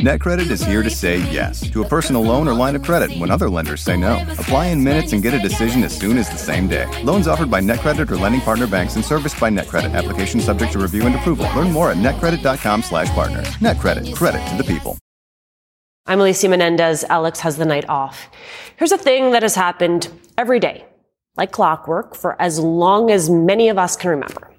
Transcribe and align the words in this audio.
NetCredit 0.00 0.50
is 0.50 0.62
here 0.62 0.82
to 0.82 0.90
say 0.90 1.20
yes 1.32 1.70
to 1.70 1.82
a 1.82 1.88
personal 1.88 2.20
loan 2.20 2.46
or 2.46 2.52
line 2.52 2.76
of 2.76 2.82
credit 2.82 3.16
when 3.18 3.30
other 3.30 3.48
lenders 3.48 3.80
say 3.80 3.96
no. 3.96 4.22
Apply 4.32 4.66
in 4.66 4.84
minutes 4.84 5.14
and 5.14 5.22
get 5.22 5.32
a 5.32 5.38
decision 5.38 5.82
as 5.82 5.96
soon 5.96 6.18
as 6.18 6.28
the 6.28 6.36
same 6.36 6.68
day. 6.68 6.86
Loans 7.02 7.26
offered 7.26 7.50
by 7.50 7.62
NetCredit 7.62 8.10
or 8.10 8.16
lending 8.18 8.42
partner 8.42 8.66
banks 8.66 8.96
and 8.96 9.04
serviced 9.04 9.40
by 9.40 9.48
NetCredit. 9.48 9.94
Application 9.94 10.38
subject 10.40 10.72
to 10.72 10.78
review 10.78 11.06
and 11.06 11.14
approval. 11.14 11.48
Learn 11.56 11.72
more 11.72 11.90
at 11.90 11.96
netcredit.com/partner. 11.96 13.42
NetCredit. 13.42 14.14
Credit 14.14 14.46
to 14.50 14.56
the 14.62 14.64
people. 14.64 14.98
I'm 16.04 16.20
Alicia 16.20 16.50
Menendez. 16.50 17.02
Alex 17.08 17.40
has 17.40 17.56
the 17.56 17.64
night 17.64 17.88
off. 17.88 18.28
Here's 18.76 18.92
a 18.92 18.98
thing 18.98 19.30
that 19.30 19.42
has 19.42 19.54
happened 19.54 20.08
every 20.36 20.60
day, 20.60 20.84
like 21.38 21.52
clockwork, 21.52 22.14
for 22.14 22.40
as 22.40 22.58
long 22.60 23.10
as 23.10 23.30
many 23.30 23.70
of 23.70 23.78
us 23.78 23.96
can 23.96 24.10
remember. 24.10 24.50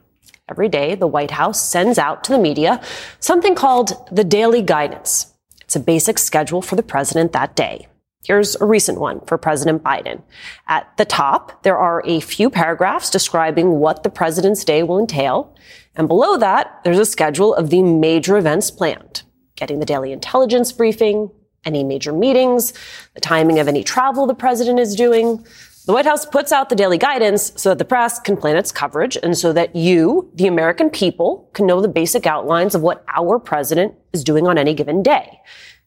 Every 0.50 0.70
day, 0.70 0.96
the 0.96 1.08
White 1.08 1.32
House 1.32 1.62
sends 1.62 1.98
out 1.98 2.24
to 2.24 2.32
the 2.32 2.40
media 2.40 2.82
something 3.20 3.54
called 3.54 3.92
the 4.12 4.24
Daily 4.24 4.62
Guidance. 4.62 5.34
It's 5.62 5.76
a 5.76 5.80
basic 5.80 6.18
schedule 6.18 6.62
for 6.62 6.78
the 6.78 6.84
president 6.84 7.34
that 7.34 7.56
day. 7.56 7.88
Here's 8.24 8.56
a 8.56 8.66
recent 8.66 9.00
one 9.00 9.20
for 9.26 9.38
President 9.38 9.84
Biden. 9.84 10.22
At 10.68 10.96
the 10.98 11.04
top, 11.04 11.64
there 11.64 11.78
are 11.78 12.02
a 12.06 12.22
few 12.22 12.50
paragraphs 12.50 13.10
describing 13.10 13.80
what 13.80 14.04
the 14.04 14.10
president's 14.10 14.64
day 14.64 14.84
will 14.84 15.00
entail. 15.00 15.54
And 15.96 16.08
below 16.08 16.38
that, 16.38 16.80
there's 16.84 17.00
a 17.00 17.06
schedule 17.06 17.54
of 17.54 17.70
the 17.70 17.84
major 17.84 18.38
events 18.38 18.72
planned. 18.72 19.24
Getting 19.56 19.80
the 19.80 19.86
daily 19.86 20.14
intelligence 20.14 20.72
briefing, 20.72 21.30
any 21.66 21.84
major 21.84 22.14
meetings, 22.14 22.74
the 23.16 23.22
timing 23.22 23.60
of 23.60 23.68
any 23.68 23.84
travel 23.84 24.26
the 24.28 24.34
president 24.34 24.80
is 24.80 24.96
doing, 24.96 25.46
the 25.88 25.94
White 25.94 26.06
House 26.06 26.26
puts 26.26 26.52
out 26.52 26.68
the 26.68 26.76
daily 26.76 26.98
guidance 26.98 27.54
so 27.56 27.70
that 27.70 27.78
the 27.78 27.86
press 27.86 28.20
can 28.20 28.36
plan 28.36 28.58
its 28.58 28.74
coverage 28.74 29.18
and 29.24 29.38
so 29.38 29.54
that 29.54 29.74
you, 29.74 30.30
the 30.36 30.46
American 30.46 30.90
people, 30.90 31.50
can 31.54 31.66
know 31.66 31.80
the 31.80 31.88
basic 31.88 32.28
outlines 32.28 32.76
of 32.76 32.82
what 32.82 33.06
our 33.08 33.40
president 33.40 33.96
is 34.12 34.22
doing 34.22 34.48
on 34.48 34.58
any 34.58 34.74
given 34.74 35.02
day. 35.02 35.40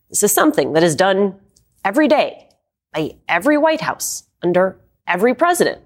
This 0.09 0.23
is 0.23 0.33
something 0.33 0.73
that 0.73 0.83
is 0.83 0.97
done 0.97 1.39
every 1.85 2.09
day 2.09 2.49
by 2.95 3.17
every 3.29 3.59
White 3.59 3.83
House 3.83 4.25
under 4.43 4.81
every 5.07 5.35
president. 5.35 5.83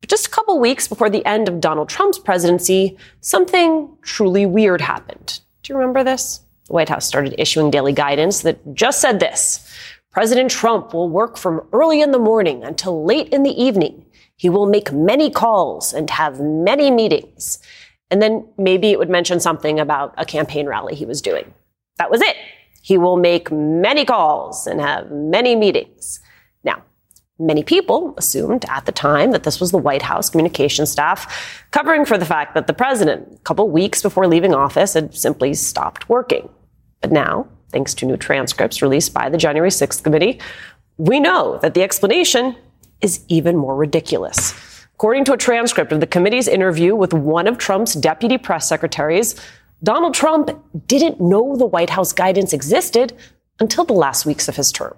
But 0.00 0.08
just 0.08 0.28
a 0.28 0.30
couple 0.30 0.58
weeks 0.58 0.88
before 0.88 1.10
the 1.10 1.24
end 1.26 1.46
of 1.46 1.60
Donald 1.60 1.90
Trump's 1.90 2.18
presidency, 2.18 2.96
something 3.20 3.94
truly 4.00 4.46
weird 4.46 4.80
happened. 4.80 5.40
Do 5.62 5.74
you 5.74 5.78
remember 5.78 6.02
this? 6.02 6.40
The 6.68 6.72
White 6.72 6.88
House 6.88 7.06
started 7.06 7.34
issuing 7.36 7.70
daily 7.70 7.92
guidance 7.92 8.40
that 8.42 8.74
just 8.74 9.02
said 9.02 9.20
this. 9.20 9.68
President 10.12 10.50
Trump 10.50 10.92
will 10.92 11.08
work 11.08 11.38
from 11.38 11.66
early 11.72 12.02
in 12.02 12.10
the 12.10 12.18
morning 12.18 12.62
until 12.62 13.04
late 13.04 13.28
in 13.30 13.42
the 13.42 13.62
evening. 13.62 14.04
He 14.36 14.50
will 14.50 14.66
make 14.66 14.92
many 14.92 15.30
calls 15.30 15.94
and 15.94 16.10
have 16.10 16.38
many 16.38 16.90
meetings. 16.90 17.58
And 18.10 18.20
then 18.20 18.46
maybe 18.58 18.90
it 18.90 18.98
would 18.98 19.08
mention 19.08 19.40
something 19.40 19.80
about 19.80 20.14
a 20.18 20.26
campaign 20.26 20.66
rally 20.66 20.94
he 20.94 21.06
was 21.06 21.22
doing. 21.22 21.54
That 21.96 22.10
was 22.10 22.20
it. 22.20 22.36
He 22.82 22.98
will 22.98 23.16
make 23.16 23.50
many 23.50 24.04
calls 24.04 24.66
and 24.66 24.80
have 24.80 25.10
many 25.10 25.56
meetings. 25.56 26.20
Now, 26.62 26.82
many 27.38 27.62
people 27.62 28.12
assumed 28.18 28.66
at 28.68 28.84
the 28.84 28.92
time 28.92 29.30
that 29.30 29.44
this 29.44 29.60
was 29.60 29.70
the 29.70 29.78
White 29.78 30.02
House 30.02 30.28
communication 30.28 30.84
staff 30.84 31.64
covering 31.70 32.04
for 32.04 32.18
the 32.18 32.26
fact 32.26 32.54
that 32.54 32.66
the 32.66 32.74
president, 32.74 33.28
a 33.32 33.38
couple 33.44 33.70
weeks 33.70 34.02
before 34.02 34.26
leaving 34.26 34.54
office, 34.54 34.92
had 34.92 35.14
simply 35.14 35.54
stopped 35.54 36.10
working. 36.10 36.50
But 37.00 37.12
now, 37.12 37.48
thanks 37.72 37.94
to 37.94 38.06
new 38.06 38.16
transcripts 38.16 38.82
released 38.82 39.12
by 39.12 39.28
the 39.28 39.38
January 39.38 39.70
6th 39.70 40.02
committee, 40.02 40.40
we 40.98 41.18
know 41.18 41.58
that 41.62 41.74
the 41.74 41.82
explanation 41.82 42.54
is 43.00 43.24
even 43.28 43.56
more 43.56 43.74
ridiculous. 43.74 44.54
According 44.94 45.24
to 45.24 45.32
a 45.32 45.36
transcript 45.36 45.90
of 45.90 46.00
the 46.00 46.06
committee's 46.06 46.46
interview 46.46 46.94
with 46.94 47.12
one 47.12 47.48
of 47.48 47.58
Trump's 47.58 47.94
deputy 47.94 48.38
press 48.38 48.68
secretaries, 48.68 49.34
Donald 49.82 50.14
Trump 50.14 50.50
didn't 50.86 51.20
know 51.20 51.56
the 51.56 51.66
White 51.66 51.90
House 51.90 52.12
guidance 52.12 52.52
existed 52.52 53.12
until 53.58 53.84
the 53.84 53.92
last 53.92 54.26
weeks 54.26 54.46
of 54.48 54.54
his 54.54 54.70
term. 54.70 54.96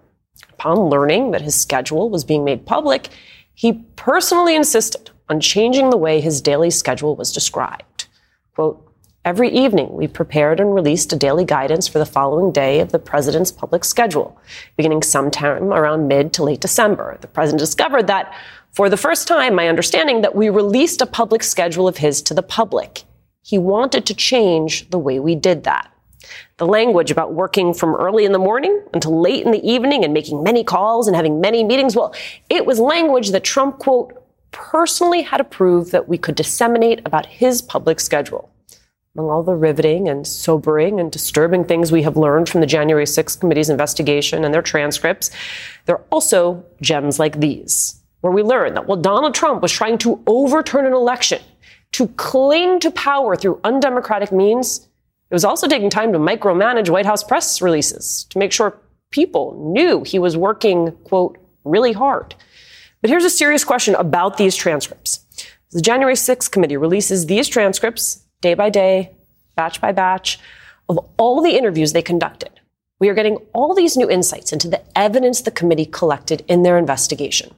Upon 0.50 0.90
learning 0.90 1.30
that 1.30 1.40
his 1.40 1.54
schedule 1.54 2.10
was 2.10 2.24
being 2.24 2.44
made 2.44 2.66
public, 2.66 3.08
he 3.54 3.84
personally 3.96 4.54
insisted 4.54 5.10
on 5.28 5.40
changing 5.40 5.90
the 5.90 5.96
way 5.96 6.20
his 6.20 6.40
daily 6.40 6.70
schedule 6.70 7.16
was 7.16 7.32
described. 7.32 8.06
Quote, 8.54 8.83
Every 9.24 9.48
evening, 9.48 9.94
we 9.94 10.06
prepared 10.06 10.60
and 10.60 10.74
released 10.74 11.10
a 11.14 11.16
daily 11.16 11.46
guidance 11.46 11.88
for 11.88 11.98
the 11.98 12.04
following 12.04 12.52
day 12.52 12.80
of 12.80 12.92
the 12.92 12.98
president's 12.98 13.50
public 13.50 13.82
schedule, 13.82 14.38
beginning 14.76 15.02
sometime 15.02 15.72
around 15.72 16.08
mid 16.08 16.34
to 16.34 16.44
late 16.44 16.60
December. 16.60 17.16
The 17.22 17.26
president 17.26 17.60
discovered 17.60 18.06
that, 18.08 18.34
for 18.72 18.90
the 18.90 18.98
first 18.98 19.26
time, 19.26 19.54
my 19.54 19.66
understanding 19.66 20.20
that 20.20 20.34
we 20.34 20.50
released 20.50 21.00
a 21.00 21.06
public 21.06 21.42
schedule 21.42 21.88
of 21.88 21.96
his 21.96 22.20
to 22.20 22.34
the 22.34 22.42
public. 22.42 23.04
He 23.42 23.56
wanted 23.56 24.04
to 24.04 24.14
change 24.14 24.90
the 24.90 24.98
way 24.98 25.18
we 25.20 25.34
did 25.34 25.64
that. 25.64 25.90
The 26.58 26.66
language 26.66 27.10
about 27.10 27.32
working 27.32 27.72
from 27.72 27.94
early 27.94 28.26
in 28.26 28.32
the 28.32 28.38
morning 28.38 28.82
until 28.92 29.18
late 29.18 29.46
in 29.46 29.52
the 29.52 29.66
evening 29.66 30.04
and 30.04 30.12
making 30.12 30.42
many 30.42 30.62
calls 30.64 31.06
and 31.06 31.16
having 31.16 31.40
many 31.40 31.64
meetings, 31.64 31.96
well, 31.96 32.14
it 32.50 32.66
was 32.66 32.78
language 32.78 33.30
that 33.30 33.42
Trump, 33.42 33.78
quote, 33.78 34.22
personally 34.50 35.22
had 35.22 35.40
approved 35.40 35.92
that 35.92 36.08
we 36.08 36.18
could 36.18 36.34
disseminate 36.34 37.00
about 37.06 37.24
his 37.24 37.62
public 37.62 38.00
schedule. 38.00 38.50
Among 39.16 39.30
all 39.30 39.44
the 39.44 39.54
riveting 39.54 40.08
and 40.08 40.26
sobering 40.26 40.98
and 40.98 41.12
disturbing 41.12 41.64
things 41.64 41.92
we 41.92 42.02
have 42.02 42.16
learned 42.16 42.48
from 42.48 42.60
the 42.60 42.66
January 42.66 43.04
6th 43.04 43.38
committee's 43.38 43.70
investigation 43.70 44.44
and 44.44 44.52
their 44.52 44.60
transcripts, 44.60 45.30
there 45.86 45.96
are 45.96 46.04
also 46.10 46.64
gems 46.80 47.20
like 47.20 47.38
these, 47.38 48.02
where 48.22 48.32
we 48.32 48.42
learn 48.42 48.74
that 48.74 48.88
while 48.88 49.00
Donald 49.00 49.32
Trump 49.32 49.62
was 49.62 49.70
trying 49.70 49.98
to 49.98 50.20
overturn 50.26 50.84
an 50.84 50.92
election, 50.92 51.40
to 51.92 52.08
cling 52.08 52.80
to 52.80 52.90
power 52.90 53.36
through 53.36 53.60
undemocratic 53.62 54.32
means, 54.32 54.88
it 55.30 55.34
was 55.34 55.44
also 55.44 55.68
taking 55.68 55.90
time 55.90 56.12
to 56.12 56.18
micromanage 56.18 56.90
White 56.90 57.06
House 57.06 57.22
press 57.22 57.62
releases 57.62 58.24
to 58.30 58.38
make 58.40 58.50
sure 58.50 58.80
people 59.12 59.72
knew 59.72 60.02
he 60.02 60.18
was 60.18 60.36
working, 60.36 60.90
quote, 61.04 61.38
really 61.62 61.92
hard. 61.92 62.34
But 63.00 63.10
here's 63.10 63.24
a 63.24 63.30
serious 63.30 63.62
question 63.62 63.94
about 63.94 64.38
these 64.38 64.56
transcripts. 64.56 65.24
The 65.70 65.80
January 65.80 66.14
6th 66.14 66.50
committee 66.50 66.76
releases 66.76 67.26
these 67.26 67.46
transcripts 67.46 68.23
day 68.44 68.54
by 68.54 68.68
day, 68.68 69.10
batch 69.56 69.80
by 69.80 69.90
batch, 69.90 70.38
of 70.90 70.98
all 71.16 71.42
the 71.42 71.56
interviews 71.56 71.92
they 71.92 72.02
conducted. 72.02 72.60
We 73.00 73.08
are 73.08 73.14
getting 73.14 73.38
all 73.54 73.74
these 73.74 73.96
new 73.96 74.08
insights 74.08 74.52
into 74.52 74.68
the 74.68 74.82
evidence 74.96 75.40
the 75.40 75.50
committee 75.50 75.86
collected 75.86 76.44
in 76.46 76.62
their 76.62 76.76
investigation. 76.76 77.54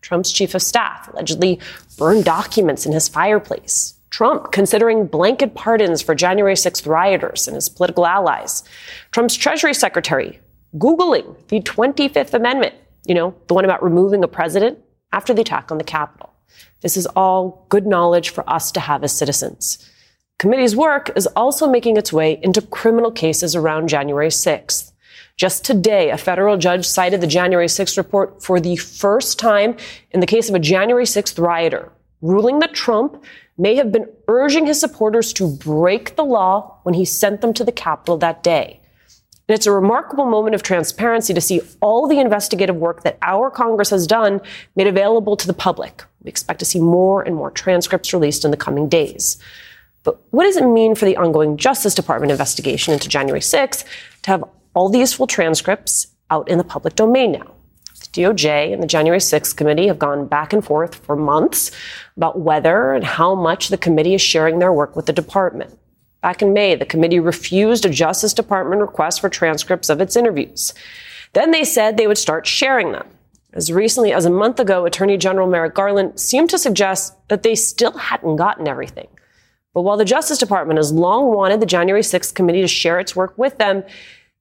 Trump's 0.00 0.30
chief 0.32 0.54
of 0.54 0.62
staff 0.62 1.08
allegedly 1.08 1.58
burned 1.98 2.24
documents 2.24 2.86
in 2.86 2.92
his 2.92 3.08
fireplace. 3.08 3.98
Trump 4.10 4.52
considering 4.52 5.06
blanket 5.06 5.54
pardons 5.56 6.00
for 6.00 6.14
January 6.14 6.54
6th 6.54 6.86
rioters 6.86 7.48
and 7.48 7.56
his 7.56 7.68
political 7.68 8.06
allies. 8.06 8.62
Trump's 9.10 9.34
Treasury 9.34 9.74
Secretary 9.74 10.40
Googling 10.76 11.36
the 11.48 11.60
25th 11.60 12.34
Amendment, 12.34 12.74
you 13.06 13.14
know, 13.14 13.34
the 13.48 13.54
one 13.54 13.64
about 13.64 13.82
removing 13.82 14.22
a 14.22 14.28
president 14.28 14.78
after 15.12 15.34
the 15.34 15.40
attack 15.40 15.72
on 15.72 15.78
the 15.78 15.84
Capitol. 15.84 16.32
This 16.80 16.96
is 16.96 17.06
all 17.16 17.66
good 17.70 17.86
knowledge 17.86 18.28
for 18.30 18.48
us 18.48 18.70
to 18.72 18.80
have 18.80 19.02
as 19.02 19.12
citizens. 19.12 19.90
Committee's 20.38 20.76
work 20.76 21.10
is 21.16 21.26
also 21.34 21.68
making 21.68 21.96
its 21.96 22.12
way 22.12 22.38
into 22.44 22.62
criminal 22.62 23.10
cases 23.10 23.56
around 23.56 23.88
January 23.88 24.28
6th. 24.28 24.92
Just 25.36 25.64
today, 25.64 26.10
a 26.10 26.16
federal 26.16 26.56
judge 26.56 26.86
cited 26.86 27.20
the 27.20 27.26
January 27.26 27.66
6th 27.66 27.96
report 27.96 28.40
for 28.40 28.60
the 28.60 28.76
first 28.76 29.40
time 29.40 29.76
in 30.12 30.20
the 30.20 30.26
case 30.26 30.48
of 30.48 30.54
a 30.54 30.60
January 30.60 31.06
6th 31.06 31.44
rioter, 31.44 31.90
ruling 32.22 32.60
that 32.60 32.72
Trump 32.72 33.20
may 33.56 33.74
have 33.74 33.90
been 33.90 34.08
urging 34.28 34.66
his 34.66 34.78
supporters 34.78 35.32
to 35.32 35.48
break 35.56 36.14
the 36.14 36.24
law 36.24 36.78
when 36.84 36.94
he 36.94 37.04
sent 37.04 37.40
them 37.40 37.52
to 37.52 37.64
the 37.64 37.72
Capitol 37.72 38.16
that 38.18 38.44
day. 38.44 38.80
And 39.48 39.56
it's 39.56 39.66
a 39.66 39.72
remarkable 39.72 40.26
moment 40.26 40.54
of 40.54 40.62
transparency 40.62 41.34
to 41.34 41.40
see 41.40 41.62
all 41.80 42.06
the 42.06 42.20
investigative 42.20 42.76
work 42.76 43.02
that 43.02 43.18
our 43.22 43.50
Congress 43.50 43.90
has 43.90 44.06
done 44.06 44.40
made 44.76 44.86
available 44.86 45.36
to 45.36 45.48
the 45.48 45.52
public. 45.52 46.04
We 46.22 46.28
expect 46.28 46.60
to 46.60 46.64
see 46.64 46.78
more 46.78 47.22
and 47.22 47.34
more 47.34 47.50
transcripts 47.50 48.12
released 48.12 48.44
in 48.44 48.52
the 48.52 48.56
coming 48.56 48.88
days. 48.88 49.42
But 50.02 50.20
what 50.30 50.44
does 50.44 50.56
it 50.56 50.66
mean 50.66 50.94
for 50.94 51.04
the 51.04 51.16
ongoing 51.16 51.56
Justice 51.56 51.94
Department 51.94 52.30
investigation 52.30 52.94
into 52.94 53.08
January 53.08 53.40
6th 53.40 53.84
to 54.22 54.30
have 54.30 54.44
all 54.74 54.88
these 54.88 55.12
full 55.12 55.26
transcripts 55.26 56.08
out 56.30 56.48
in 56.48 56.58
the 56.58 56.64
public 56.64 56.94
domain 56.94 57.32
now? 57.32 57.54
The 58.12 58.22
DOJ 58.22 58.72
and 58.72 58.82
the 58.82 58.86
January 58.86 59.18
6th 59.18 59.56
committee 59.56 59.88
have 59.88 59.98
gone 59.98 60.26
back 60.26 60.52
and 60.52 60.64
forth 60.64 60.94
for 60.96 61.16
months 61.16 61.70
about 62.16 62.40
whether 62.40 62.92
and 62.92 63.04
how 63.04 63.34
much 63.34 63.68
the 63.68 63.76
committee 63.76 64.14
is 64.14 64.22
sharing 64.22 64.58
their 64.58 64.72
work 64.72 64.96
with 64.96 65.06
the 65.06 65.12
department. 65.12 65.78
Back 66.22 66.42
in 66.42 66.52
May, 66.52 66.74
the 66.74 66.86
committee 66.86 67.20
refused 67.20 67.84
a 67.84 67.90
Justice 67.90 68.34
Department 68.34 68.80
request 68.80 69.20
for 69.20 69.28
transcripts 69.28 69.88
of 69.88 70.00
its 70.00 70.16
interviews. 70.16 70.74
Then 71.32 71.50
they 71.50 71.64
said 71.64 71.96
they 71.96 72.06
would 72.06 72.18
start 72.18 72.46
sharing 72.46 72.92
them. 72.92 73.06
As 73.52 73.72
recently 73.72 74.12
as 74.12 74.24
a 74.24 74.30
month 74.30 74.60
ago, 74.60 74.84
Attorney 74.84 75.16
General 75.16 75.48
Merrick 75.48 75.74
Garland 75.74 76.18
seemed 76.18 76.50
to 76.50 76.58
suggest 76.58 77.14
that 77.28 77.42
they 77.42 77.54
still 77.54 77.96
hadn't 77.96 78.36
gotten 78.36 78.68
everything. 78.68 79.08
But 79.74 79.82
while 79.82 79.96
the 79.96 80.04
Justice 80.04 80.38
Department 80.38 80.78
has 80.78 80.92
long 80.92 81.34
wanted 81.34 81.60
the 81.60 81.66
January 81.66 82.02
6th 82.02 82.34
committee 82.34 82.62
to 82.62 82.68
share 82.68 82.98
its 82.98 83.14
work 83.14 83.36
with 83.36 83.58
them, 83.58 83.84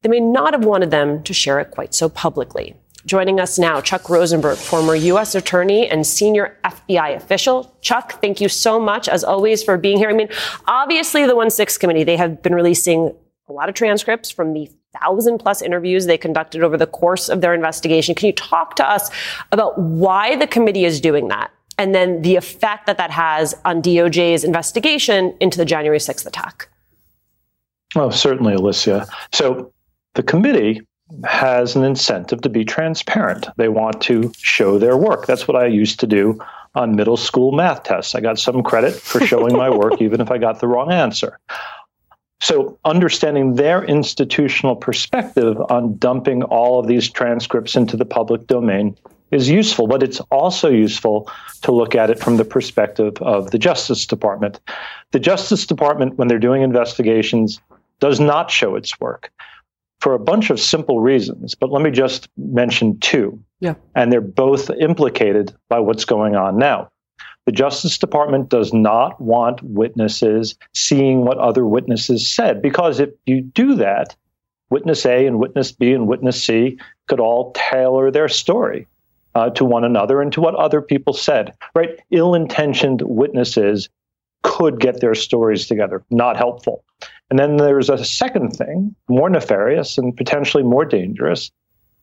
they 0.01 0.09
may 0.09 0.19
not 0.19 0.53
have 0.53 0.65
wanted 0.65 0.91
them 0.91 1.23
to 1.23 1.33
share 1.33 1.59
it 1.59 1.71
quite 1.71 1.93
so 1.93 2.09
publicly. 2.09 2.75
Joining 3.05 3.39
us 3.39 3.57
now, 3.57 3.79
Chuck 3.79 4.09
Rosenberg, 4.09 4.57
former 4.57 4.93
U.S. 4.93 5.33
Attorney 5.33 5.87
and 5.87 6.05
senior 6.05 6.57
FBI 6.65 7.15
official. 7.15 7.73
Chuck, 7.81 8.19
thank 8.21 8.41
you 8.41 8.49
so 8.49 8.79
much, 8.79 9.07
as 9.07 9.23
always, 9.23 9.63
for 9.63 9.77
being 9.77 9.97
here. 9.97 10.09
I 10.09 10.13
mean, 10.13 10.29
obviously, 10.65 11.25
the 11.25 11.35
1 11.35 11.49
6 11.49 11.77
committee, 11.77 12.03
they 12.03 12.17
have 12.17 12.41
been 12.43 12.53
releasing 12.53 13.15
a 13.47 13.53
lot 13.53 13.69
of 13.69 13.75
transcripts 13.75 14.29
from 14.29 14.53
the 14.53 14.69
thousand 14.99 15.37
plus 15.37 15.61
interviews 15.61 16.05
they 16.05 16.17
conducted 16.17 16.63
over 16.63 16.77
the 16.77 16.87
course 16.87 17.29
of 17.29 17.41
their 17.41 17.53
investigation. 17.53 18.15
Can 18.15 18.27
you 18.27 18.33
talk 18.33 18.75
to 18.75 18.89
us 18.89 19.09
about 19.51 19.77
why 19.79 20.35
the 20.35 20.47
committee 20.47 20.85
is 20.85 20.99
doing 20.99 21.29
that? 21.29 21.51
And 21.77 21.93
then 21.93 22.21
the 22.21 22.35
effect 22.35 22.87
that 22.87 22.97
that 22.97 23.11
has 23.11 23.55
on 23.65 23.81
DOJ's 23.81 24.43
investigation 24.43 25.35
into 25.39 25.57
the 25.57 25.65
January 25.65 25.99
6th 25.99 26.25
attack. 26.25 26.69
Oh, 27.95 28.09
certainly, 28.09 28.53
Alicia. 28.53 29.07
So 29.31 29.71
the 30.15 30.23
committee 30.23 30.81
has 31.25 31.75
an 31.75 31.83
incentive 31.83 32.41
to 32.41 32.49
be 32.49 32.65
transparent. 32.65 33.47
They 33.57 33.69
want 33.69 34.01
to 34.03 34.31
show 34.37 34.77
their 34.77 34.97
work. 34.97 35.25
That's 35.25 35.47
what 35.47 35.55
I 35.55 35.67
used 35.67 35.99
to 36.01 36.07
do 36.07 36.39
on 36.75 36.95
middle 36.95 37.17
school 37.17 37.51
math 37.51 37.83
tests. 37.83 38.13
I 38.13 38.21
got 38.21 38.39
some 38.39 38.61
credit 38.61 38.93
for 38.93 39.25
showing 39.25 39.55
my 39.55 39.69
work, 39.69 40.01
even 40.01 40.21
if 40.21 40.31
I 40.31 40.37
got 40.37 40.59
the 40.59 40.67
wrong 40.67 40.91
answer. 40.91 41.39
So, 42.39 42.77
understanding 42.85 43.55
their 43.55 43.83
institutional 43.83 44.75
perspective 44.75 45.59
on 45.69 45.97
dumping 45.97 46.43
all 46.43 46.79
of 46.79 46.87
these 46.87 47.09
transcripts 47.09 47.75
into 47.75 47.97
the 47.97 48.05
public 48.05 48.45
domain 48.45 48.95
is 49.31 49.49
useful, 49.49 49.87
but 49.87 50.03
it's 50.03 50.19
also 50.31 50.69
useful 50.69 51.29
to 51.61 51.71
look 51.71 51.95
at 51.95 52.09
it 52.09 52.19
from 52.19 52.37
the 52.37 52.45
perspective 52.45 53.17
of 53.21 53.51
the 53.51 53.57
Justice 53.57 54.05
Department. 54.05 54.59
The 55.11 55.19
Justice 55.19 55.65
Department, 55.65 56.17
when 56.17 56.27
they're 56.27 56.39
doing 56.39 56.61
investigations, 56.61 57.59
does 57.99 58.19
not 58.19 58.51
show 58.51 58.75
its 58.75 58.99
work 58.99 59.31
for 59.99 60.13
a 60.13 60.19
bunch 60.19 60.49
of 60.49 60.59
simple 60.59 60.99
reasons, 60.99 61.55
but 61.55 61.71
let 61.71 61.81
me 61.81 61.91
just 61.91 62.29
mention 62.37 62.99
two. 62.99 63.41
Yeah. 63.59 63.73
And 63.95 64.11
they're 64.11 64.21
both 64.21 64.69
implicated 64.69 65.53
by 65.69 65.79
what's 65.79 66.05
going 66.05 66.35
on 66.35 66.57
now. 66.57 66.89
The 67.45 67.51
Justice 67.51 67.97
Department 67.97 68.49
does 68.49 68.73
not 68.73 69.19
want 69.19 69.63
witnesses 69.63 70.55
seeing 70.75 71.25
what 71.25 71.37
other 71.37 71.65
witnesses 71.65 72.29
said, 72.29 72.61
because 72.61 72.99
if 72.99 73.09
you 73.25 73.41
do 73.41 73.75
that, 73.75 74.15
witness 74.69 75.05
A 75.05 75.25
and 75.25 75.39
witness 75.39 75.71
B 75.71 75.93
and 75.93 76.07
witness 76.07 76.43
C 76.43 76.77
could 77.07 77.19
all 77.19 77.53
tailor 77.53 78.11
their 78.11 78.27
story 78.27 78.85
uh, 79.37 79.51
to 79.51 79.63
one 79.63 79.83
another 79.83 80.19
and 80.19 80.33
to 80.33 80.41
what 80.41 80.55
other 80.55 80.81
people 80.81 81.13
said, 81.13 81.53
right? 81.75 81.99
Ill 82.09 82.33
intentioned 82.33 83.03
witnesses 83.03 83.87
could 84.41 84.79
get 84.79 84.99
their 84.99 85.13
stories 85.13 85.67
together, 85.67 86.03
not 86.09 86.37
helpful. 86.37 86.83
And 87.29 87.37
then 87.37 87.57
there's 87.57 87.89
a 87.89 88.03
second 88.03 88.51
thing, 88.51 88.95
more 89.07 89.29
nefarious 89.29 89.97
and 89.99 90.17
potentially 90.17 90.63
more 90.63 90.85
dangerous. 90.85 91.51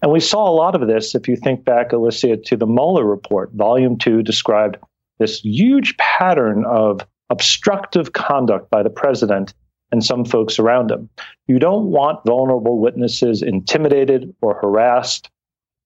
And 0.00 0.12
we 0.12 0.20
saw 0.20 0.48
a 0.48 0.54
lot 0.54 0.80
of 0.80 0.86
this 0.86 1.16
if 1.16 1.26
you 1.26 1.34
think 1.34 1.64
back, 1.64 1.92
Alicia, 1.92 2.36
to 2.36 2.56
the 2.56 2.66
Mueller 2.66 3.04
report. 3.04 3.50
Volume 3.54 3.98
two 3.98 4.22
described 4.22 4.76
this 5.18 5.40
huge 5.40 5.96
pattern 5.96 6.64
of 6.66 7.00
obstructive 7.30 8.12
conduct 8.12 8.70
by 8.70 8.84
the 8.84 8.90
president 8.90 9.54
and 9.90 10.04
some 10.04 10.24
folks 10.24 10.60
around 10.60 10.90
him. 10.90 11.08
You 11.48 11.58
don't 11.58 11.86
want 11.86 12.24
vulnerable 12.26 12.78
witnesses 12.78 13.42
intimidated 13.42 14.32
or 14.40 14.54
harassed 14.54 15.30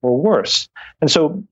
or 0.03 0.17
worse. 0.17 0.69
And 1.01 1.11
so 1.11 1.43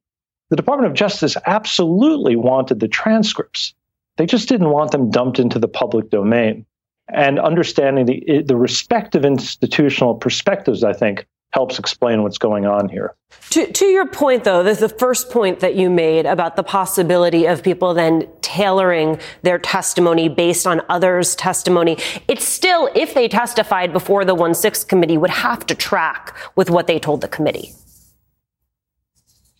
the 0.50 0.56
Department 0.56 0.90
of 0.90 0.96
Justice 0.96 1.36
absolutely 1.46 2.36
wanted 2.36 2.80
the 2.80 2.88
transcripts. 2.88 3.74
They 4.16 4.26
just 4.26 4.48
didn't 4.48 4.70
want 4.70 4.92
them 4.92 5.10
dumped 5.10 5.38
into 5.38 5.58
the 5.58 5.68
public 5.68 6.10
domain 6.10 6.64
and 7.08 7.38
understanding 7.38 8.06
the 8.06 8.42
the 8.42 8.56
respective 8.56 9.24
institutional 9.24 10.14
perspectives, 10.14 10.82
I 10.82 10.92
think, 10.92 11.26
helps 11.52 11.78
explain 11.78 12.22
what's 12.22 12.38
going 12.38 12.66
on 12.66 12.88
here. 12.88 13.14
To, 13.50 13.70
to 13.72 13.84
your 13.86 14.06
point, 14.06 14.44
though, 14.44 14.62
there's 14.62 14.80
the 14.80 14.88
first 14.88 15.30
point 15.30 15.60
that 15.60 15.76
you 15.76 15.88
made 15.88 16.26
about 16.26 16.56
the 16.56 16.62
possibility 16.62 17.46
of 17.46 17.62
people 17.62 17.94
then 17.94 18.28
tailoring 18.42 19.18
their 19.42 19.58
testimony 19.58 20.28
based 20.28 20.66
on 20.66 20.82
others' 20.88 21.36
testimony. 21.36 21.96
It's 22.28 22.44
still, 22.44 22.90
if 22.94 23.14
they 23.14 23.28
testified 23.28 23.92
before 23.92 24.24
the 24.24 24.34
1 24.34 24.54
6 24.54 24.84
committee, 24.84 25.16
would 25.16 25.30
have 25.30 25.64
to 25.66 25.74
track 25.74 26.36
with 26.56 26.68
what 26.68 26.86
they 26.86 26.98
told 26.98 27.20
the 27.20 27.28
committee. 27.28 27.72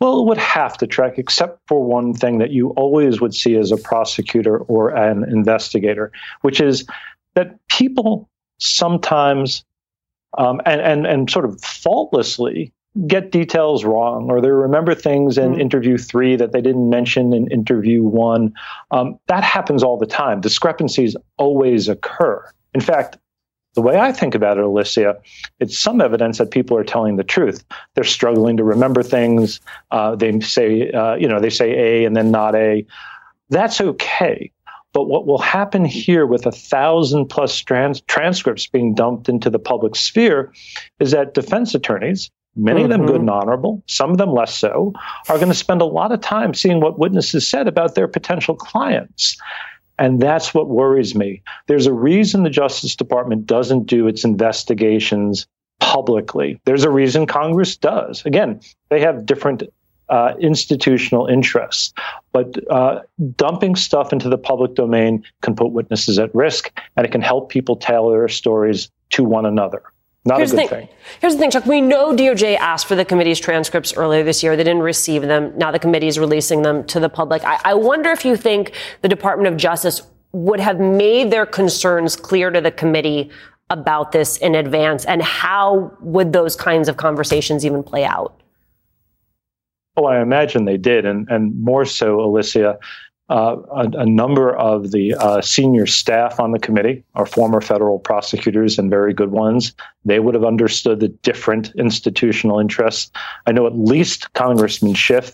Well, 0.00 0.20
it 0.20 0.26
would 0.26 0.38
have 0.38 0.76
to 0.78 0.86
track, 0.86 1.18
except 1.18 1.60
for 1.66 1.82
one 1.82 2.12
thing 2.12 2.38
that 2.38 2.50
you 2.50 2.70
always 2.70 3.20
would 3.20 3.34
see 3.34 3.56
as 3.56 3.72
a 3.72 3.76
prosecutor 3.76 4.58
or 4.58 4.90
an 4.90 5.24
investigator, 5.24 6.12
which 6.42 6.60
is 6.60 6.86
that 7.34 7.58
people 7.68 8.28
sometimes 8.58 9.64
um, 10.38 10.60
and, 10.66 10.80
and 10.80 11.06
and 11.06 11.30
sort 11.30 11.44
of 11.44 11.60
faultlessly 11.62 12.72
get 13.06 13.30
details 13.30 13.84
wrong 13.84 14.30
or 14.30 14.40
they 14.40 14.48
remember 14.48 14.94
things 14.94 15.36
in 15.36 15.54
mm. 15.54 15.60
interview 15.60 15.98
three 15.98 16.34
that 16.34 16.52
they 16.52 16.62
didn't 16.62 16.88
mention 16.88 17.34
in 17.34 17.50
interview 17.50 18.02
one. 18.02 18.52
Um, 18.90 19.18
that 19.26 19.44
happens 19.44 19.82
all 19.82 19.98
the 19.98 20.06
time. 20.06 20.40
Discrepancies 20.40 21.14
always 21.36 21.88
occur. 21.88 22.42
In 22.74 22.80
fact 22.80 23.18
the 23.76 23.82
way 23.82 23.98
i 23.98 24.10
think 24.10 24.34
about 24.34 24.58
it 24.58 24.64
alicia 24.64 25.16
it's 25.60 25.78
some 25.78 26.00
evidence 26.00 26.38
that 26.38 26.50
people 26.50 26.76
are 26.76 26.84
telling 26.84 27.16
the 27.16 27.24
truth 27.24 27.64
they're 27.94 28.02
struggling 28.02 28.56
to 28.56 28.64
remember 28.64 29.02
things 29.02 29.60
uh, 29.92 30.16
they 30.16 30.40
say 30.40 30.90
uh, 30.90 31.14
you 31.14 31.28
know 31.28 31.38
they 31.38 31.50
say 31.50 32.00
a 32.00 32.04
and 32.04 32.16
then 32.16 32.32
not 32.32 32.56
a 32.56 32.84
that's 33.50 33.80
okay 33.80 34.50
but 34.96 35.08
what 35.08 35.26
will 35.26 35.36
happen 35.36 35.84
here 35.84 36.24
with 36.24 36.46
a 36.46 36.50
thousand 36.50 37.26
plus 37.26 37.60
trans- 37.60 38.00
transcripts 38.08 38.66
being 38.66 38.94
dumped 38.94 39.28
into 39.28 39.50
the 39.50 39.58
public 39.58 39.94
sphere 39.94 40.50
is 41.00 41.10
that 41.10 41.34
defense 41.34 41.74
attorneys, 41.74 42.30
many 42.56 42.80
mm-hmm. 42.80 42.84
of 42.84 42.90
them 42.90 43.06
good 43.06 43.16
mm-hmm. 43.16 43.28
and 43.28 43.30
honorable, 43.30 43.82
some 43.88 44.10
of 44.10 44.16
them 44.16 44.32
less 44.32 44.56
so, 44.56 44.94
are 45.28 45.36
going 45.36 45.50
to 45.50 45.54
spend 45.54 45.82
a 45.82 45.84
lot 45.84 46.12
of 46.12 46.22
time 46.22 46.54
seeing 46.54 46.80
what 46.80 46.98
witnesses 46.98 47.46
said 47.46 47.68
about 47.68 47.94
their 47.94 48.08
potential 48.08 48.56
clients. 48.56 49.36
And 49.98 50.20
that's 50.20 50.52
what 50.52 50.68
worries 50.68 51.14
me. 51.14 51.42
There's 51.66 51.86
a 51.86 51.92
reason 51.92 52.42
the 52.42 52.50
Justice 52.50 52.96
Department 52.96 53.46
doesn't 53.46 53.84
do 53.84 54.06
its 54.06 54.24
investigations 54.24 55.46
publicly. 55.80 56.60
There's 56.64 56.84
a 56.84 56.90
reason 56.90 57.26
Congress 57.26 57.76
does. 57.76 58.24
Again, 58.26 58.60
they 58.88 59.00
have 59.00 59.26
different 59.26 59.62
uh, 60.08 60.34
institutional 60.40 61.26
interests. 61.26 61.92
But 62.32 62.58
uh, 62.70 63.00
dumping 63.36 63.76
stuff 63.76 64.12
into 64.12 64.28
the 64.28 64.38
public 64.38 64.74
domain 64.74 65.24
can 65.42 65.56
put 65.56 65.72
witnesses 65.72 66.18
at 66.18 66.34
risk, 66.34 66.72
and 66.96 67.06
it 67.06 67.12
can 67.12 67.22
help 67.22 67.48
people 67.48 67.76
tailor 67.76 68.18
their 68.18 68.28
stories 68.28 68.90
to 69.10 69.24
one 69.24 69.46
another. 69.46 69.82
Not 70.26 70.38
Here's 70.38 70.52
a 70.52 70.56
good 70.56 70.68
thing. 70.68 70.86
thing. 70.86 70.96
Here's 71.20 71.34
the 71.34 71.38
thing, 71.38 71.50
Chuck. 71.52 71.66
We 71.66 71.80
know 71.80 72.12
DOJ 72.14 72.56
asked 72.56 72.86
for 72.86 72.96
the 72.96 73.04
committee's 73.04 73.38
transcripts 73.38 73.96
earlier 73.96 74.24
this 74.24 74.42
year. 74.42 74.56
They 74.56 74.64
didn't 74.64 74.82
receive 74.82 75.22
them. 75.22 75.56
Now 75.56 75.70
the 75.70 75.78
committee 75.78 76.08
is 76.08 76.18
releasing 76.18 76.62
them 76.62 76.84
to 76.88 76.98
the 76.98 77.08
public. 77.08 77.44
I, 77.44 77.60
I 77.64 77.74
wonder 77.74 78.10
if 78.10 78.24
you 78.24 78.36
think 78.36 78.72
the 79.02 79.08
Department 79.08 79.52
of 79.52 79.56
Justice 79.56 80.02
would 80.32 80.58
have 80.58 80.80
made 80.80 81.30
their 81.30 81.46
concerns 81.46 82.16
clear 82.16 82.50
to 82.50 82.60
the 82.60 82.72
committee 82.72 83.30
about 83.70 84.12
this 84.12 84.36
in 84.38 84.54
advance, 84.54 85.04
and 85.04 85.22
how 85.22 85.96
would 86.00 86.32
those 86.32 86.56
kinds 86.56 86.88
of 86.88 86.96
conversations 86.96 87.64
even 87.64 87.82
play 87.82 88.04
out? 88.04 88.40
Oh, 89.96 90.04
I 90.04 90.20
imagine 90.20 90.64
they 90.64 90.76
did, 90.76 91.06
and 91.06 91.28
and 91.30 91.58
more 91.60 91.84
so, 91.84 92.20
Alicia. 92.20 92.78
Uh, 93.28 93.56
a, 93.72 94.02
a, 94.02 94.06
number 94.06 94.56
of 94.56 94.92
the 94.92 95.12
uh, 95.14 95.40
senior 95.40 95.84
staff 95.84 96.38
on 96.38 96.52
the 96.52 96.60
committee 96.60 97.02
are 97.16 97.26
former 97.26 97.60
federal 97.60 97.98
prosecutors 97.98 98.78
and 98.78 98.88
very 98.88 99.12
good 99.12 99.32
ones. 99.32 99.74
They 100.04 100.20
would 100.20 100.34
have 100.34 100.44
understood 100.44 101.00
the 101.00 101.08
different 101.08 101.72
institutional 101.76 102.60
interests. 102.60 103.10
I 103.44 103.50
know 103.50 103.66
at 103.66 103.76
least 103.76 104.32
Congressman 104.34 104.94
Schiff, 104.94 105.32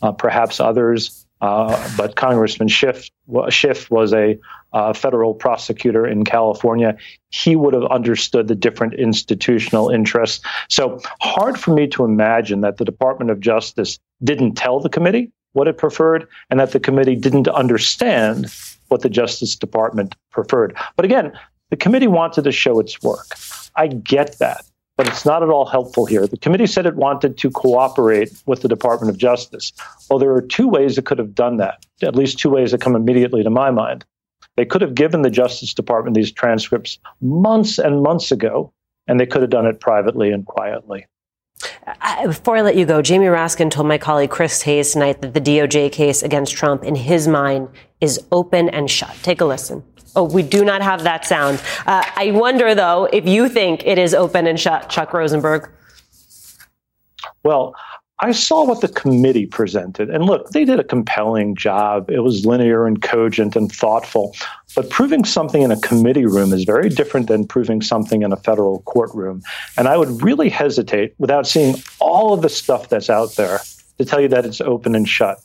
uh, 0.00 0.12
perhaps 0.12 0.58
others, 0.58 1.26
uh, 1.42 1.90
but 1.98 2.16
Congressman 2.16 2.68
Schiff, 2.68 3.10
Schiff 3.50 3.90
was 3.90 4.14
a 4.14 4.38
uh, 4.72 4.92
federal 4.92 5.34
prosecutor 5.34 6.06
in 6.06 6.24
California, 6.24 6.96
he 7.28 7.56
would 7.56 7.74
have 7.74 7.84
understood 7.84 8.48
the 8.48 8.54
different 8.54 8.94
institutional 8.94 9.88
interests. 9.88 10.44
So 10.68 11.00
hard 11.20 11.58
for 11.58 11.74
me 11.74 11.86
to 11.88 12.04
imagine 12.04 12.62
that 12.62 12.78
the 12.78 12.84
Department 12.84 13.30
of 13.30 13.40
Justice 13.40 13.98
didn't 14.22 14.54
tell 14.54 14.80
the 14.80 14.88
committee 14.88 15.30
what 15.54 15.66
it 15.66 15.78
preferred 15.78 16.28
and 16.50 16.60
that 16.60 16.70
the 16.70 16.80
committee 16.80 17.16
didn't 17.16 17.48
understand 17.48 18.54
what 18.88 19.00
the 19.02 19.08
Justice 19.08 19.56
Department 19.56 20.14
preferred. 20.30 20.76
But 20.94 21.04
again, 21.04 21.32
the 21.70 21.76
committee 21.76 22.06
wanted 22.06 22.44
to 22.44 22.52
show 22.52 22.78
its 22.78 23.02
work. 23.02 23.26
I 23.74 23.88
get 23.88 24.38
that 24.38 24.64
but 24.96 25.08
it's 25.08 25.24
not 25.24 25.42
at 25.42 25.48
all 25.48 25.66
helpful 25.66 26.06
here. 26.06 26.26
The 26.26 26.36
committee 26.36 26.66
said 26.66 26.86
it 26.86 26.96
wanted 26.96 27.36
to 27.38 27.50
cooperate 27.50 28.32
with 28.46 28.62
the 28.62 28.68
Department 28.68 29.10
of 29.10 29.18
Justice. 29.18 29.72
Well, 30.08 30.18
there 30.18 30.32
are 30.32 30.40
two 30.40 30.68
ways 30.68 30.96
it 30.96 31.04
could 31.04 31.18
have 31.18 31.34
done 31.34 31.56
that, 31.56 31.84
at 32.02 32.14
least 32.14 32.38
two 32.38 32.50
ways 32.50 32.70
that 32.70 32.80
come 32.80 32.94
immediately 32.94 33.42
to 33.42 33.50
my 33.50 33.70
mind. 33.70 34.04
They 34.56 34.64
could 34.64 34.82
have 34.82 34.94
given 34.94 35.22
the 35.22 35.30
Justice 35.30 35.74
Department 35.74 36.14
these 36.14 36.30
transcripts 36.30 36.98
months 37.20 37.78
and 37.78 38.02
months 38.02 38.30
ago, 38.30 38.72
and 39.08 39.18
they 39.18 39.26
could 39.26 39.42
have 39.42 39.50
done 39.50 39.66
it 39.66 39.80
privately 39.80 40.30
and 40.30 40.46
quietly. 40.46 41.06
Before 42.24 42.56
I 42.56 42.62
let 42.62 42.76
you 42.76 42.86
go, 42.86 43.02
Jamie 43.02 43.26
Raskin 43.26 43.70
told 43.70 43.86
my 43.86 43.98
colleague 43.98 44.30
Chris 44.30 44.62
Hayes 44.62 44.92
tonight 44.92 45.20
that 45.22 45.34
the 45.34 45.40
DOJ 45.40 45.92
case 45.92 46.22
against 46.22 46.54
Trump, 46.54 46.82
in 46.82 46.94
his 46.94 47.28
mind, 47.28 47.68
is 48.00 48.20
open 48.32 48.68
and 48.68 48.90
shut. 48.90 49.14
Take 49.22 49.40
a 49.40 49.44
listen. 49.44 49.84
Oh, 50.16 50.24
we 50.24 50.42
do 50.42 50.64
not 50.64 50.82
have 50.82 51.02
that 51.04 51.24
sound. 51.24 51.60
Uh, 51.86 52.04
I 52.16 52.30
wonder, 52.30 52.74
though, 52.74 53.06
if 53.06 53.26
you 53.26 53.48
think 53.48 53.84
it 53.86 53.98
is 53.98 54.14
open 54.14 54.46
and 54.46 54.58
shut, 54.58 54.88
Chuck 54.88 55.12
Rosenberg. 55.12 55.70
Well, 57.42 57.74
I 58.24 58.32
saw 58.32 58.64
what 58.64 58.80
the 58.80 58.88
committee 58.88 59.44
presented. 59.44 60.08
And 60.08 60.24
look, 60.24 60.48
they 60.48 60.64
did 60.64 60.80
a 60.80 60.84
compelling 60.84 61.54
job. 61.54 62.08
It 62.08 62.20
was 62.20 62.46
linear 62.46 62.86
and 62.86 63.02
cogent 63.02 63.54
and 63.54 63.70
thoughtful. 63.70 64.34
But 64.74 64.88
proving 64.88 65.26
something 65.26 65.60
in 65.60 65.70
a 65.70 65.78
committee 65.80 66.24
room 66.24 66.54
is 66.54 66.64
very 66.64 66.88
different 66.88 67.28
than 67.28 67.46
proving 67.46 67.82
something 67.82 68.22
in 68.22 68.32
a 68.32 68.38
federal 68.38 68.80
courtroom. 68.86 69.42
And 69.76 69.88
I 69.88 69.98
would 69.98 70.22
really 70.22 70.48
hesitate 70.48 71.14
without 71.18 71.46
seeing 71.46 71.74
all 72.00 72.32
of 72.32 72.40
the 72.40 72.48
stuff 72.48 72.88
that's 72.88 73.10
out 73.10 73.36
there 73.36 73.60
to 73.98 74.06
tell 74.06 74.22
you 74.22 74.28
that 74.28 74.46
it's 74.46 74.62
open 74.62 74.94
and 74.94 75.06
shut. 75.06 75.38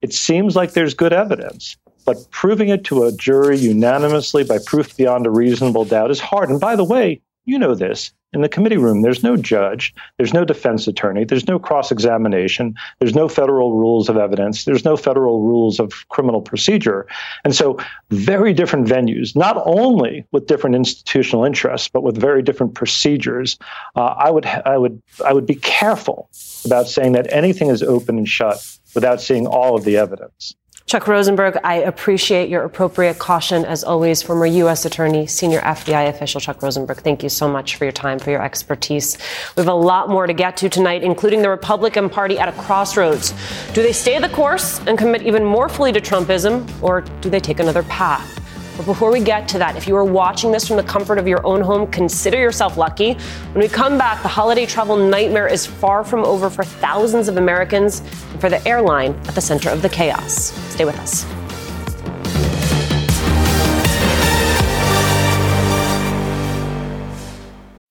It 0.00 0.14
seems 0.14 0.54
like 0.54 0.74
there's 0.74 0.94
good 0.94 1.12
evidence, 1.12 1.76
but 2.04 2.30
proving 2.30 2.68
it 2.68 2.84
to 2.84 3.02
a 3.02 3.10
jury 3.10 3.58
unanimously 3.58 4.44
by 4.44 4.58
proof 4.64 4.96
beyond 4.96 5.26
a 5.26 5.30
reasonable 5.30 5.86
doubt 5.86 6.12
is 6.12 6.20
hard. 6.20 6.50
And 6.50 6.60
by 6.60 6.76
the 6.76 6.84
way, 6.84 7.20
you 7.46 7.58
know 7.58 7.74
this. 7.74 8.12
In 8.32 8.40
the 8.40 8.48
committee 8.48 8.78
room, 8.78 9.02
there's 9.02 9.22
no 9.22 9.36
judge, 9.36 9.94
there's 10.16 10.32
no 10.32 10.44
defense 10.44 10.86
attorney, 10.88 11.24
there's 11.24 11.46
no 11.46 11.58
cross 11.58 11.92
examination, 11.92 12.74
there's 12.98 13.14
no 13.14 13.28
federal 13.28 13.74
rules 13.74 14.08
of 14.08 14.16
evidence, 14.16 14.64
there's 14.64 14.86
no 14.86 14.96
federal 14.96 15.42
rules 15.42 15.78
of 15.78 16.08
criminal 16.08 16.40
procedure. 16.40 17.06
And 17.44 17.54
so, 17.54 17.78
very 18.10 18.54
different 18.54 18.86
venues, 18.86 19.36
not 19.36 19.60
only 19.66 20.24
with 20.32 20.46
different 20.46 20.76
institutional 20.76 21.44
interests, 21.44 21.88
but 21.88 22.02
with 22.02 22.16
very 22.16 22.42
different 22.42 22.74
procedures. 22.74 23.58
Uh, 23.96 24.14
I, 24.18 24.30
would, 24.30 24.46
I, 24.46 24.78
would, 24.78 25.02
I 25.24 25.34
would 25.34 25.46
be 25.46 25.56
careful 25.56 26.30
about 26.64 26.88
saying 26.88 27.12
that 27.12 27.30
anything 27.30 27.68
is 27.68 27.82
open 27.82 28.16
and 28.16 28.28
shut 28.28 28.66
without 28.94 29.20
seeing 29.20 29.46
all 29.46 29.76
of 29.76 29.84
the 29.84 29.98
evidence. 29.98 30.54
Chuck 30.92 31.08
Rosenberg, 31.08 31.56
I 31.64 31.76
appreciate 31.76 32.50
your 32.50 32.64
appropriate 32.64 33.18
caution 33.18 33.64
as 33.64 33.82
always. 33.82 34.20
Former 34.20 34.44
U.S. 34.44 34.84
Attorney, 34.84 35.26
senior 35.26 35.60
FBI 35.62 36.10
official 36.10 36.38
Chuck 36.38 36.60
Rosenberg, 36.60 36.98
thank 36.98 37.22
you 37.22 37.30
so 37.30 37.48
much 37.48 37.76
for 37.76 37.86
your 37.86 37.92
time, 37.92 38.18
for 38.18 38.30
your 38.30 38.42
expertise. 38.42 39.16
We 39.56 39.62
have 39.62 39.68
a 39.68 39.72
lot 39.72 40.10
more 40.10 40.26
to 40.26 40.34
get 40.34 40.54
to 40.58 40.68
tonight, 40.68 41.02
including 41.02 41.40
the 41.40 41.48
Republican 41.48 42.10
Party 42.10 42.38
at 42.38 42.50
a 42.50 42.52
crossroads. 42.60 43.32
Do 43.72 43.82
they 43.82 43.94
stay 43.94 44.18
the 44.18 44.28
course 44.28 44.80
and 44.80 44.98
commit 44.98 45.22
even 45.22 45.46
more 45.46 45.70
fully 45.70 45.92
to 45.92 46.00
Trumpism, 46.02 46.68
or 46.82 47.00
do 47.22 47.30
they 47.30 47.40
take 47.40 47.58
another 47.58 47.84
path? 47.84 48.41
But 48.76 48.86
before 48.86 49.12
we 49.12 49.20
get 49.20 49.48
to 49.48 49.58
that, 49.58 49.76
if 49.76 49.86
you 49.86 49.96
are 49.96 50.04
watching 50.04 50.50
this 50.50 50.66
from 50.66 50.76
the 50.76 50.82
comfort 50.82 51.18
of 51.18 51.28
your 51.28 51.46
own 51.46 51.60
home, 51.60 51.90
consider 51.90 52.38
yourself 52.38 52.76
lucky. 52.76 53.14
When 53.52 53.62
we 53.62 53.68
come 53.68 53.98
back, 53.98 54.22
the 54.22 54.28
holiday 54.28 54.64
travel 54.64 54.96
nightmare 54.96 55.46
is 55.46 55.66
far 55.66 56.04
from 56.04 56.24
over 56.24 56.48
for 56.48 56.64
thousands 56.64 57.28
of 57.28 57.36
Americans 57.36 58.00
and 58.30 58.40
for 58.40 58.48
the 58.48 58.66
airline 58.66 59.12
at 59.26 59.34
the 59.34 59.40
center 59.40 59.68
of 59.70 59.82
the 59.82 59.88
chaos. 59.88 60.52
Stay 60.72 60.84
with 60.84 60.98
us. 61.00 61.26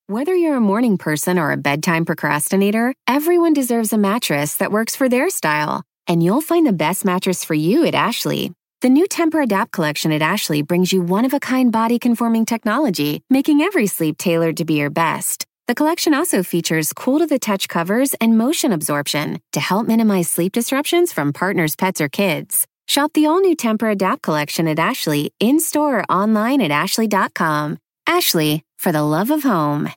Whether 0.08 0.34
you're 0.34 0.56
a 0.56 0.60
morning 0.60 0.98
person 0.98 1.38
or 1.38 1.52
a 1.52 1.56
bedtime 1.56 2.04
procrastinator, 2.04 2.92
everyone 3.08 3.54
deserves 3.54 3.94
a 3.94 3.98
mattress 3.98 4.56
that 4.56 4.70
works 4.70 4.94
for 4.94 5.08
their 5.08 5.30
style. 5.30 5.84
And 6.06 6.22
you'll 6.22 6.42
find 6.42 6.66
the 6.66 6.72
best 6.72 7.04
mattress 7.04 7.44
for 7.44 7.54
you 7.54 7.86
at 7.86 7.94
Ashley. 7.94 8.52
The 8.82 8.90
new 8.90 9.06
Tempur-Adapt 9.06 9.70
collection 9.70 10.10
at 10.10 10.22
Ashley 10.22 10.62
brings 10.62 10.92
you 10.92 11.02
one-of-a-kind 11.02 11.70
body-conforming 11.70 12.46
technology, 12.46 13.22
making 13.30 13.60
every 13.60 13.86
sleep 13.86 14.18
tailored 14.18 14.56
to 14.56 14.64
be 14.64 14.74
your 14.74 14.90
best. 14.90 15.46
The 15.68 15.74
collection 15.76 16.14
also 16.14 16.42
features 16.42 16.92
cool-to-the-touch 16.92 17.68
covers 17.68 18.14
and 18.14 18.36
motion 18.36 18.72
absorption 18.72 19.38
to 19.52 19.60
help 19.60 19.86
minimize 19.86 20.28
sleep 20.28 20.54
disruptions 20.54 21.12
from 21.12 21.32
partners, 21.32 21.76
pets, 21.76 22.00
or 22.00 22.08
kids. 22.08 22.66
Shop 22.88 23.12
the 23.12 23.26
all-new 23.26 23.54
Tempur-Adapt 23.54 24.20
collection 24.20 24.66
at 24.66 24.80
Ashley 24.80 25.32
in-store 25.38 26.00
or 26.00 26.04
online 26.10 26.60
at 26.60 26.72
ashley.com. 26.72 27.78
Ashley, 28.08 28.64
for 28.80 28.90
the 28.90 29.04
love 29.04 29.30
of 29.30 29.44
home. 29.44 29.90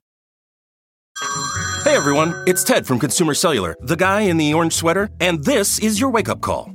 Hey 1.84 1.96
everyone, 1.96 2.36
it's 2.46 2.64
Ted 2.64 2.86
from 2.86 3.00
Consumer 3.00 3.34
Cellular, 3.34 3.76
the 3.82 3.96
guy 3.96 4.22
in 4.30 4.38
the 4.38 4.54
orange 4.54 4.74
sweater, 4.74 5.10
and 5.20 5.44
this 5.44 5.80
is 5.80 6.00
your 6.00 6.12
wake 6.12 6.30
up 6.30 6.42
call. 6.42 6.75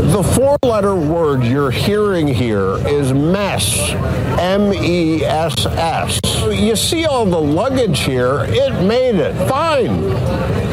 The 0.00 0.22
four 0.22 0.56
letter 0.62 0.94
word 0.94 1.44
you're 1.44 1.70
hearing 1.70 2.26
here 2.26 2.76
is 2.88 3.12
mess. 3.12 3.90
M 4.40 4.72
E 4.72 5.22
S 5.22 5.66
S. 5.66 6.18
You 6.42 6.74
see 6.74 7.04
all 7.04 7.26
the 7.26 7.40
luggage 7.40 8.00
here, 8.00 8.46
it 8.48 8.82
made 8.82 9.16
it 9.16 9.34
fine. 9.46 10.00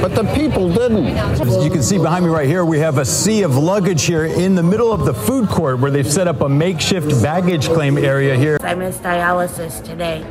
But 0.02 0.16
the 0.16 0.24
people 0.34 0.74
didn't. 0.74 1.08
As 1.08 1.64
you 1.64 1.70
can 1.70 1.84
see 1.84 1.98
behind 1.98 2.24
me 2.24 2.32
right 2.32 2.48
here, 2.48 2.64
we 2.64 2.80
have 2.80 3.00
a 3.00 3.06
sea 3.06 3.44
of 3.44 3.58
luggage 3.58 4.06
here 4.06 4.24
in 4.24 4.56
the 4.56 4.64
middle 4.64 4.94
of 4.94 5.06
the 5.06 5.14
food 5.14 5.50
court 5.50 5.80
where 5.80 5.92
they've 5.92 6.10
set 6.10 6.30
up 6.30 6.40
a 6.40 6.48
makeshift 6.48 7.22
baggage 7.22 7.68
claim 7.68 7.98
area 7.98 8.34
here. 8.34 8.58
I 8.62 8.76
missed 8.76 9.04
dialysis 9.04 9.84
today, 9.84 10.24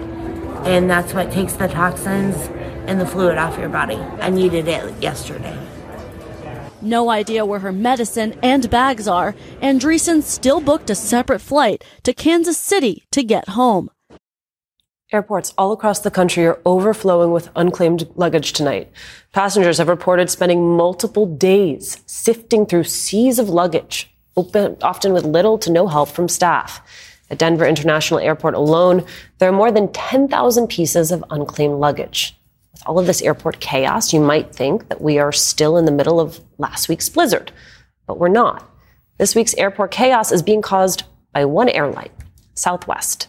and 0.65 0.89
that's 0.89 1.13
what 1.13 1.31
takes 1.31 1.53
the 1.53 1.69
toxins 1.69 2.35
and 2.87 2.99
the 2.99 3.07
fluid 3.07 3.37
off 3.37 3.59
your 3.59 3.69
body. 3.69 3.97
I 3.97 4.31
needed 4.31 4.69
it 4.69 5.03
yesterday. 5.03 5.59
No 6.83 7.09
idea 7.11 7.47
where 7.47 7.61
her 7.61 7.73
medicine 7.73 8.39
and 8.43 8.69
bags 8.69 9.09
are, 9.09 9.35
Andreessen 9.63 10.23
still 10.23 10.61
booked 10.61 10.91
a 10.91 10.95
separate 10.95 11.41
flight 11.41 11.83
to 12.03 12.13
Kansas 12.13 12.59
City 12.59 13.07
to 13.13 13.23
get 13.23 13.51
home. 13.51 13.91
Airports 15.13 15.55
all 15.57 15.73
across 15.73 16.01
the 16.01 16.11
country 16.11 16.45
are 16.45 16.61
overflowing 16.67 17.31
with 17.33 17.49
unclaimed 17.57 18.09
luggage 18.17 18.53
tonight. 18.53 18.91
Passengers 19.33 19.79
have 19.79 19.89
reported 19.89 20.29
spending 20.29 20.77
multiple 20.77 21.27
days 21.27 22.03
sifting 22.07 22.67
through 22.67 22.85
seas 22.85 23.39
of 23.39 23.49
luggage, 23.49 24.13
often 24.37 25.13
with 25.13 25.25
little 25.25 25.59
to 25.59 25.73
no 25.73 25.87
help 25.87 26.09
from 26.11 26.29
staff. 26.29 26.83
At 27.31 27.39
Denver 27.39 27.67
International 27.67 28.21
Airport 28.21 28.55
alone, 28.55 29.05
there 29.39 29.49
are 29.49 29.53
more 29.53 29.73
than 29.73 29.93
10,000 29.93 30.67
pieces 30.69 31.11
of 31.11 31.25
unclaimed 31.31 31.81
luggage. 31.81 32.36
With 32.77 32.87
all 32.87 32.99
of 32.99 33.07
this 33.07 33.23
airport 33.23 33.59
chaos, 33.59 34.13
you 34.13 34.21
might 34.21 34.55
think 34.55 34.91
that 34.91 35.01
we 35.01 35.19
are 35.19 35.33
still 35.33 35.79
in 35.79 35.87
the 35.87 35.91
middle 35.91 36.21
of 36.21 36.41
last 36.59 36.91
week's 36.91 37.09
blizzard, 37.09 37.51
but 38.07 38.19
we're 38.19 38.29
not. 38.29 38.71
This 39.17 39.35
week's 39.35 39.55
airport 39.55 39.93
chaos 39.93 40.31
is 40.31 40.43
being 40.43 40.61
caused 40.61 41.05
by 41.33 41.47
one 41.47 41.71
airline, 41.71 42.11
Southwest. 42.55 43.29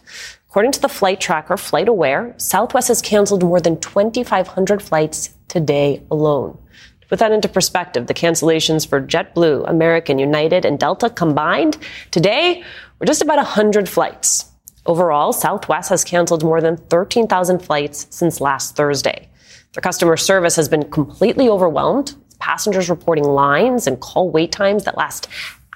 According 0.50 0.72
to 0.72 0.82
the 0.82 0.88
flight 0.90 1.18
tracker 1.18 1.54
FlightAware, 1.54 2.38
Southwest 2.38 2.88
has 2.88 3.00
canceled 3.00 3.42
more 3.42 3.58
than 3.58 3.80
2,500 3.80 4.82
flights 4.82 5.30
today 5.48 6.02
alone. 6.10 6.58
To 7.00 7.08
put 7.08 7.18
that 7.18 7.32
into 7.32 7.48
perspective, 7.48 8.06
the 8.06 8.12
cancellations 8.12 8.86
for 8.86 9.00
JetBlue, 9.00 9.66
American, 9.66 10.18
United, 10.18 10.66
and 10.66 10.78
Delta 10.78 11.08
combined 11.08 11.78
today 12.10 12.62
were 12.98 13.06
just 13.06 13.22
about 13.22 13.38
100 13.38 13.88
flights. 13.88 14.44
Overall, 14.84 15.32
Southwest 15.32 15.88
has 15.88 16.04
canceled 16.04 16.44
more 16.44 16.60
than 16.60 16.76
13,000 16.76 17.60
flights 17.60 18.06
since 18.10 18.42
last 18.42 18.76
Thursday. 18.76 19.27
Their 19.74 19.82
customer 19.82 20.16
service 20.16 20.56
has 20.56 20.68
been 20.68 20.90
completely 20.90 21.48
overwhelmed, 21.48 22.14
passengers 22.38 22.88
reporting 22.88 23.24
lines 23.24 23.86
and 23.86 24.00
call 24.00 24.30
wait 24.30 24.52
times 24.52 24.84
that 24.84 24.96
last 24.96 25.28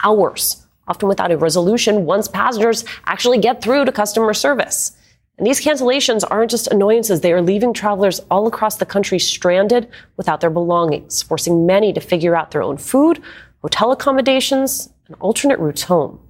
hours 0.03 0.67
often 0.89 1.09
without 1.09 1.31
a 1.31 1.37
resolution 1.37 2.05
once 2.05 2.29
passengers 2.29 2.85
actually 3.07 3.39
get 3.39 3.63
through 3.63 3.85
to 3.85 3.93
customer 3.93 4.35
service. 4.35 4.93
And 5.39 5.47
these 5.47 5.61
cancellations 5.61 6.25
aren't 6.29 6.51
just 6.51 6.67
annoyances, 6.69 7.21
they 7.21 7.33
are 7.33 7.43
leaving 7.43 7.73
travelers 7.73 8.21
all 8.31 8.47
across 8.47 8.77
the 8.77 8.87
country 8.87 9.19
stranded 9.19 9.89
without 10.17 10.41
their 10.41 10.51
belongings, 10.51 11.23
forcing 11.23 11.67
many 11.67 11.93
to 11.93 12.01
figure 12.01 12.37
out 12.37 12.51
their 12.51 12.63
own 12.63 12.77
food, 12.77 13.23
hotel 13.63 13.93
accommodations, 13.93 14.93
and 15.07 15.17
alternate 15.21 15.59
routes 15.59 15.85
home. 15.85 16.21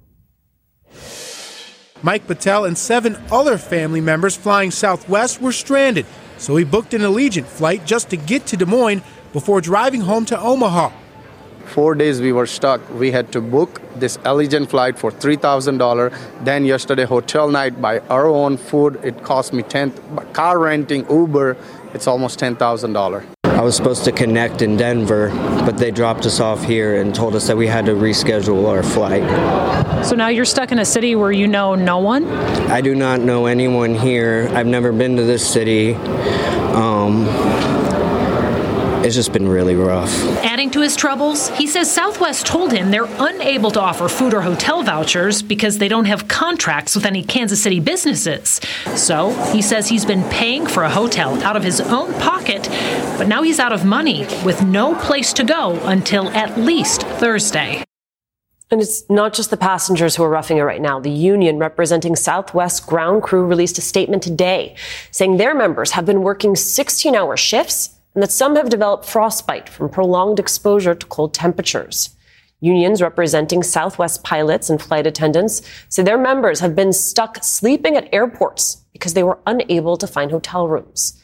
Mike 2.01 2.27
Patel 2.27 2.65
and 2.65 2.77
seven 2.77 3.17
other 3.31 3.57
family 3.57 4.01
members 4.01 4.35
flying 4.35 4.71
Southwest 4.71 5.41
were 5.41 5.51
stranded, 5.51 6.05
so 6.43 6.57
he 6.57 6.65
booked 6.65 6.93
an 6.93 7.03
Allegiant 7.03 7.45
flight 7.45 7.85
just 7.85 8.09
to 8.09 8.17
get 8.17 8.45
to 8.47 8.57
Des 8.57 8.65
Moines 8.65 9.01
before 9.31 9.61
driving 9.61 10.01
home 10.01 10.25
to 10.25 10.37
Omaha. 10.37 10.91
Four 11.67 11.95
days 11.95 12.19
we 12.19 12.33
were 12.33 12.45
stuck. 12.45 12.81
We 12.99 13.11
had 13.11 13.31
to 13.31 13.39
book 13.39 13.81
this 13.95 14.17
Allegiant 14.17 14.67
flight 14.67 14.99
for 14.99 15.09
$3,000. 15.09 16.13
Then 16.43 16.65
yesterday, 16.65 17.05
hotel 17.05 17.49
night 17.49 17.81
by 17.81 17.99
our 18.09 18.27
own 18.27 18.57
food, 18.57 18.99
it 19.03 19.23
cost 19.23 19.53
me 19.53 19.63
10 19.63 19.93
Car 20.33 20.59
renting, 20.59 21.09
Uber, 21.09 21.55
it's 21.93 22.07
almost 22.07 22.41
$10,000. 22.41 23.42
I 23.63 23.65
was 23.65 23.77
supposed 23.77 24.03
to 24.03 24.11
connect 24.11 24.61
in 24.61 24.75
Denver, 24.75 25.29
but 25.65 25.77
they 25.77 25.89
dropped 25.89 26.25
us 26.25 26.41
off 26.41 26.65
here 26.65 26.99
and 26.99 27.15
told 27.15 27.33
us 27.33 27.47
that 27.47 27.55
we 27.55 27.65
had 27.65 27.85
to 27.85 27.93
reschedule 27.93 28.67
our 28.67 28.83
flight. 28.83 29.23
So 30.05 30.17
now 30.17 30.27
you're 30.27 30.43
stuck 30.43 30.73
in 30.73 30.79
a 30.79 30.85
city 30.85 31.15
where 31.15 31.31
you 31.31 31.47
know 31.47 31.73
no 31.73 31.99
one? 31.99 32.25
I 32.69 32.81
do 32.81 32.93
not 32.93 33.21
know 33.21 33.45
anyone 33.45 33.95
here. 33.95 34.49
I've 34.51 34.67
never 34.67 34.91
been 34.91 35.15
to 35.15 35.23
this 35.23 35.49
city. 35.49 35.93
Um, 35.93 37.23
it's 39.03 39.15
just 39.15 39.33
been 39.33 39.47
really 39.47 39.75
rough. 39.75 40.09
Adding 40.45 40.71
to 40.71 40.81
his 40.81 40.95
troubles, 40.95 41.49
he 41.49 41.67
says 41.67 41.91
Southwest 41.91 42.45
told 42.45 42.71
him 42.71 42.89
they're 42.89 43.07
unable 43.19 43.69
to 43.71 43.81
offer 43.81 44.07
food 44.07 44.33
or 44.33 44.41
hotel 44.41 44.81
vouchers 44.81 45.41
because 45.41 45.77
they 45.77 45.89
don't 45.89 46.05
have 46.05 46.29
contracts 46.29 46.95
with 46.95 47.05
any 47.05 47.21
Kansas 47.21 47.61
City 47.61 47.81
businesses. 47.81 48.61
So 48.95 49.31
he 49.51 49.61
says 49.61 49.89
he's 49.89 50.05
been 50.05 50.23
paying 50.29 50.65
for 50.65 50.83
a 50.83 50.89
hotel 50.89 51.41
out 51.43 51.57
of 51.57 51.63
his 51.63 51.81
own 51.81 52.13
pocket, 52.13 52.69
but 53.17 53.27
now 53.27 53.43
he's 53.43 53.59
out 53.59 53.73
of 53.73 53.83
money 53.83 54.25
with 54.45 54.63
no 54.63 54.95
place 54.95 55.33
to 55.33 55.43
go 55.43 55.79
until 55.83 56.29
at 56.29 56.57
least 56.57 57.01
Thursday. 57.03 57.83
And 58.71 58.81
it's 58.81 59.07
not 59.09 59.33
just 59.33 59.49
the 59.49 59.57
passengers 59.57 60.15
who 60.15 60.23
are 60.23 60.29
roughing 60.29 60.57
it 60.57 60.61
right 60.61 60.81
now. 60.81 60.99
The 60.99 61.11
union 61.11 61.59
representing 61.59 62.15
Southwest 62.15 62.87
ground 62.87 63.21
crew 63.21 63.45
released 63.45 63.77
a 63.77 63.81
statement 63.81 64.23
today 64.23 64.75
saying 65.11 65.37
their 65.37 65.53
members 65.53 65.91
have 65.91 66.05
been 66.05 66.23
working 66.23 66.55
16 66.55 67.13
hour 67.13 67.37
shifts 67.37 67.92
and 68.13 68.23
that 68.23 68.31
some 68.31 68.55
have 68.55 68.69
developed 68.69 69.05
frostbite 69.05 69.69
from 69.69 69.89
prolonged 69.89 70.39
exposure 70.39 70.95
to 70.95 71.05
cold 71.07 71.33
temperatures. 71.33 72.15
Unions 72.59 73.01
representing 73.01 73.61
Southwest 73.61 74.23
pilots 74.23 74.69
and 74.69 74.81
flight 74.81 75.05
attendants 75.05 75.61
say 75.89 76.01
their 76.01 76.17
members 76.17 76.61
have 76.61 76.75
been 76.75 76.93
stuck 76.93 77.43
sleeping 77.43 77.97
at 77.97 78.13
airports 78.13 78.85
because 78.93 79.13
they 79.13 79.23
were 79.23 79.39
unable 79.45 79.97
to 79.97 80.07
find 80.07 80.31
hotel 80.31 80.67
rooms. 80.67 81.21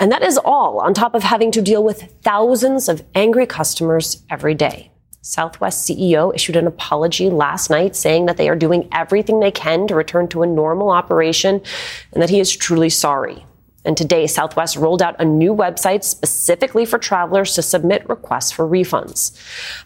And 0.00 0.10
that 0.10 0.24
is 0.24 0.38
all 0.38 0.80
on 0.80 0.92
top 0.92 1.14
of 1.14 1.22
having 1.22 1.52
to 1.52 1.62
deal 1.62 1.84
with 1.84 2.14
thousands 2.22 2.88
of 2.88 3.04
angry 3.14 3.46
customers 3.46 4.24
every 4.28 4.54
day. 4.54 4.90
Southwest 5.20 5.88
CEO 5.88 6.34
issued 6.34 6.56
an 6.56 6.66
apology 6.66 7.30
last 7.30 7.70
night 7.70 7.94
saying 7.96 8.26
that 8.26 8.36
they 8.36 8.48
are 8.48 8.56
doing 8.56 8.88
everything 8.92 9.40
they 9.40 9.50
can 9.50 9.86
to 9.86 9.94
return 9.94 10.28
to 10.28 10.42
a 10.42 10.46
normal 10.46 10.90
operation 10.90 11.62
and 12.12 12.22
that 12.22 12.30
he 12.30 12.40
is 12.40 12.54
truly 12.54 12.90
sorry. 12.90 13.46
And 13.84 13.96
today, 13.96 14.26
Southwest 14.26 14.76
rolled 14.76 15.02
out 15.02 15.20
a 15.20 15.24
new 15.24 15.54
website 15.54 16.04
specifically 16.04 16.86
for 16.86 16.98
travelers 16.98 17.54
to 17.54 17.62
submit 17.62 18.08
requests 18.08 18.50
for 18.50 18.66
refunds. 18.66 19.36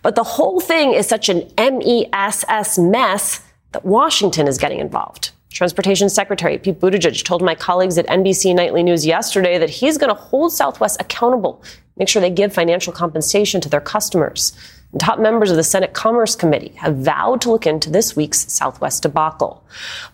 But 0.02 0.14
the 0.14 0.23
whole 0.23 0.61
thing 0.61 0.93
is 0.93 1.09
such 1.09 1.28
an 1.28 1.50
MESS 1.59 2.78
mess 2.78 3.43
that 3.73 3.85
Washington 3.85 4.47
is 4.47 4.59
getting 4.59 4.78
involved. 4.78 5.33
Transportation 5.50 6.09
Secretary 6.09 6.59
Pete 6.59 6.78
Buttigieg 6.78 7.25
told 7.25 7.43
my 7.43 7.55
colleagues 7.55 7.99
at 7.99 8.07
NBC 8.07 8.55
Nightly 8.55 8.83
News 8.83 9.05
yesterday 9.05 9.59
that 9.59 9.71
he's 9.71 9.99
going 9.99 10.14
to 10.14 10.21
hold 10.21 10.52
Southwest 10.52 11.00
accountable, 11.00 11.62
make 11.97 12.09
sure 12.09 12.21
they 12.21 12.31
give 12.31 12.52
financial 12.52 12.93
compensation 12.93 13.61
to 13.62 13.69
their 13.69 13.81
customers. 13.81 14.52
Top 14.99 15.18
members 15.18 15.50
of 15.50 15.59
the 15.59 15.62
Senate 15.62 15.92
Commerce 15.92 16.35
Committee 16.35 16.73
have 16.76 16.97
vowed 16.97 17.42
to 17.42 17.50
look 17.50 17.66
into 17.66 17.90
this 17.90 18.16
week's 18.16 18.50
Southwest 18.50 19.02
debacle. 19.02 19.62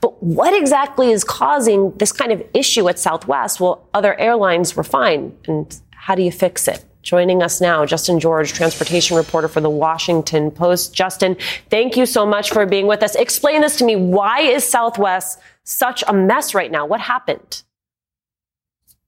But 0.00 0.20
what 0.20 0.52
exactly 0.52 1.12
is 1.12 1.22
causing 1.22 1.92
this 1.98 2.10
kind 2.10 2.32
of 2.32 2.42
issue 2.54 2.88
at 2.88 2.98
Southwest? 2.98 3.60
Well, 3.60 3.86
other 3.94 4.18
airlines 4.18 4.74
were 4.74 4.82
fine. 4.82 5.36
And 5.46 5.80
how 5.92 6.16
do 6.16 6.22
you 6.22 6.32
fix 6.32 6.66
it? 6.66 6.84
Joining 7.02 7.40
us 7.40 7.60
now, 7.60 7.86
Justin 7.86 8.18
George, 8.18 8.52
transportation 8.52 9.16
reporter 9.16 9.46
for 9.46 9.60
the 9.60 9.70
Washington 9.70 10.50
Post. 10.50 10.92
Justin, 10.92 11.36
thank 11.70 11.96
you 11.96 12.04
so 12.04 12.26
much 12.26 12.50
for 12.50 12.66
being 12.66 12.88
with 12.88 13.02
us. 13.02 13.14
Explain 13.14 13.60
this 13.60 13.76
to 13.76 13.84
me. 13.84 13.94
Why 13.94 14.40
is 14.40 14.66
Southwest 14.66 15.38
such 15.62 16.02
a 16.08 16.12
mess 16.12 16.52
right 16.52 16.70
now? 16.70 16.84
What 16.84 17.00
happened? 17.00 17.62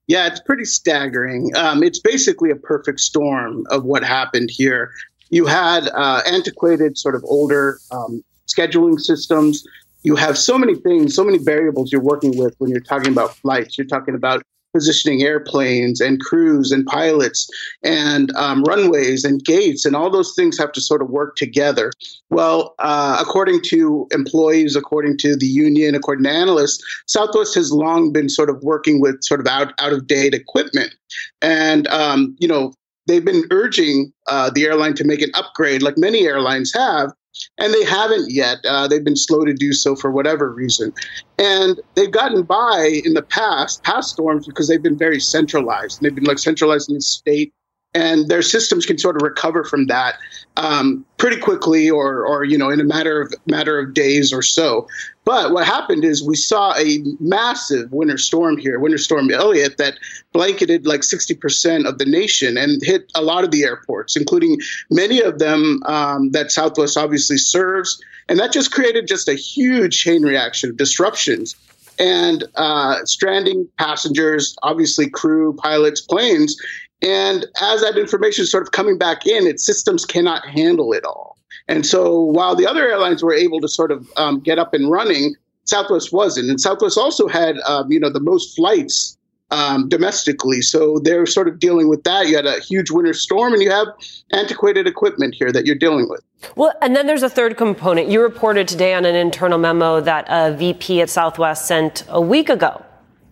Yeah, 0.07 0.27
it's 0.27 0.39
pretty 0.39 0.63
staggering. 0.63 1.51
Um, 1.55 1.83
it's 1.83 1.99
basically 1.99 2.49
a 2.51 2.55
perfect 2.55 3.01
storm 3.01 3.65
of 3.69 3.83
what 3.83 4.03
happened 4.03 4.49
here 4.49 4.91
you 5.29 5.45
had 5.45 5.89
uh, 5.89 6.21
antiquated, 6.25 6.97
sort 6.97 7.15
of 7.15 7.23
older 7.25 7.79
um, 7.91 8.23
scheduling 8.47 8.99
systems. 8.99 9.65
You 10.03 10.15
have 10.15 10.37
so 10.37 10.57
many 10.57 10.75
things, 10.75 11.15
so 11.15 11.23
many 11.23 11.37
variables 11.37 11.91
you're 11.91 12.01
working 12.01 12.37
with 12.37 12.55
when 12.59 12.69
you're 12.69 12.79
talking 12.79 13.11
about 13.11 13.35
flights. 13.35 13.77
You're 13.77 13.87
talking 13.87 14.15
about 14.15 14.43
positioning 14.73 15.23
airplanes 15.23 15.99
and 15.99 16.19
crews 16.19 16.71
and 16.71 16.85
pilots 16.85 17.49
and 17.83 18.35
um, 18.35 18.63
runways 18.63 19.23
and 19.23 19.43
gates 19.43 19.85
and 19.85 19.95
all 19.95 20.09
those 20.09 20.35
things 20.35 20.57
have 20.57 20.71
to 20.71 20.81
sort 20.81 21.01
of 21.01 21.09
work 21.09 21.35
together. 21.35 21.91
Well, 22.29 22.75
uh, 22.79 23.17
according 23.19 23.61
to 23.63 24.07
employees, 24.11 24.75
according 24.75 25.17
to 25.19 25.35
the 25.35 25.47
union, 25.47 25.95
according 25.95 26.25
to 26.25 26.29
analysts, 26.29 26.83
Southwest 27.07 27.55
has 27.55 27.71
long 27.71 28.11
been 28.11 28.29
sort 28.29 28.49
of 28.49 28.61
working 28.61 29.01
with 29.01 29.23
sort 29.23 29.39
of 29.39 29.47
out 29.47 29.73
out 29.79 29.93
of 29.93 30.05
date 30.05 30.33
equipment, 30.33 30.93
and 31.41 31.87
um, 31.87 32.35
you 32.39 32.47
know 32.47 32.73
they've 33.07 33.25
been 33.25 33.43
urging 33.51 34.11
uh, 34.27 34.51
the 34.53 34.65
airline 34.65 34.93
to 34.95 35.03
make 35.03 35.21
an 35.21 35.31
upgrade, 35.33 35.81
like 35.81 35.97
many 35.97 36.27
airlines 36.27 36.73
have, 36.73 37.11
and 37.57 37.73
they 37.73 37.83
haven't 37.83 38.31
yet. 38.31 38.57
Uh, 38.65 38.87
they've 38.87 39.03
been 39.03 39.15
slow 39.15 39.45
to 39.45 39.53
do 39.53 39.73
so 39.73 39.95
for 39.95 40.11
whatever 40.11 40.51
reason. 40.51 40.93
And 41.39 41.79
they've 41.95 42.11
gotten 42.11 42.43
by 42.43 43.01
in 43.03 43.13
the 43.13 43.21
past, 43.21 43.83
past 43.83 44.11
storms, 44.11 44.45
because 44.45 44.67
they've 44.67 44.83
been 44.83 44.97
very 44.97 45.19
centralized. 45.19 46.01
They've 46.01 46.13
been 46.13 46.25
like 46.25 46.39
centralized 46.39 46.89
in 46.89 46.95
the 46.95 47.01
state 47.01 47.53
and 47.97 48.29
their 48.29 48.43
systems 48.43 48.85
can 48.85 48.99
sort 48.99 49.15
of 49.15 49.23
recover 49.23 49.63
from 49.63 49.87
that 49.87 50.19
um, 50.55 51.03
pretty 51.17 51.37
quickly, 51.37 51.89
or, 51.89 52.23
or 52.23 52.43
you 52.43 52.55
know, 52.55 52.69
in 52.69 52.79
a 52.79 52.83
matter 52.83 53.19
of 53.19 53.33
matter 53.47 53.79
of 53.79 53.95
days 53.95 54.31
or 54.31 54.43
so. 54.43 54.87
But 55.25 55.51
what 55.51 55.65
happened 55.65 56.05
is 56.05 56.23
we 56.23 56.35
saw 56.35 56.75
a 56.77 56.99
massive 57.19 57.91
winter 57.91 58.19
storm 58.19 58.57
here, 58.57 58.79
Winter 58.79 58.99
Storm 58.99 59.31
Elliott, 59.31 59.77
that 59.77 59.95
blanketed 60.31 60.85
like 60.85 61.01
60% 61.01 61.87
of 61.87 61.97
the 61.97 62.05
nation 62.05 62.55
and 62.55 62.81
hit 62.83 63.11
a 63.15 63.23
lot 63.23 63.43
of 63.43 63.51
the 63.51 63.63
airports, 63.63 64.15
including 64.15 64.59
many 64.91 65.19
of 65.19 65.39
them 65.39 65.81
um, 65.87 66.31
that 66.31 66.51
Southwest 66.51 66.97
obviously 66.97 67.37
serves. 67.37 68.01
And 68.29 68.39
that 68.39 68.53
just 68.53 68.71
created 68.71 69.07
just 69.07 69.27
a 69.27 69.33
huge 69.33 69.99
chain 69.99 70.21
reaction 70.21 70.69
of 70.69 70.77
disruptions 70.77 71.55
and 71.99 72.43
uh, 72.55 73.03
stranding 73.05 73.67
passengers, 73.77 74.55
obviously 74.63 75.09
crew, 75.09 75.53
pilots, 75.53 76.01
planes, 76.01 76.55
and 77.01 77.45
as 77.61 77.81
that 77.81 77.97
information 77.97 78.43
is 78.43 78.51
sort 78.51 78.63
of 78.63 78.71
coming 78.71 78.97
back 78.97 79.25
in, 79.27 79.45
its 79.45 79.65
systems 79.65 80.05
cannot 80.05 80.45
handle 80.47 80.93
it 80.93 81.05
all. 81.05 81.37
And 81.67 81.85
so 81.85 82.21
while 82.21 82.55
the 82.55 82.65
other 82.65 82.87
airlines 82.87 83.21
were 83.21 83.33
able 83.33 83.59
to 83.61 83.67
sort 83.67 83.91
of 83.91 84.09
um, 84.17 84.39
get 84.39 84.57
up 84.57 84.73
and 84.73 84.89
running, 84.89 85.35
Southwest 85.65 86.13
wasn't. 86.13 86.49
And 86.49 86.59
Southwest 86.59 86.97
also 86.97 87.27
had, 87.27 87.57
um, 87.59 87.91
you 87.91 87.99
know, 87.99 88.09
the 88.09 88.21
most 88.21 88.55
flights 88.55 89.17
um, 89.51 89.87
domestically. 89.89 90.61
So 90.61 90.99
they're 90.99 91.25
sort 91.25 91.47
of 91.47 91.59
dealing 91.59 91.87
with 91.87 92.03
that. 92.03 92.27
You 92.27 92.35
had 92.35 92.45
a 92.45 92.59
huge 92.59 92.89
winter 92.89 93.13
storm 93.13 93.53
and 93.53 93.61
you 93.61 93.69
have 93.69 93.87
antiquated 94.31 94.87
equipment 94.87 95.35
here 95.35 95.51
that 95.51 95.65
you're 95.65 95.75
dealing 95.75 96.09
with. 96.09 96.21
Well, 96.55 96.73
and 96.81 96.95
then 96.95 97.07
there's 97.07 97.23
a 97.23 97.29
third 97.29 97.57
component. 97.57 98.09
You 98.09 98.21
reported 98.21 98.67
today 98.67 98.93
on 98.93 99.05
an 99.05 99.15
internal 99.15 99.57
memo 99.57 100.01
that 100.01 100.25
a 100.29 100.55
VP 100.55 101.01
at 101.01 101.09
Southwest 101.09 101.65
sent 101.65 102.03
a 102.09 102.21
week 102.21 102.49
ago 102.49 102.83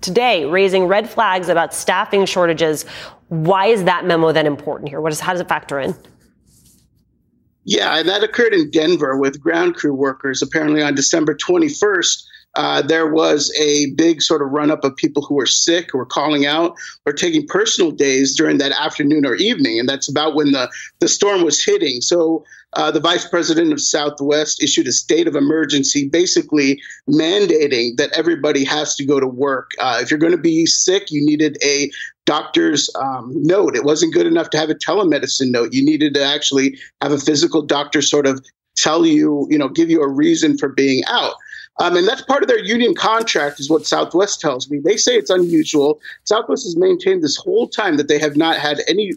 today 0.06 0.46
raising 0.46 0.86
red 0.86 1.10
flags 1.10 1.50
about 1.50 1.74
staffing 1.74 2.26
shortages. 2.26 2.86
Why 3.28 3.66
is 3.66 3.84
that 3.84 4.06
memo 4.06 4.32
then 4.32 4.46
important 4.46 4.90
here? 4.90 5.02
What 5.02 5.12
is, 5.12 5.20
how 5.20 5.34
does 5.34 5.42
it 5.42 5.50
factor 5.50 5.80
in? 5.80 5.96
Yeah, 7.66 8.04
that 8.04 8.24
occurred 8.24 8.54
in 8.54 8.70
Denver 8.70 9.18
with 9.18 9.42
ground 9.42 9.76
crew 9.76 9.94
workers. 9.94 10.44
Apparently, 10.44 10.84
on 10.84 10.94
December 10.94 11.36
21st, 11.36 12.24
uh, 12.56 12.82
there 12.82 13.12
was 13.12 13.54
a 13.60 13.92
big 13.92 14.22
sort 14.22 14.42
of 14.42 14.50
run 14.50 14.72
up 14.72 14.84
of 14.84 14.96
people 14.96 15.24
who 15.24 15.36
were 15.36 15.46
sick, 15.46 15.94
were 15.94 16.06
calling 16.06 16.46
out, 16.46 16.76
or 17.06 17.14
taking 17.14 17.46
personal 17.48 17.92
days 17.92 18.36
during 18.36 18.58
that 18.58 18.72
afternoon 18.74 19.26
or 19.26 19.36
evening, 19.36 19.80
and 19.80 19.90
that's 19.90 20.10
about 20.10 20.36
when 20.36 20.52
the 20.52 20.70
the 21.00 21.08
storm 21.08 21.44
was 21.44 21.64
hitting. 21.64 22.02
So 22.02 22.44
uh, 22.74 22.92
the 22.92 23.00
vice 23.00 23.28
president 23.28 23.72
of 23.72 23.82
Southwest 23.82 24.62
issued 24.62 24.88
a 24.88 24.92
state 24.92 25.28
of 25.28 25.36
emergency, 25.36 26.08
basically 26.08 26.82
mandating 27.10 27.96
that 27.98 28.12
everybody 28.14 28.64
has 28.66 28.96
to 28.96 29.06
go 29.06 29.20
to 29.20 29.28
work. 29.28 29.72
Uh, 29.80 30.00
if 30.02 30.12
you're 30.12 30.20
going 30.20 30.32
to 30.32 30.38
be 30.38 30.66
sick, 30.66 31.10
you 31.10 31.26
needed 31.26 31.58
a 31.64 31.90
doctor's 32.26 32.90
um, 32.96 33.32
note. 33.36 33.76
It 33.76 33.86
wasn't 33.86 34.14
good 34.14 34.28
enough 34.28 34.50
to 34.50 34.58
have 34.58 34.70
a 34.70 34.76
telemedicine 34.76 35.52
note. 35.52 35.74
You 35.74 35.86
needed 35.86 36.14
to 36.16 36.24
actually 36.24 36.78
have 37.02 37.12
a 37.12 37.20
physical 37.20 37.62
doctor 37.62 38.02
sort 38.02 38.28
of 38.28 38.44
tell 38.76 39.06
you, 39.06 39.48
you 39.50 39.58
know, 39.58 39.70
give 39.70 39.90
you 39.90 40.02
a 40.02 40.08
reason 40.08 40.58
for 40.58 40.70
being 40.70 41.04
out. 41.08 41.36
Um, 41.80 41.98
and 41.98 42.08
that's 42.08 42.22
part 42.22 42.42
of 42.42 42.48
their 42.48 42.64
union 42.64 42.96
contract, 42.96 43.60
is 43.60 43.70
what 43.70 43.86
Southwest 43.86 44.40
tells 44.40 44.70
me. 44.70 44.80
They 44.80 44.98
say 44.98 45.16
it's 45.16 45.30
unusual. 45.30 46.00
Southwest 46.24 46.64
has 46.64 46.78
maintained 46.78 47.24
this 47.24 47.36
whole 47.36 47.68
time 47.68 47.98
that 47.98 48.08
they 48.08 48.20
have 48.20 48.38
not 48.38 48.58
had 48.58 48.82
any 48.88 49.14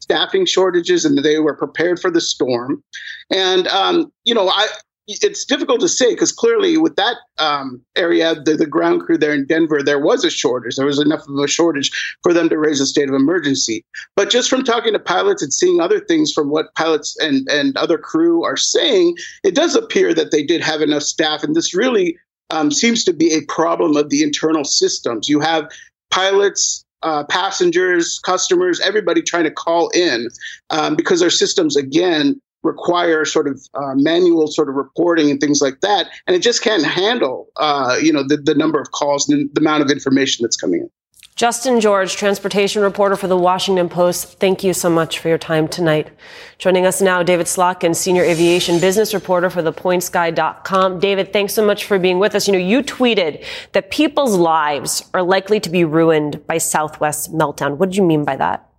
staffing 0.00 0.44
shortages 0.44 1.04
and 1.04 1.16
that 1.16 1.22
they 1.22 1.38
were 1.38 1.54
prepared 1.54 2.00
for 2.00 2.10
the 2.10 2.20
storm. 2.20 2.82
And, 3.30 3.66
um, 3.68 4.12
you 4.24 4.34
know, 4.34 4.48
I, 4.48 4.66
it's 5.08 5.44
difficult 5.44 5.80
to 5.80 5.88
say 5.88 6.12
because 6.12 6.30
clearly 6.30 6.76
with 6.76 6.96
that 6.96 7.16
um, 7.38 7.82
area, 7.96 8.34
the, 8.40 8.56
the, 8.56 8.66
ground 8.66 9.02
crew 9.02 9.18
there 9.18 9.34
in 9.34 9.46
Denver, 9.46 9.82
there 9.82 9.98
was 9.98 10.24
a 10.24 10.30
shortage. 10.30 10.76
There 10.76 10.86
was 10.86 11.00
enough 11.00 11.26
of 11.28 11.36
a 11.36 11.48
shortage 11.48 11.90
for 12.22 12.32
them 12.32 12.48
to 12.48 12.58
raise 12.58 12.80
a 12.80 12.86
state 12.86 13.08
of 13.08 13.14
emergency. 13.14 13.84
But 14.14 14.30
just 14.30 14.48
from 14.48 14.62
talking 14.62 14.92
to 14.92 14.98
pilots 14.98 15.42
and 15.42 15.52
seeing 15.52 15.80
other 15.80 16.00
things 16.00 16.32
from 16.32 16.50
what 16.50 16.74
pilots 16.74 17.16
and, 17.20 17.48
and 17.50 17.76
other 17.76 17.98
crew 17.98 18.44
are 18.44 18.56
saying, 18.56 19.16
it 19.42 19.54
does 19.54 19.74
appear 19.74 20.14
that 20.14 20.30
they 20.30 20.44
did 20.44 20.62
have 20.62 20.80
enough 20.80 21.02
staff. 21.02 21.42
And 21.42 21.56
this 21.56 21.74
really 21.74 22.16
um, 22.50 22.70
seems 22.70 23.04
to 23.04 23.12
be 23.12 23.34
a 23.34 23.42
problem 23.52 23.96
of 23.96 24.10
the 24.10 24.22
internal 24.22 24.64
systems. 24.64 25.28
You 25.28 25.40
have 25.40 25.68
pilots 26.10 26.84
uh, 27.02 27.24
passengers, 27.24 28.20
customers, 28.20 28.80
everybody 28.80 29.22
trying 29.22 29.42
to 29.42 29.50
call 29.50 29.88
in 29.88 30.28
um, 30.70 30.94
because 30.94 31.18
their 31.18 31.30
systems, 31.30 31.76
again, 31.76 32.40
require 32.62 33.24
sort 33.24 33.48
of 33.48 33.60
uh, 33.74 33.94
manual 33.94 34.46
sort 34.46 34.68
of 34.68 34.74
reporting 34.74 35.30
and 35.30 35.40
things 35.40 35.60
like 35.60 35.80
that, 35.80 36.08
and 36.26 36.36
it 36.36 36.42
just 36.42 36.62
can't 36.62 36.84
handle 36.84 37.48
uh, 37.56 37.98
you 38.00 38.12
know 38.12 38.22
the, 38.22 38.36
the 38.36 38.54
number 38.54 38.80
of 38.80 38.90
calls 38.92 39.28
and 39.28 39.50
the 39.54 39.60
amount 39.60 39.82
of 39.82 39.90
information 39.90 40.42
that's 40.42 40.56
coming 40.56 40.80
in. 40.80 40.90
Justin 41.34 41.80
George, 41.80 42.14
transportation 42.14 42.82
reporter 42.82 43.16
for 43.16 43.26
the 43.26 43.36
Washington 43.36 43.88
Post, 43.88 44.38
thank 44.38 44.62
you 44.62 44.74
so 44.74 44.90
much 44.90 45.18
for 45.18 45.28
your 45.28 45.38
time 45.38 45.66
tonight. 45.66 46.10
Joining 46.58 46.84
us 46.84 47.00
now, 47.00 47.22
David 47.22 47.46
Slotnick, 47.46 47.96
senior 47.96 48.22
aviation 48.22 48.78
business 48.78 49.14
reporter 49.14 49.48
for 49.48 49.62
thepointsguy.com. 49.62 51.00
David, 51.00 51.32
thanks 51.32 51.54
so 51.54 51.64
much 51.64 51.86
for 51.86 51.98
being 51.98 52.18
with 52.18 52.34
us. 52.34 52.46
You 52.46 52.52
know, 52.52 52.58
you 52.58 52.82
tweeted 52.82 53.44
that 53.72 53.90
people's 53.90 54.36
lives 54.36 55.08
are 55.14 55.22
likely 55.22 55.58
to 55.60 55.70
be 55.70 55.84
ruined 55.84 56.46
by 56.46 56.58
Southwest 56.58 57.32
meltdown. 57.32 57.78
What 57.78 57.88
did 57.88 57.96
you 57.96 58.04
mean 58.04 58.24
by 58.24 58.36
that? 58.36 58.71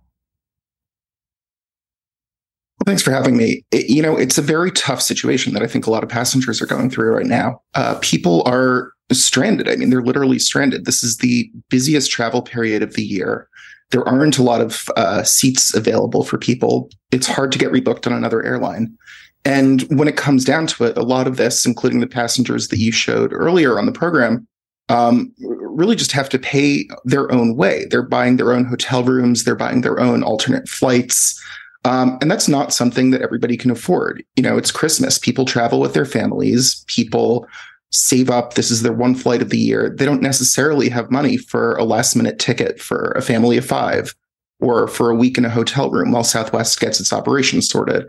Thanks 2.86 3.02
for 3.02 3.10
having 3.10 3.36
me. 3.36 3.64
It, 3.70 3.88
you 3.88 4.02
know, 4.02 4.16
it's 4.16 4.38
a 4.38 4.42
very 4.42 4.70
tough 4.70 5.00
situation 5.00 5.54
that 5.54 5.62
I 5.62 5.66
think 5.66 5.86
a 5.86 5.90
lot 5.90 6.02
of 6.02 6.08
passengers 6.08 6.60
are 6.60 6.66
going 6.66 6.90
through 6.90 7.14
right 7.14 7.26
now. 7.26 7.60
Uh, 7.74 7.98
people 8.00 8.42
are 8.46 8.92
stranded. 9.12 9.68
I 9.68 9.76
mean, 9.76 9.90
they're 9.90 10.02
literally 10.02 10.38
stranded. 10.38 10.84
This 10.84 11.02
is 11.02 11.18
the 11.18 11.50
busiest 11.70 12.10
travel 12.10 12.42
period 12.42 12.82
of 12.82 12.94
the 12.94 13.02
year. 13.02 13.48
There 13.90 14.06
aren't 14.08 14.38
a 14.38 14.42
lot 14.42 14.60
of 14.60 14.88
uh, 14.96 15.22
seats 15.22 15.74
available 15.74 16.24
for 16.24 16.38
people. 16.38 16.90
It's 17.10 17.26
hard 17.26 17.52
to 17.52 17.58
get 17.58 17.72
rebooked 17.72 18.06
on 18.06 18.12
another 18.12 18.42
airline. 18.42 18.96
And 19.44 19.82
when 19.82 20.08
it 20.08 20.16
comes 20.16 20.44
down 20.44 20.66
to 20.68 20.84
it, 20.84 20.96
a 20.96 21.02
lot 21.02 21.26
of 21.26 21.36
this, 21.36 21.66
including 21.66 22.00
the 22.00 22.06
passengers 22.06 22.68
that 22.68 22.78
you 22.78 22.92
showed 22.92 23.32
earlier 23.32 23.78
on 23.78 23.86
the 23.86 23.92
program, 23.92 24.46
um, 24.88 25.32
really 25.40 25.96
just 25.96 26.12
have 26.12 26.28
to 26.30 26.38
pay 26.38 26.86
their 27.04 27.30
own 27.32 27.56
way. 27.56 27.86
They're 27.90 28.02
buying 28.02 28.36
their 28.36 28.52
own 28.52 28.64
hotel 28.64 29.04
rooms, 29.04 29.44
they're 29.44 29.54
buying 29.54 29.82
their 29.82 30.00
own 30.00 30.22
alternate 30.22 30.68
flights. 30.68 31.40
Um, 31.84 32.18
and 32.20 32.30
that's 32.30 32.48
not 32.48 32.72
something 32.72 33.10
that 33.10 33.20
everybody 33.20 33.56
can 33.56 33.70
afford. 33.70 34.24
You 34.36 34.42
know, 34.42 34.56
it's 34.56 34.70
Christmas. 34.70 35.18
People 35.18 35.44
travel 35.44 35.80
with 35.80 35.92
their 35.92 36.06
families. 36.06 36.82
People 36.86 37.46
save 37.90 38.30
up. 38.30 38.54
This 38.54 38.70
is 38.70 38.82
their 38.82 38.92
one 38.92 39.14
flight 39.14 39.42
of 39.42 39.50
the 39.50 39.58
year. 39.58 39.94
They 39.96 40.04
don't 40.04 40.22
necessarily 40.22 40.88
have 40.88 41.10
money 41.10 41.36
for 41.36 41.76
a 41.76 41.84
last 41.84 42.16
minute 42.16 42.38
ticket 42.38 42.80
for 42.80 43.12
a 43.12 43.22
family 43.22 43.56
of 43.56 43.64
five 43.64 44.14
or 44.60 44.88
for 44.88 45.10
a 45.10 45.14
week 45.14 45.38
in 45.38 45.44
a 45.44 45.50
hotel 45.50 45.90
room 45.90 46.10
while 46.10 46.24
Southwest 46.24 46.80
gets 46.80 47.00
its 47.00 47.12
operations 47.12 47.68
sorted. 47.68 48.06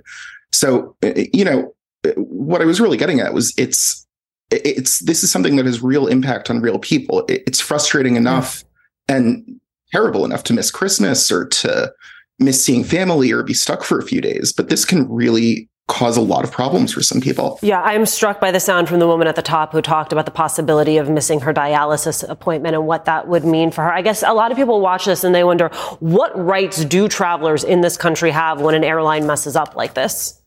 So, 0.52 0.96
eh, 1.02 1.14
eh, 1.16 1.26
you 1.34 1.44
know, 1.44 1.74
eh, 2.06 2.14
what 2.16 2.62
I 2.62 2.66
was 2.66 2.80
really 2.80 2.98
getting 2.98 3.20
at 3.20 3.34
was 3.34 3.54
it's, 3.58 4.08
it's, 4.52 5.00
this 5.00 5.24
is 5.24 5.32
something 5.32 5.56
that 5.58 5.66
has 5.66 5.84
real 5.84 6.08
impact 6.08 6.50
on 6.50 6.62
real 6.62 6.80
people. 6.80 7.26
It's 7.28 7.60
frustrating 7.60 8.16
enough 8.16 8.64
and 9.08 9.60
terrible 9.92 10.24
enough 10.24 10.44
to 10.46 10.54
miss 10.54 10.72
Christmas 10.72 11.32
or 11.32 11.46
to 11.48 11.92
miss 12.40 12.64
seeing 12.64 12.84
family 12.84 13.32
or 13.32 13.44
be 13.44 13.54
stuck 13.54 13.84
for 13.84 13.98
a 14.00 14.04
few 14.04 14.22
days, 14.22 14.52
but 14.52 14.70
this 14.70 14.86
can 14.86 15.10
really 15.12 15.70
cause 15.88 16.18
a 16.18 16.22
lot 16.22 16.44
of 16.44 16.52
problems 16.52 16.92
for 16.92 17.04
some 17.04 17.22
people. 17.22 17.60
Yeah, 17.62 17.82
I'm 17.82 18.08
struck 18.08 18.42
by 18.42 18.52
the 18.52 18.60
sound 18.60 18.90
from 18.90 19.00
the 19.00 19.08
woman 19.08 19.28
at 19.28 19.36
the 19.36 19.44
top 19.44 19.72
who 19.72 19.82
talked 19.82 20.12
about 20.12 20.26
the 20.26 20.32
possibility 20.32 20.98
of 20.98 21.10
missing 21.10 21.42
her 21.42 21.54
dialysis 21.54 22.28
appointment 22.28 22.76
and 22.76 22.88
what 22.88 23.06
that 23.06 23.28
would 23.28 23.46
mean 23.46 23.70
for 23.70 23.84
her. 23.84 23.94
I 23.94 24.02
guess 24.02 24.24
a 24.24 24.34
lot 24.34 24.52
of 24.52 24.58
people 24.58 24.82
watch 24.82 25.06
this 25.06 25.24
and 25.24 25.36
they 25.36 25.44
wonder 25.44 25.70
what 26.00 26.36
rights 26.36 26.84
do 26.86 27.08
travelers 27.08 27.64
in 27.64 27.82
this 27.82 27.98
country 27.98 28.32
have 28.32 28.62
when 28.62 28.74
an 28.74 28.84
airline 28.84 29.28
messes 29.28 29.56
up 29.56 29.76
like 29.76 29.94
this? 29.94 30.42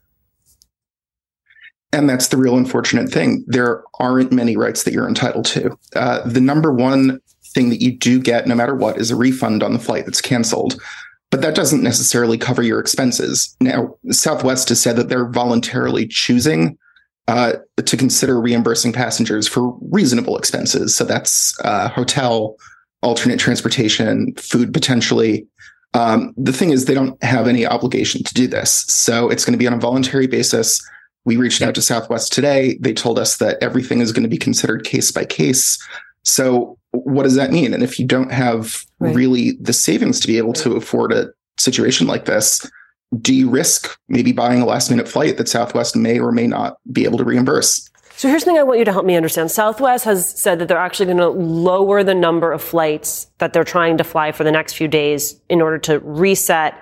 And 1.93 2.11
that's 2.11 2.29
the 2.29 2.37
real 2.37 2.57
unfortunate 2.57 3.09
thing. 3.09 3.45
There 3.47 3.83
aren't 4.01 4.33
many 4.33 4.57
rights 4.57 4.83
that 4.83 4.93
you're 4.93 5.09
entitled 5.09 5.47
to. 5.47 5.79
Uh, 5.95 6.29
the 6.29 6.41
number 6.41 6.73
one 6.73 7.21
thing 7.55 7.71
that 7.71 7.81
you 7.81 7.97
do 7.97 8.21
get, 8.21 8.47
no 8.47 8.55
matter 8.55 8.75
what, 8.75 8.99
is 8.99 9.11
a 9.11 9.17
refund 9.17 9.63
on 9.63 9.73
the 9.73 9.79
flight 9.79 10.05
that's 10.05 10.21
canceled 10.21 10.81
but 11.31 11.43
that 11.43 11.55
doesn't 11.55 11.83
necessarily 11.83 12.39
cover 12.39 12.63
your 12.63 12.81
expenses. 12.81 13.55
Now, 13.61 13.95
Southwest 14.11 14.71
has 14.71 14.81
said 14.81 14.97
that 14.97 15.09
they're 15.09 15.29
voluntarily 15.29 16.07
choosing 16.07 16.79
uh, 17.27 17.55
to 17.85 17.97
consider 17.97 18.41
reimbursing 18.41 18.93
passengers 18.93 19.47
for 19.47 19.77
reasonable 19.91 20.39
expenses. 20.39 20.97
So 20.97 21.05
that's 21.05 21.55
uh, 21.63 21.89
hotel, 21.91 22.57
alternate 23.03 23.39
transportation, 23.39 24.33
food 24.37 24.73
potentially. 24.73 25.47
Um, 25.93 26.33
the 26.39 26.53
thing 26.53 26.71
is, 26.71 26.87
they 26.87 26.95
don't 26.95 27.23
have 27.23 27.47
any 27.47 27.67
obligation 27.67 28.23
to 28.25 28.35
do 28.35 28.47
this. 28.47 28.85
So 28.89 29.29
it's 29.29 29.45
going 29.45 29.53
to 29.53 29.59
be 29.59 29.67
on 29.67 29.75
a 29.75 29.79
voluntary 29.79 30.27
basis. 30.27 30.83
We 31.27 31.37
reached 31.37 31.61
out 31.61 31.75
to 31.75 31.83
Southwest 31.83 32.33
today. 32.33 32.79
They 32.81 32.95
told 32.95 33.19
us 33.19 33.37
that 33.37 33.63
everything 33.63 34.01
is 34.01 34.13
going 34.13 34.23
to 34.23 34.29
be 34.29 34.39
considered 34.39 34.85
case 34.85 35.13
by 35.13 35.27
case. 35.27 35.79
So 36.25 36.78
what 36.93 37.25
does 37.25 37.35
that 37.35 37.51
mean? 37.51 37.75
And 37.75 37.83
if 37.83 37.99
you 37.99 38.07
don't 38.07 38.33
have 38.33 38.85
right. 38.99 39.15
really 39.15 39.53
the 39.61 39.73
savings 39.73 40.21
to 40.21 40.27
be 40.27 40.39
able 40.39 40.53
to 40.55 40.73
afford 40.73 41.13
a 41.13 41.29
situation 41.59 42.07
like 42.07 42.25
this, 42.25 42.69
do 43.21 43.35
you 43.35 43.49
risk 43.49 43.99
maybe 44.09 44.33
buying 44.33 44.61
a 44.61 44.67
last 44.67 44.91
minute 44.91 45.09
flight 45.09 45.39
that 45.39 45.49
Southwest 45.49 45.97
may 45.97 46.19
or 46.19 46.33
may 46.33 46.47
not 46.47 46.79
be 46.93 47.05
able 47.05 47.19
to 47.19 47.25
reimburse? 47.25 47.89
So 48.17 48.29
here's 48.29 48.43
the 48.43 48.51
thing 48.51 48.59
I 48.59 48.65
want 48.65 48.81
you 48.81 48.85
to 48.85 48.93
help 48.93 49.07
me 49.07 49.15
understand. 49.15 49.51
Southwest 49.51 50.05
has 50.05 50.29
said 50.29 50.59
that 50.59 50.67
they're 50.67 50.77
actually 50.77 51.07
going 51.07 51.19
to 51.19 51.29
lower 51.29 52.03
the 52.03 52.17
number 52.17 52.51
of 52.51 52.61
flights 52.61 53.31
that 53.39 53.53
they're 53.53 53.63
trying 53.63 53.97
to 53.99 54.05
fly 54.05 54.33
for 54.33 54.43
the 54.43 54.51
next 54.51 54.73
few 54.73 54.89
days 54.89 55.41
in 55.49 55.63
order 55.63 55.79
to 55.79 56.01
reset, 56.01 56.75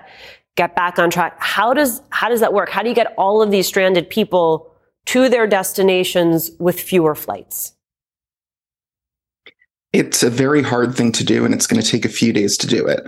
get 0.55 0.75
back 0.75 0.97
on 0.97 1.11
track. 1.11 1.35
How 1.37 1.73
does 1.73 2.01
how 2.09 2.27
does 2.27 2.39
that 2.39 2.53
work? 2.53 2.69
How 2.69 2.81
do 2.81 2.89
you 2.89 2.95
get 2.95 3.13
all 3.17 3.43
of 3.43 3.51
these 3.51 3.67
stranded 3.67 4.09
people 4.09 4.73
to 5.05 5.29
their 5.29 5.45
destinations 5.45 6.49
with 6.59 6.79
fewer 6.79 7.13
flights? 7.13 7.76
It's 9.97 10.21
a 10.21 10.29
very 10.29 10.61
hard 10.61 10.95
thing 10.95 11.11
to 11.13 11.23
do, 11.23 11.43
and 11.43 11.55
it's 11.55 11.65
going 11.65 11.81
to 11.81 11.91
take 11.91 12.05
a 12.05 12.09
few 12.09 12.31
days 12.31 12.55
to 12.57 12.67
do 12.67 12.85
it. 12.85 13.07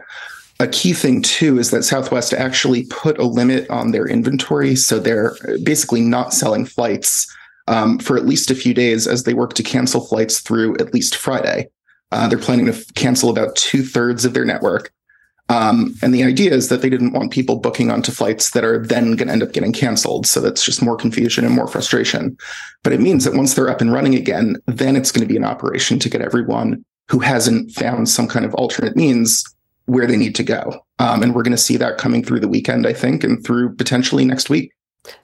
A 0.60 0.67
key 0.67 0.93
thing, 0.93 1.21
too, 1.21 1.60
is 1.60 1.69
that 1.69 1.84
Southwest 1.84 2.34
actually 2.34 2.86
put 2.86 3.19
a 3.19 3.28
limit 3.28 3.69
on 3.69 3.91
their 3.91 4.08
inventory. 4.08 4.75
So 4.75 4.97
they're 4.97 5.36
basically 5.62 6.02
not 6.02 6.34
selling 6.34 6.65
flights 6.65 7.32
um, 7.67 7.99
for 7.99 8.17
at 8.17 8.25
least 8.25 8.49
a 8.49 8.56
few 8.56 8.73
days 8.73 9.06
as 9.06 9.23
they 9.23 9.36
work 9.36 9.54
to 9.54 9.63
cancel 9.63 10.02
flights 10.02 10.39
through 10.39 10.78
at 10.78 10.91
least 10.91 11.15
Friday. 11.15 11.69
Uh, 12.12 12.28
they're 12.28 12.39
planning 12.39 12.65
to 12.65 12.93
cancel 12.95 13.30
about 13.30 13.56
two 13.56 13.84
thirds 13.84 14.25
of 14.25 14.34
their 14.34 14.43
network. 14.43 14.91
Um, 15.49 15.95
and 16.03 16.13
the 16.13 16.23
idea 16.23 16.53
is 16.53 16.69
that 16.69 16.81
they 16.81 16.89
didn't 16.89 17.13
want 17.13 17.31
people 17.31 17.57
booking 17.57 17.89
onto 17.89 18.12
flights 18.12 18.51
that 18.51 18.63
are 18.63 18.85
then 18.85 19.15
going 19.15 19.27
to 19.27 19.33
end 19.33 19.43
up 19.43 19.51
getting 19.51 19.73
canceled. 19.73 20.27
So 20.27 20.39
that's 20.39 20.63
just 20.63 20.81
more 20.81 20.95
confusion 20.95 21.43
and 21.43 21.53
more 21.53 21.67
frustration. 21.67 22.38
But 22.83 22.93
it 22.93 23.01
means 23.01 23.25
that 23.25 23.33
once 23.33 23.55
they're 23.55 23.69
up 23.69 23.81
and 23.81 23.91
running 23.91 24.13
again, 24.13 24.57
then 24.67 24.95
it's 24.95 25.12
going 25.12 25.27
to 25.27 25.31
be 25.31 25.38
an 25.38 25.43
operation 25.43 25.97
to 25.99 26.09
get 26.09 26.21
everyone 26.21 26.85
who 27.09 27.19
hasn't 27.19 27.71
found 27.71 28.07
some 28.07 28.27
kind 28.27 28.45
of 28.45 28.53
alternate 28.53 28.95
means 28.95 29.43
where 29.85 30.05
they 30.05 30.17
need 30.17 30.35
to 30.35 30.43
go. 30.43 30.85
Um, 30.99 31.23
and 31.23 31.33
we're 31.33 31.41
going 31.41 31.51
to 31.51 31.57
see 31.57 31.77
that 31.77 31.97
coming 31.97 32.23
through 32.23 32.41
the 32.41 32.47
weekend, 32.47 32.85
I 32.85 32.93
think, 32.93 33.23
and 33.23 33.43
through 33.43 33.75
potentially 33.75 34.25
next 34.25 34.49
week. 34.51 34.71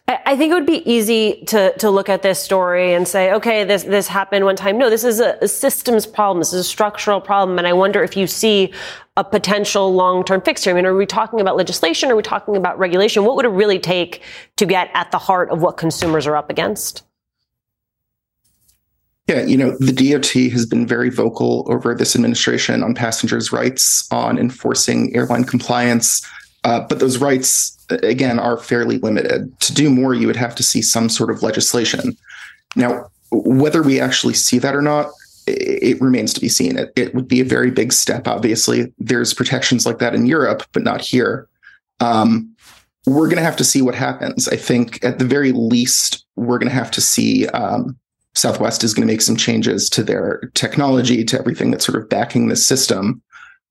I 0.07 0.37
think 0.37 0.51
it 0.51 0.53
would 0.53 0.65
be 0.65 0.89
easy 0.89 1.43
to 1.47 1.77
to 1.77 1.89
look 1.89 2.09
at 2.09 2.21
this 2.21 2.39
story 2.39 2.93
and 2.93 3.07
say, 3.07 3.33
okay, 3.33 3.63
this 3.63 3.83
this 3.83 4.07
happened 4.07 4.45
one 4.45 4.55
time. 4.55 4.77
No, 4.77 4.89
this 4.89 5.03
is 5.03 5.19
a, 5.19 5.37
a 5.41 5.47
systems 5.47 6.05
problem. 6.05 6.39
This 6.39 6.53
is 6.53 6.61
a 6.61 6.63
structural 6.63 7.19
problem, 7.19 7.57
and 7.57 7.67
I 7.67 7.73
wonder 7.73 8.01
if 8.03 8.15
you 8.15 8.25
see 8.25 8.73
a 9.17 9.23
potential 9.23 9.93
long 9.93 10.23
term 10.23 10.41
fix 10.41 10.63
here. 10.63 10.73
I 10.73 10.75
mean, 10.75 10.85
are 10.85 10.95
we 10.95 11.05
talking 11.05 11.41
about 11.41 11.57
legislation? 11.57 12.09
Are 12.09 12.15
we 12.15 12.23
talking 12.23 12.55
about 12.55 12.79
regulation? 12.79 13.25
What 13.25 13.35
would 13.35 13.45
it 13.45 13.49
really 13.49 13.79
take 13.79 14.21
to 14.55 14.65
get 14.65 14.89
at 14.93 15.11
the 15.11 15.17
heart 15.17 15.49
of 15.49 15.61
what 15.61 15.77
consumers 15.77 16.25
are 16.25 16.35
up 16.37 16.49
against? 16.49 17.03
Yeah, 19.27 19.41
you 19.41 19.57
know, 19.57 19.75
the 19.79 19.91
DOT 19.91 20.51
has 20.51 20.67
been 20.67 20.85
very 20.85 21.09
vocal 21.09 21.65
over 21.67 21.95
this 21.95 22.15
administration 22.15 22.83
on 22.83 22.93
passengers' 22.93 23.51
rights, 23.51 24.07
on 24.11 24.37
enforcing 24.37 25.15
airline 25.15 25.45
compliance. 25.45 26.25
Uh, 26.63 26.81
but 26.87 26.99
those 26.99 27.17
rights, 27.17 27.74
again, 27.89 28.39
are 28.39 28.57
fairly 28.57 28.97
limited. 28.99 29.57
To 29.61 29.73
do 29.73 29.89
more, 29.89 30.13
you 30.13 30.27
would 30.27 30.35
have 30.35 30.55
to 30.55 30.63
see 30.63 30.81
some 30.81 31.09
sort 31.09 31.29
of 31.29 31.43
legislation. 31.43 32.17
Now, 32.75 33.09
whether 33.31 33.81
we 33.81 33.99
actually 33.99 34.33
see 34.33 34.59
that 34.59 34.75
or 34.75 34.81
not, 34.81 35.11
it, 35.47 36.01
remains 36.01 36.33
to 36.33 36.41
be 36.41 36.49
seen. 36.49 36.77
It, 36.77 36.91
it 36.95 37.13
would 37.13 37.27
be 37.27 37.39
a 37.39 37.45
very 37.45 37.71
big 37.71 37.93
step, 37.93 38.27
obviously. 38.27 38.91
There's 38.97 39.33
protections 39.33 39.85
like 39.85 39.99
that 39.99 40.15
in 40.15 40.25
Europe, 40.25 40.63
but 40.73 40.83
not 40.83 41.01
here. 41.01 41.47
Um, 41.99 42.55
we're 43.05 43.27
going 43.27 43.37
to 43.37 43.43
have 43.43 43.57
to 43.57 43.63
see 43.63 43.81
what 43.81 43.95
happens. 43.95 44.47
I 44.47 44.55
think 44.55 45.03
at 45.03 45.19
the 45.19 45.25
very 45.25 45.51
least, 45.51 46.25
we're 46.35 46.57
going 46.57 46.69
to 46.69 46.75
have 46.75 46.91
to 46.91 47.01
see 47.01 47.47
um, 47.49 47.97
Southwest 48.33 48.83
is 48.83 48.93
going 48.93 49.07
to 49.07 49.13
make 49.13 49.21
some 49.21 49.37
changes 49.37 49.89
to 49.91 50.03
their 50.03 50.49
technology, 50.55 51.23
to 51.23 51.39
everything 51.39 51.71
that's 51.71 51.85
sort 51.85 52.01
of 52.01 52.09
backing 52.09 52.47
the 52.47 52.55
system. 52.55 53.21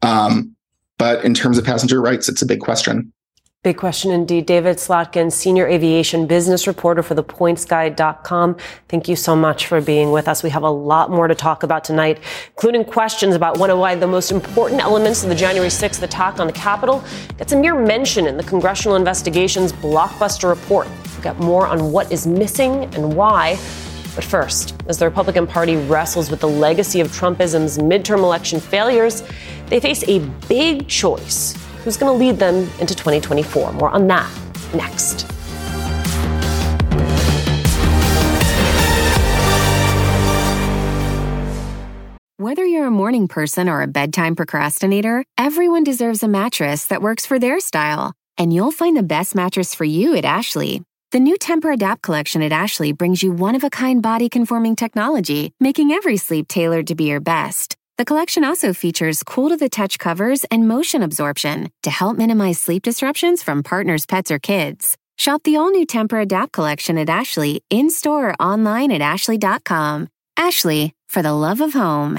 Um, 0.03 0.55
but 0.99 1.25
in 1.25 1.35
terms 1.35 1.59
of 1.59 1.65
passenger 1.65 2.01
rights, 2.01 2.29
it's 2.29 2.43
a 2.43 2.47
big 2.47 2.61
question. 2.61 3.13
Big 3.65 3.79
question 3.79 4.11
indeed. 4.11 4.45
David 4.45 4.77
Slotnick, 4.77 5.33
senior 5.33 5.67
aviation 5.67 6.27
business 6.27 6.67
reporter 6.67 7.03
for 7.03 7.15
thepointsguy.com. 7.15 8.57
Thank 8.91 9.09
you 9.09 9.17
so 9.17 9.35
much 9.35 9.69
for 9.69 9.81
being 9.81 10.13
with 10.13 10.29
us. 10.29 10.43
We 10.43 10.51
have 10.51 10.65
a 10.65 10.71
lot 10.71 11.11
more 11.11 11.29
to 11.29 11.35
talk 11.35 11.63
about 11.63 11.83
tonight, 11.83 12.21
including 12.49 12.85
questions 12.85 13.35
about 13.35 13.57
one 13.57 13.71
of 13.71 13.79
why 13.79 13.95
the 13.95 14.07
most 14.07 14.31
important 14.33 14.83
elements 14.83 15.23
of 15.23 15.31
the 15.31 15.35
January 15.35 15.71
6th 15.71 16.03
attack 16.03 16.41
on 16.41 16.47
the 16.47 16.53
Capitol 16.53 17.03
gets 17.39 17.53
a 17.53 17.57
mere 17.57 17.75
mention 17.75 18.27
in 18.27 18.37
the 18.37 18.43
congressional 18.43 18.97
investigation's 18.97 19.73
blockbuster 19.73 20.51
report. 20.51 20.87
We'll 20.87 21.23
get 21.23 21.39
more 21.39 21.67
on 21.67 21.91
what 21.91 22.13
is 22.13 22.27
missing 22.27 22.95
and 22.95 23.17
why 23.17 23.59
but 24.15 24.23
first, 24.23 24.81
as 24.87 24.99
the 24.99 25.07
Republican 25.07 25.45
Party 25.45 25.75
wrestles 25.75 26.31
with 26.31 26.39
the 26.39 26.49
legacy 26.49 27.01
of 27.01 27.09
Trumpism's 27.09 27.79
midterm 27.79 28.19
election 28.19 28.61
failures, 28.61 29.25
they 29.67 29.81
face 29.81 30.05
a 30.07 30.21
big 30.49 30.87
choice. 30.87 31.64
Who's 31.85 31.99
going 31.99 32.13
to 32.13 32.25
lead 32.25 32.39
them 32.39 32.57
into 32.81 32.95
2024? 32.95 33.73
More 33.75 33.91
on 33.91 34.07
that 34.09 34.31
next. 34.75 35.31
Whether 42.39 42.65
you're 42.65 42.87
a 42.87 42.91
morning 42.91 43.29
person 43.29 43.69
or 43.69 43.83
a 43.83 43.87
bedtime 43.87 44.35
procrastinator, 44.35 45.25
everyone 45.39 45.85
deserves 45.85 46.23
a 46.23 46.29
mattress 46.29 46.87
that 46.87 47.03
works 47.03 47.27
for 47.27 47.39
their 47.39 47.61
style. 47.61 48.13
And 48.39 48.53
you'll 48.53 48.73
find 48.73 48.97
the 48.97 49.03
best 49.03 49.35
mattress 49.35 49.75
for 49.75 49.85
you 49.85 50.17
at 50.17 50.25
Ashley. 50.25 50.83
The 51.13 51.21
new 51.21 51.37
Tempur-Adapt 51.37 52.03
collection 52.03 52.43
at 52.43 52.51
Ashley 52.51 52.93
brings 52.93 53.23
you 53.23 53.31
one-of-a-kind 53.33 54.03
body-conforming 54.03 54.77
technology, 54.77 55.53
making 55.61 55.93
every 55.93 56.17
sleep 56.17 56.49
tailored 56.49 56.89
to 56.89 56.95
be 56.95 57.05
your 57.05 57.21
best. 57.21 57.77
The 57.97 58.05
collection 58.05 58.43
also 58.43 58.73
features 58.73 59.23
cool-to-the-touch 59.23 60.01
covers 60.01 60.43
and 60.51 60.67
motion 60.67 61.01
absorption 61.05 61.71
to 61.85 61.91
help 61.91 62.17
minimize 62.17 62.59
sleep 62.59 62.83
disruptions 62.83 63.45
from 63.45 63.63
partners, 63.63 64.05
pets, 64.05 64.33
or 64.33 64.41
kids. 64.41 64.97
Shop 65.17 65.41
the 65.45 65.57
all-new 65.57 65.87
Tempur-Adapt 65.87 66.53
collection 66.53 66.99
at 66.99 67.09
Ashley 67.09 67.63
in-store 67.71 68.31
or 68.31 68.35
online 68.43 68.91
at 68.91 69.01
ashley.com. 69.01 70.09
Ashley, 70.37 70.93
for 71.09 71.23
the 71.23 71.33
love 71.33 71.61
of 71.61 71.73
home. 71.73 72.19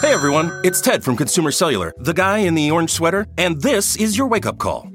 Hey 0.00 0.14
everyone, 0.14 0.50
it's 0.64 0.80
Ted 0.80 1.04
from 1.04 1.16
Consumer 1.16 1.50
Cellular, 1.50 1.92
the 1.98 2.14
guy 2.14 2.38
in 2.38 2.54
the 2.54 2.70
orange 2.70 2.90
sweater, 2.90 3.26
and 3.36 3.60
this 3.60 3.96
is 3.96 4.16
your 4.16 4.28
wake 4.28 4.46
up 4.46 4.56
call. 4.56 4.88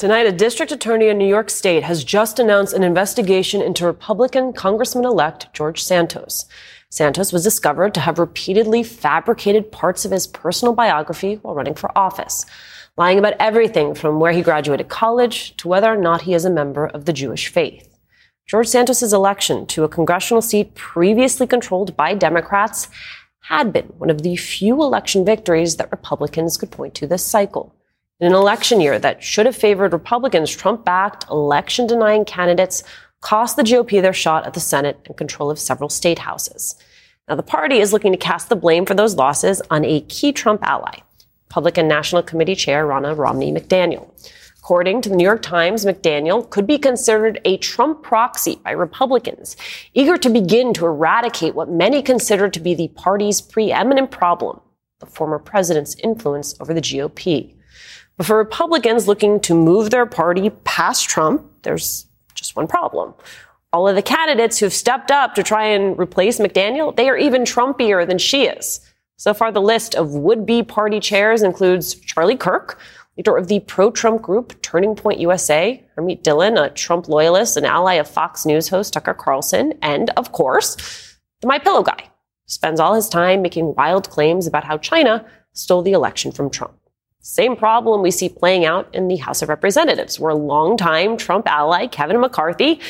Tonight, 0.00 0.24
a 0.24 0.32
district 0.32 0.72
attorney 0.72 1.08
in 1.08 1.18
New 1.18 1.28
York 1.28 1.50
State 1.50 1.82
has 1.82 2.04
just 2.04 2.38
announced 2.38 2.72
an 2.72 2.82
investigation 2.82 3.60
into 3.60 3.84
Republican 3.84 4.54
Congressman 4.54 5.04
elect 5.04 5.52
George 5.52 5.82
Santos. 5.82 6.46
Santos 6.88 7.34
was 7.34 7.44
discovered 7.44 7.92
to 7.92 8.00
have 8.00 8.18
repeatedly 8.18 8.82
fabricated 8.82 9.70
parts 9.70 10.06
of 10.06 10.10
his 10.10 10.26
personal 10.26 10.72
biography 10.72 11.34
while 11.42 11.54
running 11.54 11.74
for 11.74 11.92
office, 11.98 12.46
lying 12.96 13.18
about 13.18 13.34
everything 13.38 13.94
from 13.94 14.18
where 14.18 14.32
he 14.32 14.40
graduated 14.40 14.88
college 14.88 15.54
to 15.58 15.68
whether 15.68 15.92
or 15.92 15.98
not 15.98 16.22
he 16.22 16.32
is 16.32 16.46
a 16.46 16.50
member 16.50 16.86
of 16.86 17.04
the 17.04 17.12
Jewish 17.12 17.48
faith. 17.48 17.98
George 18.48 18.68
Santos's 18.68 19.12
election 19.12 19.66
to 19.66 19.84
a 19.84 19.88
congressional 19.90 20.40
seat 20.40 20.74
previously 20.74 21.46
controlled 21.46 21.94
by 21.94 22.14
Democrats 22.14 22.88
had 23.40 23.70
been 23.70 23.92
one 23.98 24.08
of 24.08 24.22
the 24.22 24.36
few 24.36 24.80
election 24.82 25.26
victories 25.26 25.76
that 25.76 25.90
Republicans 25.90 26.56
could 26.56 26.70
point 26.70 26.94
to 26.94 27.06
this 27.06 27.22
cycle. 27.22 27.74
In 28.20 28.26
an 28.26 28.34
election 28.34 28.82
year 28.82 28.98
that 28.98 29.24
should 29.24 29.46
have 29.46 29.56
favored 29.56 29.94
Republicans, 29.94 30.54
Trump 30.54 30.84
backed 30.84 31.24
election 31.30 31.86
denying 31.86 32.26
candidates 32.26 32.82
cost 33.22 33.56
the 33.56 33.62
GOP 33.62 34.02
their 34.02 34.12
shot 34.12 34.46
at 34.46 34.52
the 34.52 34.60
Senate 34.60 35.00
and 35.06 35.16
control 35.16 35.50
of 35.50 35.58
several 35.58 35.88
state 35.88 36.18
houses. 36.18 36.74
Now, 37.26 37.36
the 37.36 37.42
party 37.42 37.78
is 37.78 37.94
looking 37.94 38.12
to 38.12 38.18
cast 38.18 38.50
the 38.50 38.56
blame 38.56 38.84
for 38.84 38.92
those 38.92 39.14
losses 39.14 39.62
on 39.70 39.86
a 39.86 40.02
key 40.02 40.32
Trump 40.32 40.62
ally, 40.62 40.98
Republican 41.48 41.88
National 41.88 42.22
Committee 42.22 42.54
Chair 42.54 42.86
Ronna 42.86 43.16
Romney 43.16 43.52
McDaniel. 43.52 44.10
According 44.58 45.00
to 45.00 45.08
the 45.08 45.16
New 45.16 45.24
York 45.24 45.40
Times, 45.40 45.86
McDaniel 45.86 46.48
could 46.50 46.66
be 46.66 46.76
considered 46.76 47.40
a 47.46 47.56
Trump 47.56 48.02
proxy 48.02 48.56
by 48.56 48.72
Republicans, 48.72 49.56
eager 49.94 50.18
to 50.18 50.28
begin 50.28 50.74
to 50.74 50.84
eradicate 50.84 51.54
what 51.54 51.70
many 51.70 52.02
consider 52.02 52.50
to 52.50 52.60
be 52.60 52.74
the 52.74 52.88
party's 52.88 53.40
preeminent 53.40 54.10
problem, 54.10 54.60
the 54.98 55.06
former 55.06 55.38
president's 55.38 55.94
influence 56.02 56.54
over 56.60 56.74
the 56.74 56.82
GOP. 56.82 57.54
But 58.20 58.26
for 58.26 58.36
Republicans 58.36 59.08
looking 59.08 59.40
to 59.40 59.54
move 59.54 59.88
their 59.88 60.04
party 60.04 60.50
past 60.64 61.08
Trump, 61.08 61.42
there's 61.62 62.04
just 62.34 62.54
one 62.54 62.66
problem. 62.66 63.14
All 63.72 63.88
of 63.88 63.96
the 63.96 64.02
candidates 64.02 64.58
who've 64.58 64.74
stepped 64.74 65.10
up 65.10 65.34
to 65.36 65.42
try 65.42 65.64
and 65.64 65.98
replace 65.98 66.38
McDaniel, 66.38 66.94
they 66.94 67.08
are 67.08 67.16
even 67.16 67.44
Trumpier 67.44 68.06
than 68.06 68.18
she 68.18 68.44
is. 68.44 68.80
So 69.16 69.32
far, 69.32 69.50
the 69.50 69.62
list 69.62 69.94
of 69.94 70.12
would-be 70.12 70.64
party 70.64 71.00
chairs 71.00 71.42
includes 71.42 71.94
Charlie 71.94 72.36
Kirk, 72.36 72.78
leader 73.16 73.38
of 73.38 73.48
the 73.48 73.60
pro-Trump 73.60 74.20
group 74.20 74.60
Turning 74.60 74.94
Point 74.94 75.18
USA, 75.20 75.82
Harmeet 75.96 76.22
Dillon, 76.22 76.58
a 76.58 76.68
Trump 76.68 77.08
loyalist 77.08 77.56
and 77.56 77.64
ally 77.64 77.94
of 77.94 78.06
Fox 78.06 78.44
News 78.44 78.68
host 78.68 78.92
Tucker 78.92 79.14
Carlson, 79.14 79.72
and 79.80 80.10
of 80.18 80.32
course, 80.32 81.16
the 81.40 81.46
My 81.46 81.58
Pillow 81.58 81.82
guy, 81.82 82.10
spends 82.44 82.80
all 82.80 82.92
his 82.92 83.08
time 83.08 83.40
making 83.40 83.74
wild 83.76 84.10
claims 84.10 84.46
about 84.46 84.64
how 84.64 84.76
China 84.76 85.24
stole 85.54 85.80
the 85.80 85.92
election 85.92 86.32
from 86.32 86.50
Trump. 86.50 86.79
Same 87.22 87.54
problem 87.54 88.00
we 88.00 88.10
see 88.10 88.30
playing 88.30 88.64
out 88.64 88.88
in 88.94 89.08
the 89.08 89.18
House 89.18 89.42
of 89.42 89.50
Representatives, 89.50 90.18
where 90.18 90.34
longtime 90.34 91.18
Trump 91.18 91.46
ally 91.46 91.86
Kevin 91.86 92.18
McCarthy 92.18 92.80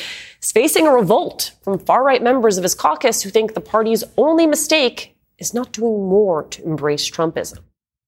is 0.41 0.51
facing 0.53 0.87
a 0.87 0.91
revolt 0.91 1.51
from 1.61 1.77
far 1.77 2.01
right 2.01 2.23
members 2.23 2.57
of 2.57 2.63
his 2.63 2.73
caucus 2.73 3.21
who 3.21 3.29
think 3.29 3.53
the 3.53 3.61
party's 3.61 4.05
only 4.17 4.47
mistake 4.47 5.17
is 5.37 5.53
not 5.53 5.73
doing 5.73 6.07
more 6.07 6.43
to 6.43 6.63
embrace 6.63 7.09
Trumpism. 7.09 7.59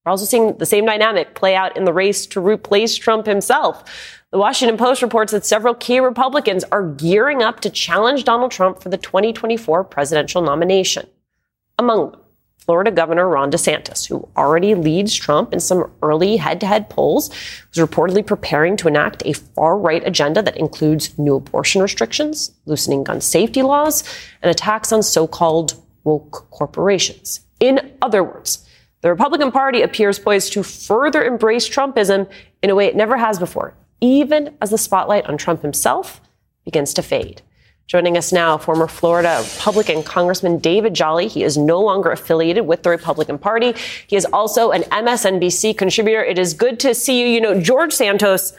We're 0.05 0.12
also 0.12 0.23
seeing 0.23 0.57
the 0.57 0.65
same 0.65 0.86
dynamic 0.86 1.36
play 1.36 1.55
out 1.55 1.75
in 1.75 1.83
the 1.83 1.93
race 1.93 2.25
to 2.27 2.39
replace 2.39 2.95
Trump 2.95 3.25
himself. 3.25 3.83
The 4.31 4.38
Washington 4.38 4.77
Post 4.77 5.01
reports 5.01 5.33
that 5.33 5.45
several 5.45 5.75
key 5.75 5.99
Republicans 5.99 6.63
are 6.71 6.88
gearing 6.88 7.43
up 7.43 7.59
to 7.62 7.69
challenge 7.69 8.23
Donald 8.23 8.51
Trump 8.51 8.81
for 8.81 8.88
the 8.88 8.97
2024 8.97 9.83
presidential 9.83 10.41
nomination. 10.41 11.05
Among 11.77 12.12
them, 12.12 12.21
Florida 12.65 12.91
Governor 12.91 13.28
Ron 13.28 13.52
DeSantis, 13.52 14.08
who 14.08 14.26
already 14.38 14.73
leads 14.73 15.13
Trump 15.13 15.52
in 15.52 15.60
some 15.60 15.91
early 16.02 16.38
head 16.38 16.62
to 16.62 16.65
head 16.65 16.89
polls, 16.89 17.30
was 17.30 17.86
reportedly 17.86 18.26
preparing 18.26 18.78
to 18.78 18.88
enact 18.88 19.21
a 19.26 19.34
far 19.34 19.78
right 19.78 20.06
agenda 20.08 20.41
that 20.41 20.56
includes 20.56 21.17
new 21.17 21.36
abortion 21.36 21.82
restrictions, 21.82 22.54
loosening 22.65 23.04
gun 23.04 23.19
safety 23.19 23.62
laws, 23.62 24.04
and 24.41 24.49
attacks 24.49 24.93
on 24.93 25.04
so 25.04 25.28
called 25.28 25.73
woke 26.06 26.49
corporations. 26.52 27.41
In 27.60 27.91
other 28.02 28.23
words, 28.23 28.65
the 29.02 29.10
Republican 29.10 29.52
Party 29.52 29.82
appears 29.82 30.17
poised 30.17 30.54
to 30.54 30.63
further 30.63 31.21
embrace 31.21 31.67
Trumpism 31.67 32.30
in 32.62 32.69
a 32.69 32.76
way 32.76 32.86
it 32.86 32.95
never 32.95 33.17
has 33.17 33.39
before, 33.39 33.73
even 33.99 34.56
as 34.62 34.69
the 34.69 34.78
spotlight 34.78 35.26
on 35.26 35.38
Trump 35.38 35.63
himself 35.63 36.21
begins 36.63 36.93
to 36.93 37.02
fade. 37.02 37.41
Joining 37.85 38.17
us 38.17 38.31
now, 38.31 38.57
former 38.57 38.87
Florida 38.87 39.43
Republican 39.55 40.03
Congressman 40.03 40.57
David 40.57 40.93
Jolly. 40.93 41.27
He 41.27 41.43
is 41.43 41.57
no 41.57 41.81
longer 41.81 42.11
affiliated 42.11 42.65
with 42.65 42.81
the 42.81 42.89
Republican 42.89 43.37
Party. 43.37 43.73
He 44.07 44.15
is 44.15 44.25
also 44.31 44.71
an 44.71 44.83
MSNBC 44.83 45.77
contributor. 45.77 46.23
It 46.23 46.39
is 46.39 46.53
good 46.53 46.79
to 46.79 46.95
see 46.95 47.21
you. 47.21 47.27
You 47.27 47.41
know, 47.41 47.59
George 47.59 47.91
Santos 47.91 48.53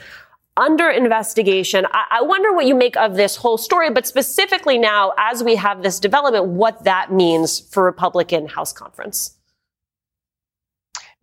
under 0.57 0.89
investigation. 0.89 1.87
I, 1.91 2.05
I 2.19 2.23
wonder 2.23 2.53
what 2.53 2.67
you 2.67 2.75
make 2.75 2.97
of 2.97 3.17
this 3.17 3.37
whole 3.37 3.59
story, 3.59 3.91
but 3.91 4.07
specifically 4.07 4.79
now, 4.79 5.13
as 5.19 5.43
we 5.43 5.57
have 5.57 5.83
this 5.83 5.99
development, 5.99 6.47
what 6.47 6.85
that 6.85 7.13
means 7.13 7.61
for 7.61 7.83
Republican 7.83 8.47
House 8.47 8.73
Conference. 8.73 9.37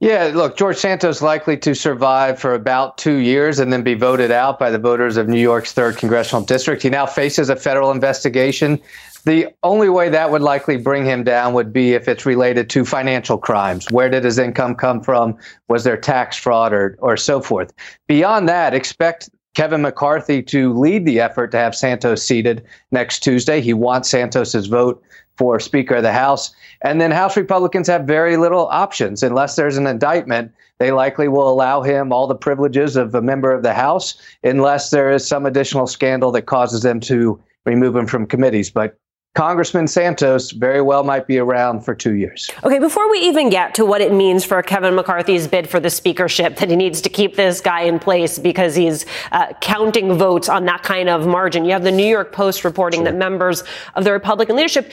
Yeah, 0.02 0.32
look, 0.34 0.58
George 0.58 0.78
Santos 0.78 1.22
likely 1.22 1.56
to 1.58 1.76
survive 1.76 2.40
for 2.40 2.56
about 2.56 2.98
two 2.98 3.18
years 3.18 3.60
and 3.60 3.72
then 3.72 3.84
be 3.84 3.94
voted 3.94 4.32
out 4.32 4.58
by 4.58 4.72
the 4.72 4.80
voters 4.80 5.16
of 5.16 5.28
New 5.28 5.40
York's 5.40 5.74
third 5.74 5.96
congressional 5.96 6.44
district. 6.44 6.82
He 6.82 6.90
now 6.90 7.06
faces 7.06 7.52
a 7.52 7.56
federal 7.56 7.92
investigation. 7.92 8.80
The 9.26 9.50
only 9.62 9.90
way 9.90 10.10
that 10.10 10.32
would 10.32 10.42
likely 10.42 10.78
bring 10.78 11.06
him 11.06 11.24
down 11.24 11.54
would 11.54 11.72
be 11.72 11.94
if 11.94 12.08
it's 12.08 12.26
related 12.26 12.68
to 12.72 12.84
financial 12.84 13.38
crimes. 13.38 13.92
Where 13.92 14.10
did 14.10 14.24
his 14.24 14.40
income 14.40 14.74
come 14.74 15.04
from? 15.04 15.38
Was 15.68 15.84
there 15.84 15.98
tax 15.98 16.36
fraud 16.36 16.74
or, 16.74 16.98
or 16.98 17.16
so 17.16 17.40
forth? 17.40 17.72
Beyond 18.08 18.50
that, 18.50 18.74
expect 18.74 19.30
Kevin 19.54 19.84
McCarthy 19.84 20.42
to 20.42 20.74
lead 20.74 21.06
the 21.06 21.20
effort 21.20 21.52
to 21.52 21.58
have 21.58 21.76
Santos 21.76 22.24
seated 22.24 22.64
next 22.92 23.20
Tuesday. 23.20 23.62
He 23.62 23.76
wants 23.76 24.10
Santos's 24.10 24.66
vote 24.66 25.04
for 25.38 25.60
Speaker 25.60 25.96
of 25.96 26.04
the 26.04 26.12
House. 26.12 26.54
And 26.82 27.00
then 27.00 27.12
House 27.12 27.38
Republicans 27.38 27.88
have 27.88 28.06
very 28.06 28.38
little 28.38 28.68
options. 28.68 29.24
Unless 29.24 29.56
there's 29.56 29.78
an 29.78 29.88
indictment, 29.88 30.52
they 30.80 30.92
likely 30.92 31.28
will 31.28 31.50
allow 31.50 31.82
him 31.82 32.12
all 32.12 32.28
the 32.28 32.36
privileges 32.36 32.96
of 32.96 33.14
a 33.14 33.22
member 33.22 33.52
of 33.52 33.64
the 33.64 33.74
House, 33.74 34.16
unless 34.44 34.90
there 34.90 35.12
is 35.12 35.28
some 35.28 35.46
additional 35.46 35.88
scandal 35.88 36.32
that 36.32 36.44
causes 36.44 36.82
them 36.82 37.00
to 37.02 37.40
remove 37.66 37.96
him 37.96 38.08
from 38.08 38.26
committees. 38.26 38.70
But 38.72 38.98
Congressman 39.34 39.88
Santos 39.88 40.52
very 40.52 40.82
well 40.82 41.06
might 41.06 41.26
be 41.26 41.38
around 41.38 41.86
for 41.86 41.96
two 41.96 42.16
years. 42.16 42.50
Okay, 42.66 42.80
before 42.80 43.10
we 43.10 43.20
even 43.20 43.50
get 43.50 43.74
to 43.76 43.86
what 43.86 44.02
it 44.02 44.12
means 44.12 44.44
for 44.44 44.62
Kevin 44.62 44.94
McCarthy's 44.94 45.48
bid 45.48 45.70
for 45.70 45.80
the 45.80 45.90
speakership, 45.90 46.58
that 46.58 46.70
he 46.70 46.76
needs 46.76 47.00
to 47.00 47.10
keep 47.10 47.38
this 47.38 47.62
guy 47.62 47.82
in 47.84 47.98
place 47.98 48.38
because 48.38 48.76
he's 48.76 49.06
uh, 49.32 49.54
counting 49.62 50.16
votes 50.16 50.50
on 50.50 50.66
that 50.66 50.84
kind 50.84 51.08
of 51.08 51.28
margin. 51.28 51.64
You 51.64 51.72
have 51.72 51.84
the 51.84 51.92
New 51.92 52.06
York 52.06 52.34
Post 52.34 52.66
reporting 52.66 53.02
sure. 53.02 53.06
that 53.06 53.16
members 53.16 53.64
of 53.96 54.04
the 54.04 54.12
Republican 54.12 54.58
leadership 54.58 54.92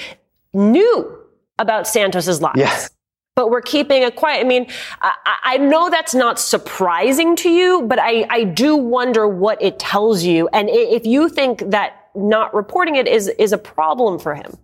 knew 0.59 1.19
about 1.59 1.87
Santos's 1.87 2.43
lies. 2.43 2.55
Yes. 2.57 2.91
But 3.35 3.51
we're 3.51 3.63
keeping 3.63 4.03
it 4.03 4.17
quiet. 4.17 4.41
I 4.41 4.49
mean, 4.49 4.67
I, 5.01 5.15
I, 5.45 5.59
know 5.59 5.91
that's 5.91 6.15
not 6.15 6.41
surprising 6.41 7.37
to 7.37 7.49
you, 7.49 7.83
but 7.83 8.01
I, 8.01 8.27
I 8.31 8.43
do 8.43 8.75
wonder 8.75 9.29
what 9.29 9.63
it 9.63 9.79
tells 9.79 10.25
you. 10.25 10.49
And 10.53 10.69
if 10.69 11.07
you 11.07 11.29
think 11.29 11.71
that 11.71 12.09
not 12.17 12.53
reporting 12.53 12.97
it 12.97 13.07
is 13.07 13.29
is 13.39 13.53
a 13.53 13.59
problem 13.59 14.19
for 14.19 14.35
him. 14.35 14.59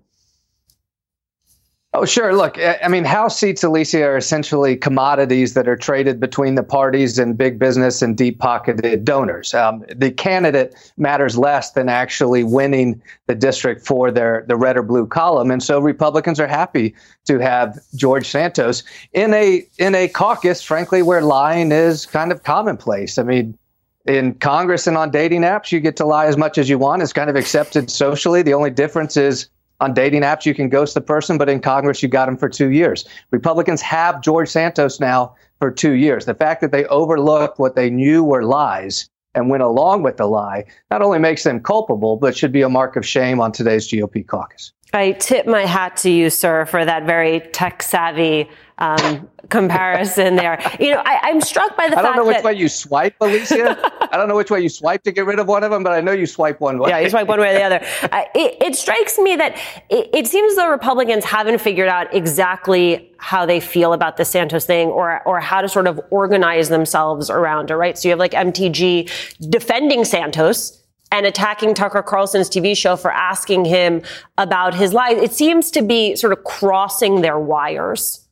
Oh, 1.96 2.04
sure. 2.04 2.34
Look, 2.34 2.58
I 2.58 2.88
mean, 2.88 3.04
House 3.04 3.38
seats, 3.38 3.62
Alicia, 3.62 4.02
are 4.02 4.16
essentially 4.16 4.76
commodities 4.76 5.54
that 5.54 5.68
are 5.68 5.76
traded 5.76 6.18
between 6.18 6.56
the 6.56 6.64
parties 6.64 7.20
and 7.20 7.38
big 7.38 7.56
business 7.56 8.02
and 8.02 8.16
deep 8.16 8.40
pocketed 8.40 9.04
donors. 9.04 9.54
Um, 9.54 9.84
the 9.94 10.10
candidate 10.10 10.74
matters 10.96 11.38
less 11.38 11.70
than 11.70 11.88
actually 11.88 12.42
winning 12.42 13.00
the 13.28 13.36
district 13.36 13.86
for 13.86 14.10
their 14.10 14.44
the 14.48 14.56
red 14.56 14.76
or 14.76 14.82
blue 14.82 15.06
column. 15.06 15.52
And 15.52 15.62
so 15.62 15.78
Republicans 15.78 16.40
are 16.40 16.48
happy 16.48 16.96
to 17.26 17.38
have 17.38 17.78
George 17.94 18.26
Santos 18.26 18.82
in 19.12 19.32
a 19.32 19.64
in 19.78 19.94
a 19.94 20.08
caucus, 20.08 20.64
frankly, 20.64 21.00
where 21.00 21.22
lying 21.22 21.70
is 21.70 22.06
kind 22.06 22.32
of 22.32 22.42
commonplace. 22.42 23.18
I 23.18 23.22
mean, 23.22 23.56
in 24.04 24.34
Congress 24.34 24.88
and 24.88 24.96
on 24.96 25.12
dating 25.12 25.42
apps, 25.42 25.70
you 25.70 25.78
get 25.78 25.94
to 25.98 26.04
lie 26.04 26.26
as 26.26 26.36
much 26.36 26.58
as 26.58 26.68
you 26.68 26.76
want. 26.76 27.02
It's 27.02 27.12
kind 27.12 27.30
of 27.30 27.36
accepted 27.36 27.88
socially. 27.88 28.42
The 28.42 28.54
only 28.54 28.70
difference 28.70 29.16
is 29.16 29.48
on 29.84 29.92
dating 29.92 30.22
apps, 30.22 30.46
you 30.46 30.54
can 30.54 30.70
ghost 30.70 30.94
the 30.94 31.00
person, 31.02 31.36
but 31.36 31.50
in 31.50 31.60
Congress, 31.60 32.02
you 32.02 32.08
got 32.08 32.24
them 32.24 32.38
for 32.38 32.48
two 32.48 32.70
years. 32.70 33.06
Republicans 33.30 33.82
have 33.82 34.22
George 34.22 34.48
Santos 34.48 34.98
now 34.98 35.34
for 35.58 35.70
two 35.70 35.92
years. 35.92 36.24
The 36.24 36.34
fact 36.34 36.62
that 36.62 36.72
they 36.72 36.86
overlooked 36.86 37.58
what 37.58 37.76
they 37.76 37.90
knew 37.90 38.24
were 38.24 38.42
lies 38.44 39.10
and 39.34 39.50
went 39.50 39.62
along 39.62 40.02
with 40.02 40.16
the 40.16 40.26
lie 40.26 40.64
not 40.90 41.02
only 41.02 41.18
makes 41.18 41.44
them 41.44 41.60
culpable, 41.60 42.16
but 42.16 42.34
should 42.34 42.52
be 42.52 42.62
a 42.62 42.68
mark 42.68 42.96
of 42.96 43.04
shame 43.04 43.40
on 43.40 43.52
today's 43.52 43.86
GOP 43.86 44.26
caucus. 44.26 44.72
I 44.94 45.12
tip 45.12 45.46
my 45.46 45.66
hat 45.66 45.96
to 45.98 46.10
you, 46.10 46.30
sir, 46.30 46.64
for 46.64 46.84
that 46.84 47.04
very 47.04 47.40
tech 47.40 47.82
savvy 47.82 48.48
um, 48.78 49.28
comparison 49.50 50.36
there. 50.36 50.60
You 50.80 50.92
know, 50.92 51.02
I, 51.04 51.30
am 51.30 51.40
struck 51.40 51.76
by 51.76 51.88
the 51.88 51.98
I 51.98 52.02
fact 52.02 52.02
that. 52.02 52.12
I 52.12 52.16
don't 52.16 52.16
know 52.16 52.26
which 52.26 52.36
that, 52.38 52.44
way 52.44 52.54
you 52.54 52.68
swipe, 52.68 53.14
Alicia. 53.20 53.78
I 54.12 54.16
don't 54.16 54.28
know 54.28 54.36
which 54.36 54.50
way 54.50 54.60
you 54.60 54.68
swipe 54.68 55.02
to 55.04 55.12
get 55.12 55.26
rid 55.26 55.38
of 55.38 55.46
one 55.46 55.64
of 55.64 55.70
them, 55.70 55.82
but 55.82 55.92
I 55.92 56.00
know 56.00 56.12
you 56.12 56.26
swipe 56.26 56.60
one 56.60 56.78
way. 56.78 56.90
Yeah, 56.90 56.98
you 56.98 57.10
swipe 57.10 57.28
one 57.28 57.40
way 57.40 57.50
or 57.50 57.58
the 57.58 57.62
other. 57.62 57.86
Uh, 58.10 58.24
it, 58.34 58.56
it, 58.60 58.74
strikes 58.74 59.18
me 59.18 59.36
that 59.36 59.56
it, 59.90 60.10
it 60.12 60.26
seems 60.26 60.56
the 60.56 60.68
Republicans 60.68 61.24
haven't 61.24 61.60
figured 61.60 61.88
out 61.88 62.12
exactly 62.14 63.12
how 63.18 63.46
they 63.46 63.60
feel 63.60 63.92
about 63.92 64.16
the 64.16 64.24
Santos 64.24 64.66
thing 64.66 64.88
or 64.88 65.22
or 65.26 65.40
how 65.40 65.60
to 65.60 65.68
sort 65.68 65.86
of 65.86 66.00
organize 66.10 66.68
themselves 66.68 67.30
around 67.30 67.70
it, 67.70 67.76
right? 67.76 67.96
So 67.96 68.08
you 68.08 68.12
have 68.12 68.18
like 68.18 68.32
MTG 68.32 69.50
defending 69.50 70.04
Santos 70.04 70.80
and 71.12 71.26
attacking 71.26 71.74
Tucker 71.74 72.02
Carlson's 72.02 72.50
TV 72.50 72.76
show 72.76 72.96
for 72.96 73.12
asking 73.12 73.66
him 73.66 74.02
about 74.36 74.74
his 74.74 74.92
life. 74.92 75.16
It 75.16 75.32
seems 75.32 75.70
to 75.70 75.82
be 75.82 76.16
sort 76.16 76.32
of 76.32 76.42
crossing 76.42 77.20
their 77.20 77.38
wires. 77.38 78.23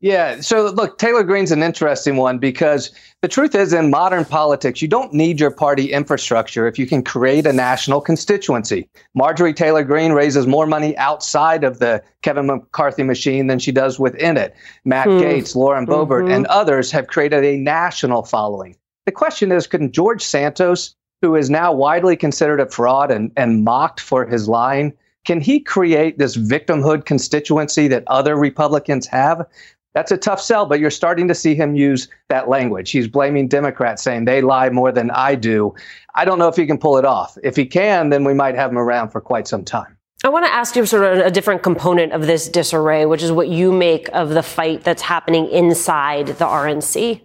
Yeah. 0.00 0.40
So 0.40 0.70
look, 0.70 0.96
Taylor 0.96 1.22
Greene's 1.22 1.52
an 1.52 1.62
interesting 1.62 2.16
one 2.16 2.38
because 2.38 2.90
the 3.20 3.28
truth 3.28 3.54
is 3.54 3.74
in 3.74 3.90
modern 3.90 4.24
politics, 4.24 4.80
you 4.80 4.88
don't 4.88 5.12
need 5.12 5.38
your 5.38 5.50
party 5.50 5.92
infrastructure 5.92 6.66
if 6.66 6.78
you 6.78 6.86
can 6.86 7.02
create 7.02 7.46
a 7.46 7.52
national 7.52 8.00
constituency. 8.00 8.88
Marjorie 9.14 9.52
Taylor 9.52 9.84
Greene 9.84 10.12
raises 10.12 10.46
more 10.46 10.66
money 10.66 10.96
outside 10.96 11.64
of 11.64 11.80
the 11.80 12.02
Kevin 12.22 12.46
McCarthy 12.46 13.02
machine 13.02 13.46
than 13.46 13.58
she 13.58 13.72
does 13.72 14.00
within 14.00 14.38
it. 14.38 14.54
Matt 14.86 15.06
hmm. 15.06 15.18
Gaetz, 15.18 15.54
Lauren 15.54 15.86
Boebert, 15.86 16.22
mm-hmm. 16.22 16.32
and 16.32 16.46
others 16.46 16.90
have 16.90 17.08
created 17.08 17.44
a 17.44 17.58
national 17.58 18.22
following. 18.22 18.76
The 19.04 19.12
question 19.12 19.52
is, 19.52 19.66
can 19.66 19.92
George 19.92 20.22
Santos, 20.22 20.94
who 21.20 21.36
is 21.36 21.50
now 21.50 21.74
widely 21.74 22.16
considered 22.16 22.60
a 22.60 22.70
fraud 22.70 23.10
and, 23.10 23.32
and 23.36 23.64
mocked 23.64 24.00
for 24.00 24.24
his 24.24 24.48
lying, 24.48 24.94
can 25.26 25.40
he 25.40 25.60
create 25.60 26.16
this 26.16 26.36
victimhood 26.36 27.04
constituency 27.04 27.88
that 27.88 28.04
other 28.06 28.36
Republicans 28.36 29.06
have? 29.06 29.46
That's 29.92 30.12
a 30.12 30.16
tough 30.16 30.40
sell, 30.40 30.66
but 30.66 30.78
you're 30.78 30.90
starting 30.90 31.26
to 31.28 31.34
see 31.34 31.54
him 31.54 31.74
use 31.74 32.08
that 32.28 32.48
language. 32.48 32.90
He's 32.90 33.08
blaming 33.08 33.48
Democrats, 33.48 34.02
saying 34.02 34.24
they 34.24 34.40
lie 34.40 34.70
more 34.70 34.92
than 34.92 35.10
I 35.10 35.34
do. 35.34 35.74
I 36.14 36.24
don't 36.24 36.38
know 36.38 36.48
if 36.48 36.56
he 36.56 36.66
can 36.66 36.78
pull 36.78 36.96
it 36.96 37.04
off. 37.04 37.36
If 37.42 37.56
he 37.56 37.66
can, 37.66 38.10
then 38.10 38.22
we 38.22 38.34
might 38.34 38.54
have 38.54 38.70
him 38.70 38.78
around 38.78 39.10
for 39.10 39.20
quite 39.20 39.48
some 39.48 39.64
time. 39.64 39.96
I 40.22 40.28
want 40.28 40.44
to 40.44 40.52
ask 40.52 40.76
you 40.76 40.84
sort 40.86 41.04
of 41.04 41.26
a 41.26 41.30
different 41.30 41.62
component 41.62 42.12
of 42.12 42.26
this 42.26 42.48
disarray, 42.48 43.06
which 43.06 43.22
is 43.22 43.32
what 43.32 43.48
you 43.48 43.72
make 43.72 44.08
of 44.12 44.30
the 44.30 44.42
fight 44.42 44.84
that's 44.84 45.02
happening 45.02 45.48
inside 45.48 46.26
the 46.26 46.44
RNC. 46.44 47.22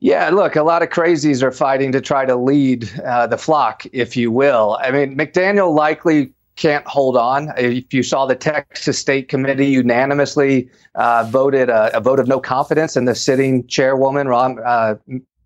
Yeah, 0.00 0.28
look, 0.28 0.54
a 0.54 0.62
lot 0.62 0.82
of 0.82 0.90
crazies 0.90 1.42
are 1.42 1.50
fighting 1.50 1.90
to 1.92 2.00
try 2.02 2.26
to 2.26 2.36
lead 2.36 2.90
uh, 3.00 3.26
the 3.26 3.38
flock, 3.38 3.86
if 3.92 4.18
you 4.18 4.30
will. 4.30 4.78
I 4.82 4.90
mean, 4.90 5.16
McDaniel 5.16 5.74
likely 5.74 6.34
can't 6.56 6.86
hold 6.86 7.16
on. 7.16 7.52
If 7.56 7.92
you 7.92 8.02
saw 8.02 8.26
the 8.26 8.36
Texas 8.36 8.98
State 8.98 9.28
Committee 9.28 9.66
unanimously 9.66 10.68
uh, 10.94 11.26
voted 11.28 11.68
a, 11.68 11.96
a, 11.96 12.00
vote 12.00 12.20
of 12.20 12.28
no 12.28 12.38
confidence 12.40 12.96
in 12.96 13.06
the 13.06 13.14
sitting 13.14 13.66
chairwoman, 13.66 14.28
Rom, 14.28 14.60
uh, 14.64 14.94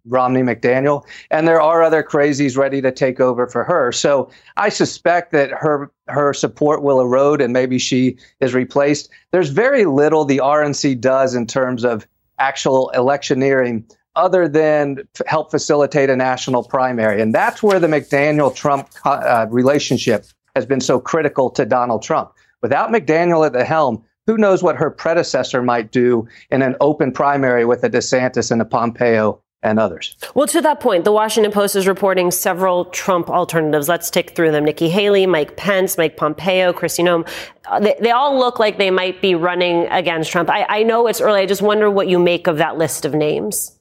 Romney 0.05 0.43
McDaniel, 0.43 1.05
and 1.31 1.49
there 1.49 1.61
are 1.61 1.83
other 1.83 2.03
crazies 2.03 2.57
ready 2.57 2.83
to 2.83 2.93
take 2.93 3.21
over 3.21 3.47
for 3.47 3.65
her. 3.65 3.93
So 3.93 4.31
I 4.57 4.69
suspect 4.69 5.33
that 5.33 5.51
her 5.51 5.91
her 6.09 6.35
support 6.35 6.83
will 6.83 7.01
erode, 7.01 7.41
and 7.41 7.53
maybe 7.53 7.79
she 7.79 8.17
is 8.41 8.55
replaced. 8.55 9.11
There's 9.33 9.51
very 9.51 9.85
little 9.85 10.25
the 10.25 10.39
RNC 10.39 11.01
does 11.01 11.35
in 11.35 11.47
terms 11.47 11.85
of 11.85 12.07
actual 12.39 12.91
electioneering 12.91 13.85
other 14.15 14.49
than 14.49 14.99
help 15.27 15.51
facilitate 15.51 16.11
a 16.11 16.17
national 16.17 16.65
primary. 16.65 17.23
And 17.23 17.35
that's 17.35 17.63
where 17.63 17.79
the 17.79 17.87
McDaniel 17.87 18.55
Trump 18.55 18.89
uh, 19.05 19.47
relationship 19.49 20.27
has 20.59 20.67
been 20.67 20.81
so 20.81 20.99
critical 20.99 21.51
to 21.51 21.65
Donald 21.65 22.03
Trump. 22.03 22.33
Without 22.63 22.91
McDaniel 22.91 23.47
at 23.47 23.53
the 23.53 23.65
helm, 23.65 24.03
who 24.27 24.37
knows 24.37 24.61
what 24.61 24.75
her 24.75 24.91
predecessor 24.91 25.63
might 25.63 25.93
do 25.93 26.27
in 26.51 26.63
an 26.63 26.75
open 26.81 27.13
primary 27.13 27.65
with 27.65 27.85
a 27.85 27.89
DeSantis 27.89 28.51
and 28.51 28.61
a 28.61 28.65
Pompeo 28.65 29.41
and 29.63 29.79
others. 29.79 30.17
Well, 30.35 30.49
to 30.49 30.61
that 30.61 30.81
point, 30.81 31.05
the 31.05 31.13
Washington 31.13 31.53
Post 31.53 31.77
is 31.77 31.87
reporting 31.87 32.33
several 32.33 32.87
Trump 32.87 33.31
alternatives. 33.31 33.89
Let's 33.89 34.11
tick 34.11 34.31
through 34.31 34.51
them. 34.51 34.65
Nikki 34.65 34.89
Haley, 34.89 35.27
Mike 35.27 35.57
Pence, 35.57 35.97
Mike 35.97 36.17
Pompeo, 36.17 36.73
Kristi 36.73 37.05
Noem. 37.05 37.29
Uh, 37.67 37.79
they, 37.79 37.95
they, 38.01 38.11
all 38.11 38.37
look 38.37 38.59
like 38.59 38.79
they 38.79 38.91
might 38.91 39.23
be 39.23 39.37
running 39.37 39.87
against 39.87 40.33
Trump. 40.33 40.51
I, 40.51 40.65
I 40.69 40.83
know 40.83 41.07
it's 41.07 41.21
early. 41.21 41.41
I 41.41 41.47
just 41.47 41.63
wonder 41.63 41.89
what 41.89 42.09
you 42.09 42.19
make 42.19 42.49
of 42.49 42.57
that 42.59 42.77
list 42.77 43.05
of 43.05 43.15
names 43.15 43.78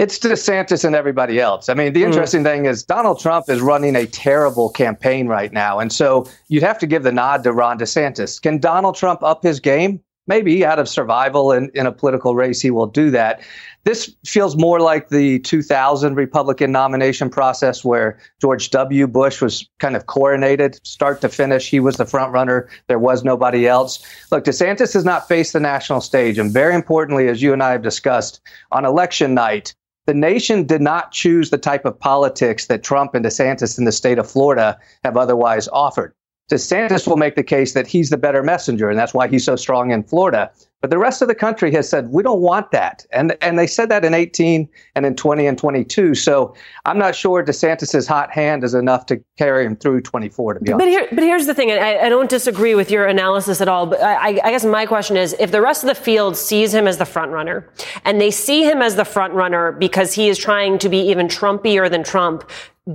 it's 0.00 0.18
DeSantis 0.18 0.82
and 0.82 0.96
everybody 0.96 1.38
else. 1.38 1.68
I 1.68 1.74
mean, 1.74 1.92
the 1.92 2.00
hmm. 2.00 2.06
interesting 2.06 2.40
mm. 2.40 2.44
thing 2.44 2.64
is 2.64 2.82
Donald 2.82 3.20
Trump 3.20 3.50
is 3.50 3.60
running 3.60 3.94
a 3.94 4.06
terrible 4.06 4.70
campaign 4.70 5.28
right 5.28 5.52
now. 5.52 5.78
And 5.78 5.92
so 5.92 6.26
you'd 6.48 6.62
have 6.62 6.78
to 6.78 6.86
give 6.86 7.02
the 7.02 7.12
nod 7.12 7.44
to 7.44 7.52
Ron 7.52 7.78
DeSantis. 7.78 8.40
Can 8.40 8.58
Donald 8.58 8.94
Trump 8.96 9.22
up 9.22 9.42
his 9.42 9.60
game? 9.60 10.00
Maybe 10.26 10.64
out 10.64 10.78
of 10.78 10.88
survival 10.88 11.52
in, 11.52 11.70
in 11.74 11.86
a 11.86 11.92
political 11.92 12.34
race, 12.34 12.62
he 12.62 12.70
will 12.70 12.86
do 12.86 13.10
that. 13.10 13.42
This 13.84 14.14
feels 14.24 14.56
more 14.56 14.80
like 14.80 15.08
the 15.08 15.40
2000 15.40 16.14
Republican 16.14 16.72
nomination 16.72 17.28
process 17.28 17.84
where 17.84 18.18
George 18.40 18.70
W. 18.70 19.06
Bush 19.06 19.42
was 19.42 19.68
kind 19.80 19.96
of 19.96 20.06
coronated 20.06 20.78
start 20.86 21.20
to 21.22 21.28
finish. 21.28 21.68
He 21.68 21.80
was 21.80 21.96
the 21.96 22.06
front 22.06 22.32
runner. 22.32 22.68
There 22.86 22.98
was 22.98 23.24
nobody 23.24 23.66
else. 23.66 24.06
Look, 24.30 24.44
DeSantis 24.44 24.94
has 24.94 25.04
not 25.04 25.28
faced 25.28 25.52
the 25.52 25.60
national 25.60 26.00
stage. 26.00 26.38
And 26.38 26.52
very 26.52 26.74
importantly, 26.74 27.28
as 27.28 27.42
you 27.42 27.52
and 27.52 27.62
I 27.62 27.72
have 27.72 27.82
discussed, 27.82 28.40
on 28.70 28.84
election 28.84 29.34
night, 29.34 29.74
the 30.06 30.14
nation 30.14 30.64
did 30.64 30.80
not 30.80 31.12
choose 31.12 31.50
the 31.50 31.58
type 31.58 31.84
of 31.84 31.98
politics 31.98 32.66
that 32.66 32.82
Trump 32.82 33.14
and 33.14 33.24
DeSantis 33.24 33.78
in 33.78 33.84
the 33.84 33.92
state 33.92 34.18
of 34.18 34.30
Florida 34.30 34.78
have 35.04 35.16
otherwise 35.16 35.68
offered. 35.68 36.14
DeSantis 36.50 37.06
will 37.06 37.16
make 37.16 37.36
the 37.36 37.44
case 37.44 37.74
that 37.74 37.86
he's 37.86 38.10
the 38.10 38.16
better 38.16 38.42
messenger, 38.42 38.90
and 38.90 38.98
that's 38.98 39.14
why 39.14 39.28
he's 39.28 39.44
so 39.44 39.54
strong 39.54 39.92
in 39.92 40.02
Florida. 40.02 40.50
But 40.80 40.88
the 40.88 40.98
rest 40.98 41.20
of 41.20 41.28
the 41.28 41.34
country 41.34 41.70
has 41.72 41.88
said 41.88 42.08
we 42.08 42.22
don't 42.22 42.40
want 42.40 42.70
that, 42.70 43.06
and 43.12 43.36
and 43.42 43.58
they 43.58 43.66
said 43.66 43.90
that 43.90 44.04
in 44.04 44.14
18 44.14 44.66
and 44.94 45.06
in 45.06 45.14
20 45.14 45.46
and 45.46 45.58
22. 45.58 46.14
So 46.14 46.54
I'm 46.86 46.98
not 46.98 47.14
sure 47.14 47.44
DeSantis's 47.44 48.06
hot 48.06 48.32
hand 48.32 48.64
is 48.64 48.72
enough 48.72 49.04
to 49.06 49.22
carry 49.36 49.66
him 49.66 49.76
through 49.76 50.00
24. 50.00 50.54
To 50.54 50.60
be 50.60 50.72
honest. 50.72 50.78
But 50.78 50.88
here, 50.88 51.06
but 51.12 51.22
here's 51.22 51.46
the 51.46 51.54
thing, 51.54 51.70
and 51.70 51.84
I, 51.84 52.06
I 52.06 52.08
don't 52.08 52.30
disagree 52.30 52.74
with 52.74 52.90
your 52.90 53.06
analysis 53.06 53.60
at 53.60 53.68
all. 53.68 53.86
But 53.86 54.02
I, 54.02 54.40
I 54.42 54.50
guess 54.50 54.64
my 54.64 54.86
question 54.86 55.18
is, 55.18 55.36
if 55.38 55.52
the 55.52 55.60
rest 55.60 55.84
of 55.84 55.88
the 55.88 55.94
field 55.94 56.36
sees 56.36 56.72
him 56.74 56.88
as 56.88 56.96
the 56.96 57.06
front 57.06 57.30
runner, 57.30 57.68
and 58.04 58.18
they 58.18 58.30
see 58.30 58.64
him 58.64 58.80
as 58.80 58.96
the 58.96 59.04
front 59.04 59.34
runner 59.34 59.72
because 59.72 60.14
he 60.14 60.28
is 60.28 60.38
trying 60.38 60.78
to 60.78 60.88
be 60.88 60.98
even 61.10 61.28
Trumpier 61.28 61.90
than 61.90 62.02
Trump, 62.02 62.50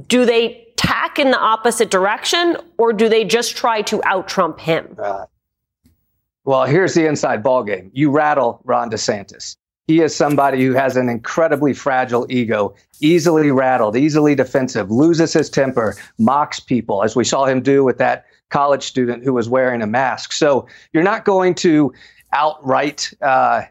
do 0.08 0.26
they 0.26 0.65
tack 0.78 1.20
in 1.20 1.32
the 1.32 1.40
opposite 1.40 1.90
direction, 1.90 2.58
or 2.78 2.94
do 2.94 3.10
they 3.10 3.24
just 3.24 3.56
try 3.56 3.82
to 3.84 4.04
out 4.04 4.28
Trump 4.28 4.60
him? 4.60 4.96
Uh, 4.98 5.26
well, 6.44 6.66
here's 6.66 6.94
the 6.94 7.08
inside 7.08 7.44
ballgame. 7.44 7.90
You 7.94 8.12
rattle 8.12 8.62
Ron 8.64 8.92
DeSantis. 8.92 9.58
He 9.88 10.02
is 10.02 10.16
somebody 10.16 10.66
who 10.66 10.74
has 10.74 10.98
an 10.98 11.10
incredibly 11.10 11.74
fragile 11.74 12.26
ego, 12.30 12.74
easily 13.02 13.52
rattled, 13.52 13.96
easily 13.96 14.34
defensive, 14.34 14.90
loses 14.90 15.32
his 15.34 15.50
temper, 15.50 15.96
mocks 16.18 16.60
people, 16.60 17.04
as 17.04 17.16
we 17.16 17.24
saw 17.24 17.46
him 17.46 17.62
do 17.62 17.84
with 17.84 18.00
that 18.00 18.26
college 18.50 18.84
student 18.84 19.24
who 19.24 19.34
was 19.34 19.48
wearing 19.48 19.82
a 19.82 19.88
mask. 19.88 20.32
So 20.34 20.68
you're 20.92 21.04
not 21.04 21.24
going 21.24 21.54
to 21.56 21.94
outright 22.34 23.14
uh, 23.22 23.64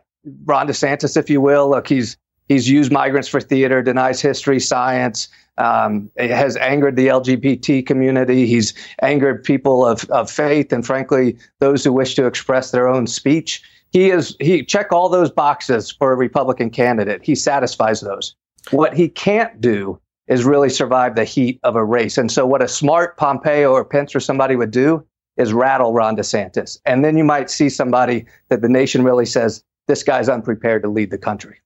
Ron 0.45 0.68
DeSantis, 0.68 1.16
if 1.16 1.28
you 1.28 1.41
will. 1.41 1.70
Look, 1.70 1.89
he's 1.89 2.16
he's 2.49 2.68
used 2.68 2.93
migrants 2.93 3.28
for 3.28 3.41
theater, 3.41 3.83
denies 3.83 4.20
history, 4.20 4.61
science, 4.61 5.28
um, 5.59 6.11
it 6.16 6.30
has 6.30 6.57
angered 6.57 6.96
the 6.96 7.09
LGBT 7.09 7.86
community. 7.86 8.46
He's 8.46 8.74
angered 9.02 9.44
people 9.44 9.86
of, 9.86 10.09
of 10.11 10.30
faith 10.30 10.72
and, 10.72 10.84
frankly, 10.84 11.36
those 11.61 11.84
who 11.84 11.92
wish 11.92 12.14
to 12.16 12.26
express 12.26 12.70
their 12.70 12.88
own 12.88 13.07
speech. 13.07 13.62
He 13.90 14.11
is 14.11 14.36
he 14.40 14.64
check 14.64 14.92
all 14.92 15.09
those 15.09 15.30
boxes 15.30 15.90
for 15.90 16.12
a 16.12 16.16
Republican 16.16 16.70
candidate. 16.70 17.22
He 17.22 17.36
satisfies 17.36 18.00
those. 18.00 18.34
What 18.70 18.94
he 18.94 19.09
can't 19.09 19.61
do 19.61 20.00
is 20.26 20.44
really 20.44 20.70
survive 20.70 21.14
the 21.14 21.24
heat 21.24 21.61
of 21.62 21.76
a 21.76 21.84
race. 21.84 22.18
And 22.18 22.32
so, 22.32 22.46
what 22.46 22.62
a 22.62 22.68
smart 22.68 23.16
Pompeo 23.16 23.72
or 23.72 23.84
Pence 23.84 24.14
or 24.14 24.20
somebody 24.20 24.57
would 24.57 24.72
do 24.72 25.07
is 25.36 25.52
rattle 25.52 25.92
Ron 25.92 26.16
DeSantis. 26.16 26.78
And 26.84 27.05
then 27.05 27.16
you 27.16 27.24
might 27.24 27.50
see 27.50 27.68
somebody 27.68 28.24
that 28.48 28.62
the 28.62 28.68
nation 28.68 29.05
really 29.05 29.26
says, 29.26 29.62
this 29.86 30.02
guy's 30.02 30.28
unprepared 30.28 30.82
to 30.82 30.88
lead 30.88 31.11
the 31.11 31.18
country. 31.18 31.61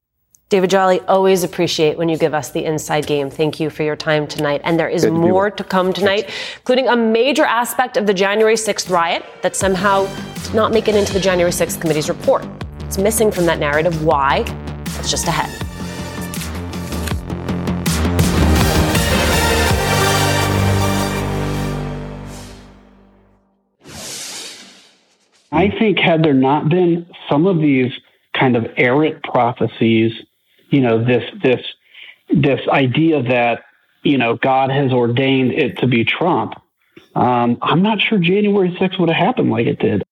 David 0.51 0.71
Jolly, 0.71 1.01
always 1.01 1.45
appreciate 1.45 1.99
when 1.99 2.09
you 2.09 2.17
give 2.17 2.33
us 2.33 2.53
the 2.53 2.65
inside 2.65 3.07
game. 3.07 3.29
Thank 3.29 3.61
you 3.61 3.69
for 3.69 3.83
your 3.83 3.97
time 3.97 4.27
tonight. 4.27 4.63
And 4.65 4.81
there 4.81 4.89
is 4.89 5.05
Good 5.05 5.11
to 5.11 5.19
more 5.19 5.51
to 5.51 5.63
come 5.63 5.93
tonight, 5.93 6.31
including 6.57 6.89
a 6.89 6.97
major 6.97 7.45
aspect 7.45 7.99
of 7.99 8.07
the 8.07 8.15
January 8.15 8.55
6th 8.55 8.89
riot 8.89 9.27
that 9.43 9.55
somehow 9.55 10.07
did 10.45 10.55
not 10.55 10.73
make 10.73 10.89
it 10.89 10.95
into 10.95 11.13
the 11.13 11.21
January 11.21 11.53
6th 11.53 11.79
committee's 11.79 12.09
report. 12.09 12.47
It's 12.81 12.97
missing 12.97 13.31
from 13.31 13.45
that 13.45 13.59
narrative. 13.59 14.03
Why? 14.03 14.45
That's 14.97 15.11
just 15.11 15.29
ahead. 15.29 15.51
I 25.53 25.69
think 25.79 25.99
had 25.99 26.23
there 26.23 26.33
not 26.33 26.71
been 26.71 27.07
some 27.29 27.47
of 27.47 27.59
these 27.59 27.93
kind 28.33 28.57
of 28.57 28.67
errant 28.79 29.23
prophecies, 29.25 30.13
you 30.71 30.81
know, 30.81 31.05
this 31.05 31.25
this 31.43 31.61
this 32.29 32.61
idea 32.69 33.23
that 33.23 33.63
you 34.03 34.19
know 34.19 34.37
God 34.37 34.71
has 34.71 34.93
ordained 34.93 35.53
it 35.53 35.79
to 35.79 35.87
be 35.87 36.05
Trump, 36.05 36.55
um, 37.15 37.59
I'm 37.63 37.83
not 37.83 38.01
sure 38.01 38.19
January 38.19 38.71
6th 38.71 38.99
would 38.99 39.09
have 39.09 39.27
happened 39.27 39.51
like 39.51 39.67
it 39.67 39.79
did. 39.79 40.05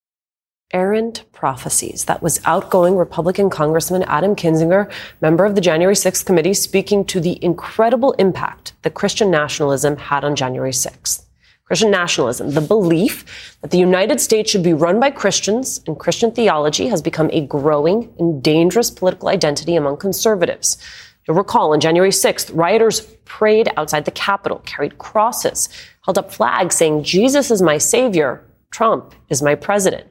Errant 0.72 1.24
prophecies. 1.32 2.06
That 2.06 2.22
was 2.22 2.40
outgoing 2.44 2.96
Republican 2.96 3.50
Congressman 3.50 4.02
Adam 4.04 4.34
Kinzinger, 4.34 4.90
member 5.20 5.44
of 5.44 5.54
the 5.54 5.60
January 5.60 5.94
6th 5.94 6.26
committee, 6.26 6.54
speaking 6.54 7.04
to 7.04 7.20
the 7.20 7.42
incredible 7.44 8.12
impact 8.14 8.72
that 8.82 8.94
Christian 8.94 9.30
nationalism 9.30 9.96
had 9.96 10.24
on 10.24 10.34
January 10.34 10.72
6th. 10.72 11.25
Christian 11.66 11.90
nationalism, 11.90 12.52
the 12.52 12.60
belief 12.60 13.58
that 13.60 13.72
the 13.72 13.78
United 13.78 14.20
States 14.20 14.48
should 14.48 14.62
be 14.62 14.72
run 14.72 15.00
by 15.00 15.10
Christians 15.10 15.80
and 15.88 15.98
Christian 15.98 16.30
theology 16.30 16.86
has 16.86 17.02
become 17.02 17.28
a 17.32 17.44
growing 17.44 18.14
and 18.20 18.40
dangerous 18.40 18.88
political 18.88 19.28
identity 19.28 19.74
among 19.74 19.96
conservatives. 19.96 20.78
You'll 21.26 21.36
recall 21.36 21.72
on 21.72 21.80
January 21.80 22.10
6th, 22.10 22.52
rioters 22.54 23.00
prayed 23.24 23.68
outside 23.76 24.04
the 24.04 24.12
Capitol, 24.12 24.62
carried 24.64 24.98
crosses, 24.98 25.68
held 26.04 26.18
up 26.18 26.32
flags 26.32 26.76
saying, 26.76 27.02
Jesus 27.02 27.50
is 27.50 27.60
my 27.60 27.78
savior, 27.78 28.44
Trump 28.70 29.12
is 29.28 29.42
my 29.42 29.56
president. 29.56 30.06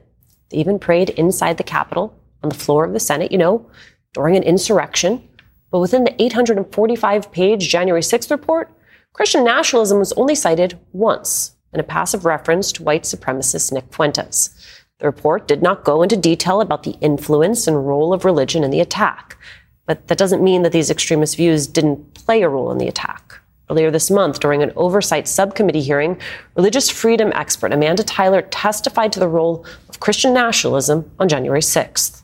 They 0.50 0.58
even 0.58 0.78
prayed 0.78 1.08
inside 1.10 1.56
the 1.56 1.64
Capitol 1.64 2.14
on 2.42 2.50
the 2.50 2.54
floor 2.54 2.84
of 2.84 2.92
the 2.92 3.00
Senate, 3.00 3.32
you 3.32 3.38
know, 3.38 3.66
during 4.12 4.36
an 4.36 4.42
insurrection. 4.42 5.26
But 5.70 5.80
within 5.80 6.04
the 6.04 6.22
845 6.22 7.32
page 7.32 7.66
January 7.66 8.02
6th 8.02 8.30
report, 8.30 8.70
Christian 9.16 9.44
nationalism 9.44 9.98
was 9.98 10.12
only 10.12 10.34
cited 10.34 10.78
once 10.92 11.56
in 11.72 11.80
a 11.80 11.82
passive 11.82 12.26
reference 12.26 12.70
to 12.72 12.82
white 12.82 13.04
supremacist 13.04 13.72
Nick 13.72 13.90
Fuentes. 13.90 14.50
The 14.98 15.06
report 15.06 15.48
did 15.48 15.62
not 15.62 15.84
go 15.84 16.02
into 16.02 16.18
detail 16.18 16.60
about 16.60 16.82
the 16.82 16.98
influence 17.00 17.66
and 17.66 17.86
role 17.86 18.12
of 18.12 18.26
religion 18.26 18.62
in 18.62 18.70
the 18.70 18.80
attack. 18.80 19.38
But 19.86 20.08
that 20.08 20.18
doesn't 20.18 20.44
mean 20.44 20.64
that 20.64 20.72
these 20.72 20.90
extremist 20.90 21.38
views 21.38 21.66
didn't 21.66 22.12
play 22.12 22.42
a 22.42 22.48
role 22.50 22.70
in 22.70 22.76
the 22.76 22.88
attack. 22.88 23.40
Earlier 23.70 23.90
this 23.90 24.10
month, 24.10 24.38
during 24.38 24.62
an 24.62 24.72
oversight 24.76 25.26
subcommittee 25.26 25.80
hearing, 25.80 26.20
religious 26.54 26.90
freedom 26.90 27.32
expert 27.34 27.72
Amanda 27.72 28.04
Tyler 28.04 28.42
testified 28.42 29.14
to 29.14 29.20
the 29.20 29.28
role 29.28 29.64
of 29.88 29.98
Christian 29.98 30.34
nationalism 30.34 31.10
on 31.18 31.30
January 31.30 31.62
6th. 31.62 32.22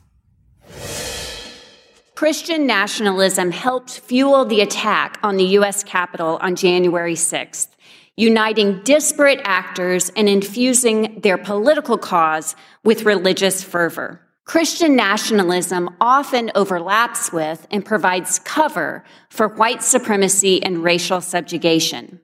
Christian 2.14 2.66
nationalism 2.66 3.50
helped 3.50 4.00
fuel 4.00 4.44
the 4.44 4.60
attack 4.60 5.18
on 5.22 5.36
the 5.38 5.44
U.S. 5.58 5.82
Capitol 5.82 6.38
on 6.42 6.56
January 6.56 7.14
6th, 7.14 7.68
uniting 8.16 8.82
disparate 8.82 9.40
actors 9.44 10.10
and 10.14 10.28
infusing 10.28 11.20
their 11.22 11.38
political 11.38 11.96
cause 11.96 12.54
with 12.84 13.04
religious 13.04 13.64
fervor. 13.64 14.20
Christian 14.44 14.94
nationalism 14.94 15.88
often 16.00 16.52
overlaps 16.54 17.32
with 17.32 17.66
and 17.70 17.84
provides 17.84 18.38
cover 18.40 19.04
for 19.30 19.48
white 19.48 19.82
supremacy 19.82 20.62
and 20.62 20.84
racial 20.84 21.20
subjugation. 21.22 22.20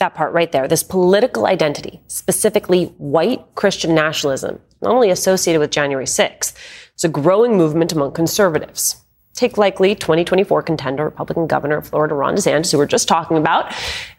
That 0.00 0.14
part 0.14 0.32
right 0.32 0.50
there, 0.50 0.66
this 0.66 0.82
political 0.82 1.44
identity, 1.46 2.00
specifically 2.06 2.86
white 2.96 3.44
Christian 3.54 3.94
nationalism, 3.94 4.58
not 4.80 4.94
only 4.94 5.10
associated 5.10 5.60
with 5.60 5.70
January 5.70 6.06
6th, 6.06 6.54
it's 6.94 7.04
a 7.04 7.08
growing 7.08 7.58
movement 7.58 7.92
among 7.92 8.12
conservatives. 8.12 9.04
Take 9.34 9.58
likely 9.58 9.94
2024 9.94 10.62
contender, 10.62 11.04
Republican 11.04 11.46
governor 11.46 11.76
of 11.76 11.86
Florida, 11.86 12.14
Ron 12.14 12.34
DeSantis, 12.34 12.72
who 12.72 12.78
we 12.78 12.84
we're 12.84 12.88
just 12.88 13.08
talking 13.08 13.36
about, 13.36 13.74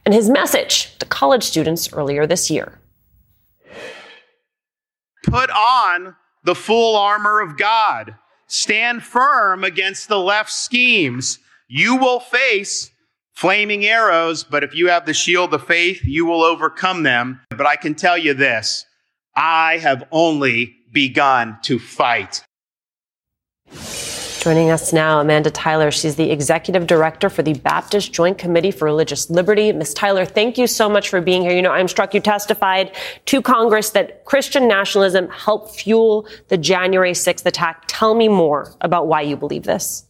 and 0.05 0.13
his 0.13 0.29
message 0.29 0.95
to 0.99 1.05
college 1.07 1.43
students 1.43 1.91
earlier 1.93 2.27
this 2.27 2.51
year. 2.51 2.79
Put 5.23 5.49
on 5.49 6.15
the 6.43 6.55
full 6.55 6.95
armor 6.95 7.41
of 7.41 7.57
God. 7.57 8.15
Stand 8.45 9.01
firm 9.01 9.63
against 9.63 10.09
the 10.09 10.19
left 10.19 10.51
schemes. 10.51 11.39
You 11.67 11.95
will 11.95 12.19
face 12.19 12.90
flaming 13.41 13.83
arrows, 13.87 14.43
but 14.43 14.63
if 14.63 14.75
you 14.75 14.87
have 14.87 15.07
the 15.07 15.15
shield 15.15 15.51
of 15.51 15.65
faith, 15.65 16.05
you 16.05 16.27
will 16.27 16.43
overcome 16.43 17.01
them. 17.01 17.41
But 17.49 17.65
I 17.65 17.75
can 17.75 17.95
tell 17.95 18.15
you 18.15 18.35
this 18.35 18.85
I 19.35 19.79
have 19.79 20.03
only 20.11 20.75
begun 20.91 21.57
to 21.63 21.79
fight. 21.79 22.45
Joining 24.41 24.69
us 24.69 24.93
now, 24.93 25.19
Amanda 25.19 25.49
Tyler. 25.49 25.89
She's 25.89 26.17
the 26.17 26.29
executive 26.29 26.85
director 26.85 27.31
for 27.31 27.41
the 27.41 27.53
Baptist 27.53 28.13
Joint 28.13 28.37
Committee 28.37 28.69
for 28.69 28.85
Religious 28.85 29.27
Liberty. 29.27 29.71
Ms. 29.71 29.95
Tyler, 29.95 30.25
thank 30.25 30.59
you 30.59 30.67
so 30.67 30.87
much 30.87 31.09
for 31.09 31.19
being 31.19 31.41
here. 31.41 31.51
You 31.51 31.63
know, 31.63 31.71
I'm 31.71 31.87
struck 31.87 32.13
you 32.13 32.19
testified 32.19 32.95
to 33.25 33.41
Congress 33.41 33.89
that 33.91 34.23
Christian 34.25 34.67
nationalism 34.67 35.29
helped 35.29 35.75
fuel 35.75 36.27
the 36.49 36.57
January 36.57 37.13
6th 37.13 37.45
attack. 37.47 37.85
Tell 37.87 38.13
me 38.13 38.27
more 38.27 38.71
about 38.81 39.07
why 39.07 39.21
you 39.21 39.35
believe 39.35 39.63
this. 39.63 40.05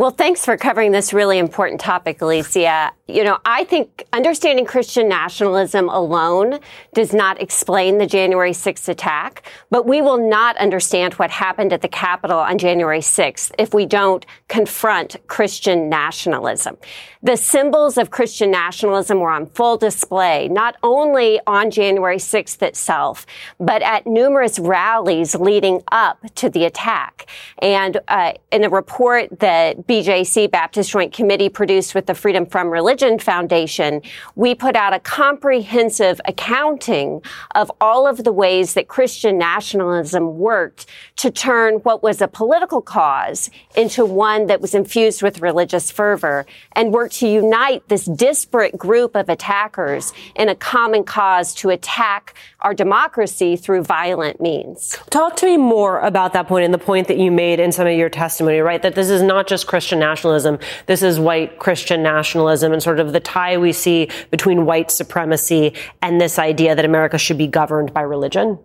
Well, 0.00 0.10
thanks 0.10 0.46
for 0.46 0.56
covering 0.56 0.92
this 0.92 1.12
really 1.12 1.36
important 1.36 1.78
topic, 1.78 2.22
Alicia. 2.22 2.92
You 3.06 3.22
know, 3.22 3.36
I 3.44 3.64
think 3.64 4.06
understanding 4.14 4.64
Christian 4.64 5.10
nationalism 5.10 5.90
alone 5.90 6.58
does 6.94 7.12
not 7.12 7.38
explain 7.38 7.98
the 7.98 8.06
January 8.06 8.52
6th 8.52 8.88
attack, 8.88 9.42
but 9.68 9.86
we 9.86 10.00
will 10.00 10.16
not 10.16 10.56
understand 10.56 11.12
what 11.14 11.30
happened 11.30 11.74
at 11.74 11.82
the 11.82 11.88
Capitol 11.88 12.38
on 12.38 12.56
January 12.56 13.00
6th 13.00 13.52
if 13.58 13.74
we 13.74 13.84
don't 13.84 14.24
confront 14.48 15.16
Christian 15.26 15.90
nationalism. 15.90 16.78
The 17.22 17.36
symbols 17.36 17.98
of 17.98 18.08
Christian 18.08 18.50
nationalism 18.50 19.20
were 19.20 19.30
on 19.30 19.44
full 19.44 19.76
display, 19.76 20.48
not 20.48 20.76
only 20.82 21.38
on 21.46 21.70
January 21.70 22.16
6th 22.16 22.62
itself, 22.62 23.26
but 23.58 23.82
at 23.82 24.06
numerous 24.06 24.58
rallies 24.58 25.34
leading 25.34 25.82
up 25.92 26.18
to 26.36 26.48
the 26.48 26.64
attack. 26.64 27.26
And 27.58 28.00
uh, 28.08 28.32
in 28.50 28.64
a 28.64 28.70
report 28.70 29.40
that 29.40 29.86
BJC, 29.90 30.48
Baptist 30.48 30.92
Joint 30.92 31.12
Committee, 31.12 31.48
produced 31.48 31.96
with 31.96 32.06
the 32.06 32.14
Freedom 32.14 32.46
from 32.46 32.70
Religion 32.70 33.18
Foundation, 33.18 34.02
we 34.36 34.54
put 34.54 34.76
out 34.76 34.94
a 34.94 35.00
comprehensive 35.00 36.20
accounting 36.26 37.20
of 37.56 37.72
all 37.80 38.06
of 38.06 38.22
the 38.22 38.30
ways 38.30 38.74
that 38.74 38.86
Christian 38.86 39.36
nationalism 39.36 40.38
worked 40.38 40.86
to 41.16 41.32
turn 41.32 41.78
what 41.78 42.04
was 42.04 42.20
a 42.20 42.28
political 42.28 42.80
cause 42.80 43.50
into 43.74 44.06
one 44.06 44.46
that 44.46 44.60
was 44.60 44.76
infused 44.76 45.22
with 45.22 45.40
religious 45.40 45.90
fervor 45.90 46.46
and 46.76 46.92
worked 46.92 47.16
to 47.16 47.26
unite 47.26 47.82
this 47.88 48.04
disparate 48.04 48.78
group 48.78 49.16
of 49.16 49.28
attackers 49.28 50.12
in 50.36 50.48
a 50.48 50.54
common 50.54 51.02
cause 51.02 51.52
to 51.52 51.68
attack 51.68 52.34
our 52.60 52.74
democracy 52.74 53.56
through 53.56 53.82
violent 53.82 54.40
means. 54.40 54.96
Talk 55.10 55.34
to 55.38 55.46
me 55.46 55.56
more 55.56 55.98
about 55.98 56.32
that 56.34 56.46
point 56.46 56.64
and 56.64 56.72
the 56.72 56.78
point 56.78 57.08
that 57.08 57.18
you 57.18 57.32
made 57.32 57.58
in 57.58 57.72
some 57.72 57.88
of 57.88 57.94
your 57.94 58.08
testimony, 58.08 58.60
right? 58.60 58.82
That 58.82 58.94
this 58.94 59.10
is 59.10 59.20
not 59.20 59.48
just 59.48 59.66
Christian 59.66 59.79
nationalism. 59.98 60.58
This 60.86 61.02
is 61.02 61.18
white 61.18 61.58
Christian 61.58 62.02
nationalism 62.02 62.72
and 62.72 62.82
sort 62.82 63.00
of 63.00 63.12
the 63.12 63.20
tie 63.20 63.56
we 63.56 63.72
see 63.72 64.08
between 64.30 64.66
white 64.66 64.90
supremacy 64.90 65.74
and 66.02 66.20
this 66.20 66.38
idea 66.38 66.74
that 66.74 66.84
America 66.84 67.18
should 67.18 67.38
be 67.38 67.46
governed 67.46 67.92
by 67.92 68.02
religion. 68.02 68.58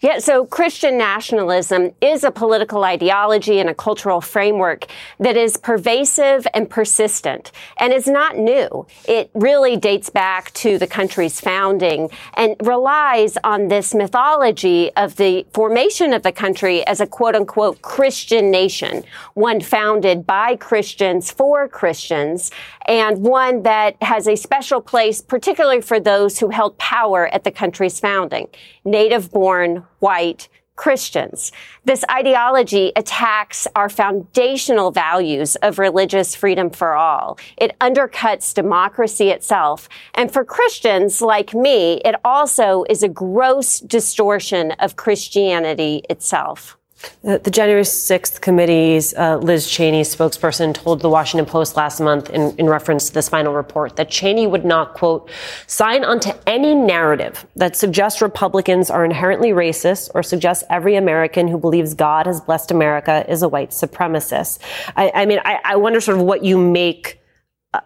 Yeah, 0.00 0.18
so 0.18 0.44
Christian 0.44 0.98
nationalism 0.98 1.92
is 2.02 2.24
a 2.24 2.30
political 2.30 2.84
ideology 2.84 3.58
and 3.58 3.70
a 3.70 3.74
cultural 3.74 4.20
framework 4.20 4.86
that 5.18 5.34
is 5.34 5.56
pervasive 5.56 6.46
and 6.52 6.68
persistent 6.68 7.52
and 7.78 7.90
is 7.90 8.06
not 8.06 8.36
new. 8.36 8.86
It 9.08 9.30
really 9.32 9.78
dates 9.78 10.10
back 10.10 10.52
to 10.54 10.76
the 10.76 10.86
country's 10.86 11.40
founding 11.40 12.10
and 12.34 12.54
relies 12.62 13.38
on 13.44 13.68
this 13.68 13.94
mythology 13.94 14.90
of 14.94 15.16
the 15.16 15.46
formation 15.54 16.12
of 16.12 16.22
the 16.22 16.32
country 16.32 16.86
as 16.86 17.00
a 17.00 17.06
quote 17.06 17.34
unquote 17.34 17.80
Christian 17.80 18.50
nation, 18.50 19.04
one 19.32 19.62
founded 19.62 20.26
by 20.26 20.56
Christians 20.56 21.30
for 21.30 21.66
Christians 21.66 22.50
and 22.86 23.18
one 23.18 23.62
that 23.62 23.96
has 24.02 24.26
a 24.26 24.36
special 24.36 24.80
place, 24.80 25.22
particularly 25.22 25.80
for 25.80 26.00
those 26.00 26.38
who 26.38 26.48
held 26.48 26.76
power 26.78 27.28
at 27.28 27.44
the 27.44 27.50
country's 27.50 28.00
founding. 28.00 28.48
Native 28.84 29.30
born, 29.30 29.61
white, 30.00 30.48
Christians. 30.76 31.52
This 31.84 32.04
ideology 32.10 32.92
attacks 32.96 33.68
our 33.76 33.88
foundational 33.88 34.90
values 34.90 35.54
of 35.56 35.78
religious 35.78 36.34
freedom 36.34 36.70
for 36.70 36.94
all. 36.94 37.38
It 37.56 37.78
undercuts 37.78 38.54
democracy 38.54 39.30
itself. 39.30 39.88
And 40.14 40.32
for 40.32 40.44
Christians 40.44 41.20
like 41.20 41.54
me, 41.54 42.00
it 42.04 42.16
also 42.24 42.84
is 42.88 43.02
a 43.02 43.08
gross 43.08 43.80
distortion 43.80 44.72
of 44.72 44.96
Christianity 44.96 46.02
itself. 46.08 46.78
The, 47.22 47.38
the 47.38 47.50
January 47.50 47.82
6th 47.82 48.40
committee's 48.40 49.14
uh, 49.14 49.38
Liz 49.38 49.68
Cheney 49.68 50.02
spokesperson 50.02 50.74
told 50.74 51.00
the 51.00 51.08
Washington 51.08 51.46
Post 51.46 51.76
last 51.76 52.00
month 52.00 52.30
in, 52.30 52.56
in 52.58 52.66
reference 52.66 53.08
to 53.08 53.14
this 53.14 53.28
final 53.28 53.54
report 53.54 53.96
that 53.96 54.10
Cheney 54.10 54.46
would 54.46 54.64
not, 54.64 54.94
quote, 54.94 55.30
sign 55.66 56.04
onto 56.04 56.32
any 56.46 56.74
narrative 56.74 57.46
that 57.56 57.76
suggests 57.76 58.20
Republicans 58.20 58.90
are 58.90 59.04
inherently 59.04 59.50
racist 59.50 60.10
or 60.14 60.22
suggests 60.22 60.64
every 60.70 60.96
American 60.96 61.48
who 61.48 61.58
believes 61.58 61.94
God 61.94 62.26
has 62.26 62.40
blessed 62.40 62.70
America 62.70 63.24
is 63.28 63.42
a 63.42 63.48
white 63.48 63.70
supremacist. 63.70 64.58
I, 64.96 65.12
I 65.14 65.26
mean, 65.26 65.40
I, 65.44 65.60
I 65.64 65.76
wonder 65.76 66.00
sort 66.00 66.18
of 66.18 66.24
what 66.24 66.44
you 66.44 66.58
make 66.58 67.20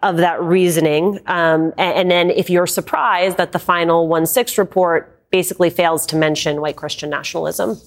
of 0.03 0.17
that 0.17 0.41
reasoning. 0.41 1.19
Um, 1.27 1.73
and, 1.77 1.97
and 1.97 2.11
then 2.11 2.29
if 2.29 2.49
you're 2.49 2.67
surprised 2.67 3.37
that 3.37 3.51
the 3.51 3.59
final 3.59 4.07
1-6 4.09 4.57
report 4.57 5.29
basically 5.31 5.69
fails 5.69 6.05
to 6.07 6.15
mention 6.15 6.61
white 6.61 6.75
Christian 6.75 7.09
nationalism. 7.09 7.79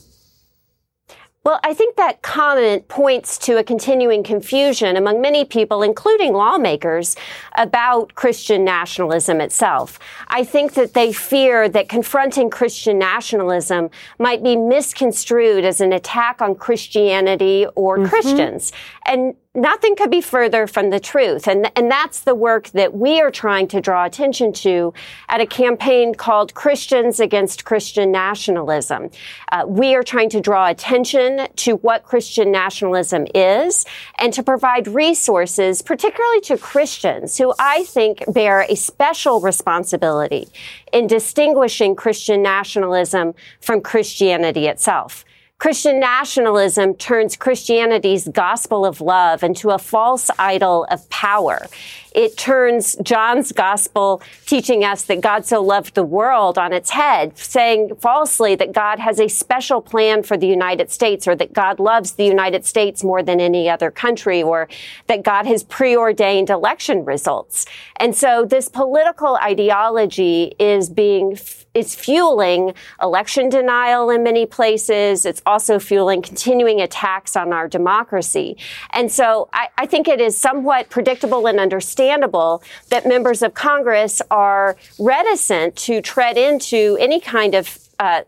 Well, 1.42 1.58
I 1.64 1.72
think 1.72 1.96
that 1.96 2.20
comment 2.20 2.88
points 2.88 3.38
to 3.38 3.56
a 3.56 3.64
continuing 3.64 4.22
confusion 4.22 4.94
among 4.94 5.22
many 5.22 5.46
people, 5.46 5.82
including 5.82 6.34
lawmakers, 6.34 7.16
about 7.54 8.14
Christian 8.14 8.62
nationalism 8.62 9.40
itself. 9.40 9.98
I 10.28 10.44
think 10.44 10.74
that 10.74 10.92
they 10.92 11.14
fear 11.14 11.66
that 11.70 11.88
confronting 11.88 12.50
Christian 12.50 12.98
nationalism 12.98 13.88
might 14.18 14.42
be 14.42 14.54
misconstrued 14.54 15.64
as 15.64 15.80
an 15.80 15.94
attack 15.94 16.42
on 16.42 16.56
Christianity 16.56 17.66
or 17.74 17.96
mm-hmm. 17.96 18.08
Christians. 18.08 18.72
And 19.06 19.34
nothing 19.54 19.96
could 19.96 20.10
be 20.10 20.20
further 20.20 20.68
from 20.68 20.90
the 20.90 21.00
truth. 21.00 21.48
And, 21.48 21.72
and 21.76 21.90
that's 21.90 22.20
the 22.20 22.36
work 22.36 22.68
that 22.70 22.94
we 22.94 23.20
are 23.20 23.32
trying 23.32 23.66
to 23.68 23.80
draw 23.80 24.04
attention 24.04 24.52
to 24.54 24.94
at 25.28 25.40
a 25.40 25.46
campaign 25.46 26.14
called 26.14 26.54
Christians 26.54 27.18
Against 27.18 27.64
Christian 27.64 28.12
Nationalism. 28.12 29.10
Uh, 29.50 29.64
we 29.66 29.96
are 29.96 30.04
trying 30.04 30.30
to 30.30 30.40
draw 30.40 30.68
attention 30.68 31.48
to 31.56 31.76
what 31.76 32.04
Christian 32.04 32.52
nationalism 32.52 33.26
is 33.34 33.84
and 34.20 34.32
to 34.34 34.42
provide 34.44 34.86
resources, 34.86 35.82
particularly 35.82 36.40
to 36.42 36.56
Christians 36.56 37.36
who 37.36 37.52
I 37.58 37.82
think 37.84 38.22
bear 38.32 38.62
a 38.68 38.76
special 38.76 39.40
responsibility 39.40 40.46
in 40.92 41.08
distinguishing 41.08 41.96
Christian 41.96 42.40
nationalism 42.40 43.34
from 43.60 43.80
Christianity 43.80 44.66
itself. 44.66 45.24
Christian 45.60 46.00
nationalism 46.00 46.94
turns 46.94 47.36
Christianity's 47.36 48.26
gospel 48.28 48.86
of 48.86 49.02
love 49.02 49.42
into 49.42 49.68
a 49.68 49.78
false 49.78 50.30
idol 50.38 50.86
of 50.90 51.06
power. 51.10 51.66
It 52.14 52.38
turns 52.38 52.96
John's 53.02 53.52
gospel 53.52 54.22
teaching 54.46 54.84
us 54.84 55.04
that 55.04 55.20
God 55.20 55.44
so 55.44 55.62
loved 55.62 55.94
the 55.94 56.02
world 56.02 56.56
on 56.56 56.72
its 56.72 56.88
head, 56.88 57.36
saying 57.36 57.96
falsely 57.96 58.54
that 58.54 58.72
God 58.72 59.00
has 59.00 59.20
a 59.20 59.28
special 59.28 59.82
plan 59.82 60.22
for 60.22 60.38
the 60.38 60.46
United 60.46 60.90
States 60.90 61.28
or 61.28 61.36
that 61.36 61.52
God 61.52 61.78
loves 61.78 62.12
the 62.12 62.24
United 62.24 62.64
States 62.64 63.04
more 63.04 63.22
than 63.22 63.38
any 63.38 63.68
other 63.68 63.90
country 63.90 64.42
or 64.42 64.66
that 65.08 65.22
God 65.22 65.44
has 65.44 65.62
preordained 65.62 66.48
election 66.48 67.04
results. 67.04 67.66
And 67.96 68.16
so 68.16 68.46
this 68.46 68.70
political 68.70 69.36
ideology 69.36 70.54
is 70.58 70.88
being 70.88 71.36
is 71.74 71.94
fueling 71.94 72.74
election 73.00 73.48
denial 73.48 74.10
in 74.10 74.22
many 74.22 74.46
places. 74.46 75.24
It's 75.24 75.42
also 75.46 75.78
fueling 75.78 76.22
continuing 76.22 76.80
attacks 76.80 77.36
on 77.36 77.52
our 77.52 77.68
democracy. 77.68 78.56
And 78.90 79.10
so 79.10 79.48
I, 79.52 79.68
I 79.78 79.86
think 79.86 80.08
it 80.08 80.20
is 80.20 80.36
somewhat 80.36 80.90
predictable 80.90 81.46
and 81.46 81.60
understandable 81.60 82.62
that 82.88 83.06
members 83.06 83.42
of 83.42 83.54
Congress 83.54 84.20
are 84.30 84.76
reticent 84.98 85.76
to 85.76 86.00
tread 86.00 86.36
into 86.36 86.96
any 87.00 87.20
kind 87.20 87.54
of 87.54 87.89
uh, 88.00 88.22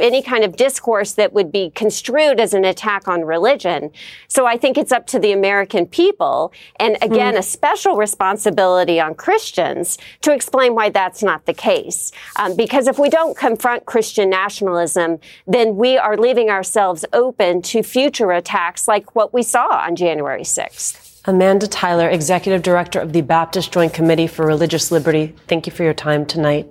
any 0.00 0.22
kind 0.22 0.42
of 0.42 0.56
discourse 0.56 1.12
that 1.12 1.34
would 1.34 1.52
be 1.52 1.68
construed 1.74 2.40
as 2.40 2.54
an 2.54 2.64
attack 2.64 3.06
on 3.06 3.26
religion. 3.26 3.90
So 4.26 4.46
I 4.46 4.56
think 4.56 4.78
it's 4.78 4.90
up 4.90 5.06
to 5.08 5.18
the 5.18 5.32
American 5.32 5.84
people, 5.84 6.50
and 6.80 6.96
again, 7.02 7.34
mm. 7.34 7.38
a 7.38 7.42
special 7.42 7.96
responsibility 7.96 8.98
on 8.98 9.14
Christians 9.14 9.98
to 10.22 10.32
explain 10.32 10.74
why 10.74 10.88
that's 10.88 11.22
not 11.22 11.44
the 11.44 11.52
case. 11.52 12.10
Um, 12.36 12.56
because 12.56 12.88
if 12.88 12.98
we 12.98 13.10
don't 13.10 13.36
confront 13.36 13.84
Christian 13.84 14.30
nationalism, 14.30 15.18
then 15.46 15.76
we 15.76 15.98
are 15.98 16.16
leaving 16.16 16.48
ourselves 16.48 17.04
open 17.12 17.60
to 17.62 17.82
future 17.82 18.32
attacks 18.32 18.88
like 18.88 19.14
what 19.14 19.34
we 19.34 19.42
saw 19.42 19.68
on 19.76 19.94
January 19.94 20.42
6th. 20.42 21.20
Amanda 21.26 21.66
Tyler, 21.66 22.08
Executive 22.08 22.62
Director 22.62 22.98
of 22.98 23.12
the 23.12 23.20
Baptist 23.20 23.72
Joint 23.72 23.92
Committee 23.92 24.26
for 24.26 24.46
Religious 24.46 24.90
Liberty, 24.90 25.34
thank 25.48 25.66
you 25.66 25.72
for 25.72 25.84
your 25.84 25.92
time 25.92 26.24
tonight. 26.24 26.66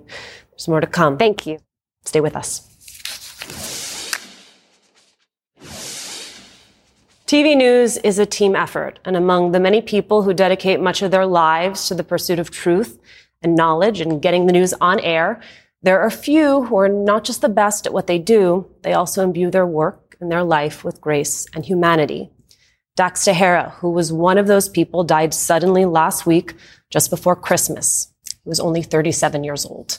There's 0.50 0.66
more 0.66 0.80
to 0.80 0.88
come. 0.88 1.18
Thank 1.18 1.46
you. 1.46 1.60
Stay 2.08 2.22
with 2.22 2.36
us. 2.36 2.62
TV 7.26 7.54
news 7.54 7.98
is 7.98 8.18
a 8.18 8.24
team 8.24 8.56
effort, 8.56 8.98
and 9.04 9.14
among 9.14 9.52
the 9.52 9.60
many 9.60 9.82
people 9.82 10.22
who 10.22 10.32
dedicate 10.32 10.80
much 10.80 11.02
of 11.02 11.10
their 11.10 11.26
lives 11.26 11.86
to 11.86 11.94
the 11.94 12.02
pursuit 12.02 12.38
of 12.38 12.50
truth 12.50 12.98
and 13.42 13.54
knowledge 13.54 14.00
and 14.00 14.22
getting 14.22 14.46
the 14.46 14.54
news 14.54 14.72
on 14.80 14.98
air, 15.00 15.38
there 15.82 16.00
are 16.00 16.08
few 16.08 16.62
who 16.64 16.78
are 16.78 16.88
not 16.88 17.24
just 17.24 17.42
the 17.42 17.48
best 17.50 17.86
at 17.86 17.92
what 17.92 18.06
they 18.06 18.18
do, 18.18 18.66
they 18.80 18.94
also 18.94 19.22
imbue 19.22 19.50
their 19.50 19.66
work 19.66 20.16
and 20.18 20.32
their 20.32 20.44
life 20.44 20.84
with 20.84 21.02
grace 21.02 21.46
and 21.54 21.66
humanity. 21.66 22.30
Dax 22.96 23.26
Tejera, 23.26 23.72
who 23.72 23.90
was 23.90 24.14
one 24.14 24.38
of 24.38 24.46
those 24.46 24.70
people, 24.70 25.04
died 25.04 25.34
suddenly 25.34 25.84
last 25.84 26.24
week, 26.24 26.54
just 26.88 27.10
before 27.10 27.36
Christmas. 27.36 28.10
He 28.44 28.48
was 28.48 28.60
only 28.60 28.80
37 28.80 29.44
years 29.44 29.66
old. 29.66 29.98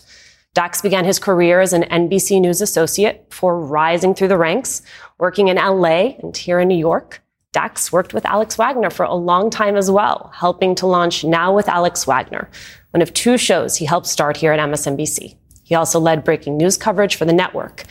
Dax 0.56 0.82
began 0.82 1.06
his 1.06 1.20
career 1.20 1.62
as 1.62 1.74
an 1.74 1.84
NBC 1.84 2.42
News 2.42 2.62
associate 2.62 3.30
before 3.30 3.60
rising 3.60 4.16
through 4.16 4.30
the 4.30 4.38
ranks, 4.38 4.82
working 5.20 5.48
in 5.48 5.58
LA 5.58 6.16
and 6.20 6.36
here 6.36 6.60
in 6.60 6.68
New 6.68 6.78
York. 6.78 7.22
Dax 7.52 7.92
worked 7.92 8.14
with 8.14 8.26
Alex 8.26 8.56
Wagner 8.58 8.90
for 8.90 9.04
a 9.04 9.14
long 9.14 9.50
time 9.50 9.76
as 9.76 9.90
well, 9.92 10.32
helping 10.36 10.76
to 10.76 10.88
launch 10.88 11.24
Now 11.24 11.56
with 11.56 11.70
Alex 11.70 12.06
Wagner, 12.06 12.50
one 12.92 13.02
of 13.02 13.14
two 13.14 13.38
shows 13.38 13.76
he 13.76 13.86
helped 13.86 14.08
start 14.08 14.38
here 14.38 14.52
at 14.52 14.60
MSNBC. 14.60 15.36
He 15.64 15.76
also 15.76 16.00
led 16.00 16.24
breaking 16.24 16.58
news 16.58 16.78
coverage 16.78 17.16
for 17.16 17.26
the 17.26 17.34
network. 17.34 17.84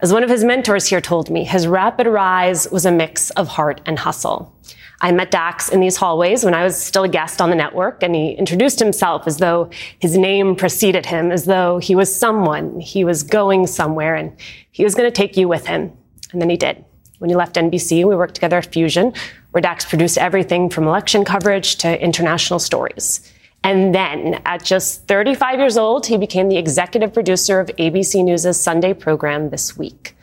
As 0.00 0.12
one 0.12 0.22
of 0.22 0.30
his 0.30 0.44
mentors 0.44 0.86
here 0.86 1.00
told 1.00 1.30
me, 1.30 1.44
his 1.44 1.66
rapid 1.66 2.06
rise 2.06 2.70
was 2.70 2.84
a 2.84 2.92
mix 2.92 3.30
of 3.30 3.48
heart 3.48 3.80
and 3.86 3.98
hustle. 3.98 4.54
I 5.02 5.10
met 5.10 5.32
Dax 5.32 5.68
in 5.68 5.80
these 5.80 5.96
hallways 5.96 6.44
when 6.44 6.54
I 6.54 6.62
was 6.62 6.80
still 6.80 7.02
a 7.02 7.08
guest 7.08 7.40
on 7.40 7.50
the 7.50 7.56
network, 7.56 8.04
and 8.04 8.14
he 8.14 8.30
introduced 8.30 8.78
himself 8.78 9.26
as 9.26 9.38
though 9.38 9.68
his 9.98 10.16
name 10.16 10.54
preceded 10.54 11.06
him, 11.06 11.32
as 11.32 11.44
though 11.44 11.78
he 11.78 11.96
was 11.96 12.14
someone, 12.14 12.78
he 12.78 13.04
was 13.04 13.24
going 13.24 13.66
somewhere, 13.66 14.14
and 14.14 14.32
he 14.70 14.84
was 14.84 14.94
going 14.94 15.08
to 15.08 15.14
take 15.14 15.36
you 15.36 15.48
with 15.48 15.66
him. 15.66 15.92
And 16.30 16.40
then 16.40 16.48
he 16.48 16.56
did. 16.56 16.84
When 17.18 17.30
he 17.30 17.36
left 17.36 17.56
NBC, 17.56 18.04
we 18.04 18.14
worked 18.14 18.36
together 18.36 18.58
at 18.58 18.66
Fusion, 18.66 19.12
where 19.50 19.60
Dax 19.60 19.84
produced 19.84 20.18
everything 20.18 20.70
from 20.70 20.86
election 20.86 21.24
coverage 21.24 21.76
to 21.78 22.00
international 22.00 22.60
stories. 22.60 23.32
And 23.64 23.92
then 23.92 24.40
at 24.44 24.64
just 24.64 25.06
35 25.08 25.58
years 25.58 25.76
old, 25.76 26.06
he 26.06 26.16
became 26.16 26.48
the 26.48 26.58
executive 26.58 27.12
producer 27.12 27.58
of 27.58 27.68
ABC 27.76 28.24
News' 28.24 28.58
Sunday 28.58 28.94
program 28.94 29.50
This 29.50 29.76
Week. 29.76 30.16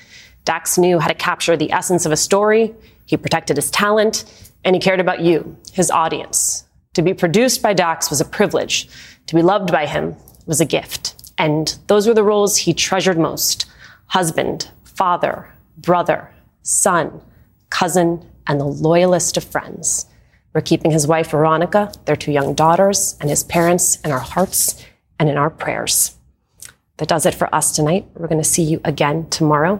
Dax 0.45 0.77
knew 0.77 0.99
how 0.99 1.07
to 1.09 1.13
capture 1.13 1.55
the 1.55 1.71
essence 1.71 2.05
of 2.05 2.11
a 2.11 2.17
story, 2.17 2.73
he 3.05 3.17
protected 3.17 3.57
his 3.57 3.71
talent, 3.71 4.25
and 4.63 4.75
he 4.75 4.81
cared 4.81 4.99
about 4.99 5.21
you, 5.21 5.57
his 5.73 5.91
audience. 5.91 6.65
To 6.93 7.01
be 7.01 7.13
produced 7.13 7.61
by 7.61 7.73
Dax 7.73 8.09
was 8.09 8.21
a 8.21 8.25
privilege. 8.25 8.89
To 9.27 9.35
be 9.35 9.41
loved 9.41 9.71
by 9.71 9.85
him 9.85 10.15
was 10.45 10.59
a 10.59 10.65
gift. 10.65 11.31
And 11.37 11.77
those 11.87 12.07
were 12.07 12.13
the 12.13 12.23
roles 12.23 12.57
he 12.57 12.73
treasured 12.73 13.17
most 13.17 13.65
husband, 14.07 14.69
father, 14.83 15.53
brother, 15.77 16.33
son, 16.63 17.21
cousin, 17.69 18.25
and 18.47 18.59
the 18.59 18.65
loyalist 18.65 19.37
of 19.37 19.43
friends. 19.43 20.07
We're 20.53 20.61
keeping 20.61 20.89
his 20.89 21.05
wife, 21.05 21.29
Veronica, 21.29 21.91
their 22.05 22.15
two 22.15 22.31
young 22.31 22.55
daughters, 22.55 23.15
and 23.21 23.29
his 23.29 23.43
parents 23.43 23.99
in 24.01 24.11
our 24.11 24.19
hearts 24.19 24.83
and 25.19 25.29
in 25.29 25.37
our 25.37 25.51
prayers. 25.51 26.17
That 26.97 27.07
does 27.07 27.25
it 27.25 27.35
for 27.35 27.53
us 27.53 27.75
tonight. 27.75 28.07
We're 28.15 28.27
going 28.27 28.41
to 28.41 28.47
see 28.47 28.63
you 28.63 28.81
again 28.83 29.29
tomorrow. 29.29 29.79